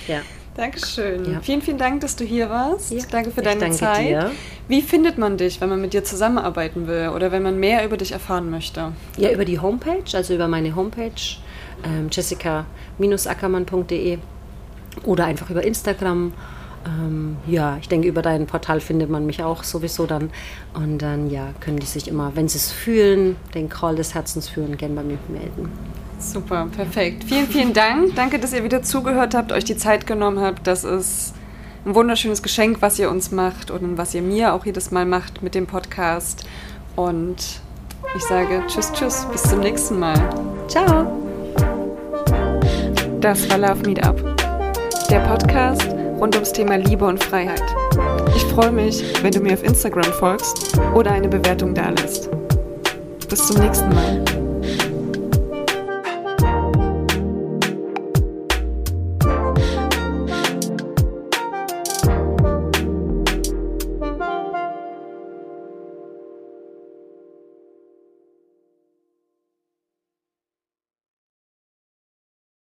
ja. 0.08 0.21
Dankeschön. 0.56 1.32
Ja. 1.32 1.39
Vielen, 1.41 1.62
vielen 1.62 1.77
Dank, 1.77 2.01
dass 2.01 2.17
du 2.17 2.25
hier 2.25 2.49
warst. 2.49 2.91
Ja, 2.91 2.99
danke 3.10 3.32
für 3.32 3.41
deine 3.41 3.62
danke 3.62 3.77
Zeit. 3.77 4.06
Dir. 4.06 4.32
Wie 4.67 4.82
findet 4.82 5.17
man 5.17 5.38
dich, 5.38 5.62
wenn 5.62 5.69
man 5.69 5.80
mit 5.80 5.93
dir 5.93 6.04
zusammenarbeiten 6.04 6.88
will 6.88 7.10
oder 7.15 7.32
wenn 7.32 7.41
man 7.41 7.58
mehr 7.58 7.86
über 7.86 7.95
dich 7.95 8.12
erfahren 8.12 8.49
möchte? 8.49 8.91
Ja, 9.17 9.32
über 9.32 9.45
die 9.45 9.60
Homepage, 9.60 10.04
also 10.13 10.34
über 10.34 10.49
meine 10.49 10.75
Homepage 10.75 11.38
ähm, 11.86 12.10
jessica-ackermann.de 12.12 14.17
oder 15.06 15.25
einfach 15.25 15.49
über 15.49 15.63
Instagram. 15.63 16.34
Ähm, 16.86 17.38
ja, 17.48 17.78
ich 17.78 17.89
denke, 17.89 18.08
über 18.08 18.22
dein 18.22 18.48
Portal 18.48 18.80
findet 18.80 19.10
man 19.10 19.26
mich 19.26 19.44
auch 19.44 19.63
sowieso 19.63 20.06
dann. 20.06 20.32
Und 20.74 21.00
dann, 21.00 21.30
ja, 21.30 21.50
können 21.60 21.78
die 21.78 21.86
sich 21.86 22.08
immer, 22.08 22.36
wenn 22.36 22.48
sie 22.48 22.58
es 22.58 22.72
fühlen, 22.72 23.36
den 23.54 23.70
Call 23.70 23.96
des 23.96 24.13
Herzens 24.13 24.50
führen, 24.50 24.78
gerne 24.78 24.96
bei 24.96 25.04
mir 25.04 25.17
melden. 25.28 25.72
Super, 26.20 26.67
perfekt. 26.76 27.24
Vielen, 27.24 27.48
vielen 27.48 27.74
Dank. 27.74 28.15
Danke, 28.15 28.39
dass 28.39 28.54
ihr 28.54 28.63
wieder 28.63 28.84
zugehört 28.84 29.34
habt, 29.34 29.52
euch 29.52 29.63
die 29.63 29.78
Zeit 29.78 30.06
genommen 30.06 30.39
habt. 30.39 30.67
Das 30.67 30.84
ist 30.84 31.34
ein 31.86 31.96
wunderschönes 31.96 32.44
Geschenk, 32.44 32.78
was 32.82 33.00
ihr 33.00 33.10
uns 33.10 33.32
macht 33.32 33.72
und 33.72 33.98
was 33.98 34.13
ihr 34.13 34.22
mir 34.22 34.54
auch 34.54 34.65
jedes 34.65 34.91
Mal 34.91 35.06
macht 35.06 35.41
mit 35.41 35.56
dem 35.56 35.65
Podcast. 35.65 36.46
Und 36.96 37.38
ich 38.15 38.24
sage 38.24 38.62
Tschüss, 38.67 38.91
Tschüss, 38.94 39.26
bis 39.32 39.44
zum 39.44 39.62
nächsten 39.62 40.00
Mal. 40.00 40.20
Ciao. 40.67 41.17
Das 43.20 43.50
war 43.50 43.58
Love 43.58 43.82
Meetup, 43.88 44.38
der 45.10 45.20
Podcast 45.20 46.01
rund 46.21 46.36
ums 46.36 46.53
Thema 46.53 46.75
Liebe 46.75 47.03
und 47.03 47.21
Freiheit. 47.21 47.63
Ich 48.36 48.43
freue 48.43 48.71
mich, 48.71 49.03
wenn 49.23 49.31
du 49.31 49.39
mir 49.39 49.53
auf 49.53 49.63
Instagram 49.63 50.13
folgst 50.13 50.79
oder 50.93 51.12
eine 51.12 51.27
Bewertung 51.27 51.73
dalässt. 51.73 52.29
Bis 53.27 53.47
zum 53.47 53.60
nächsten 53.60 53.89
Mal. 53.89 54.51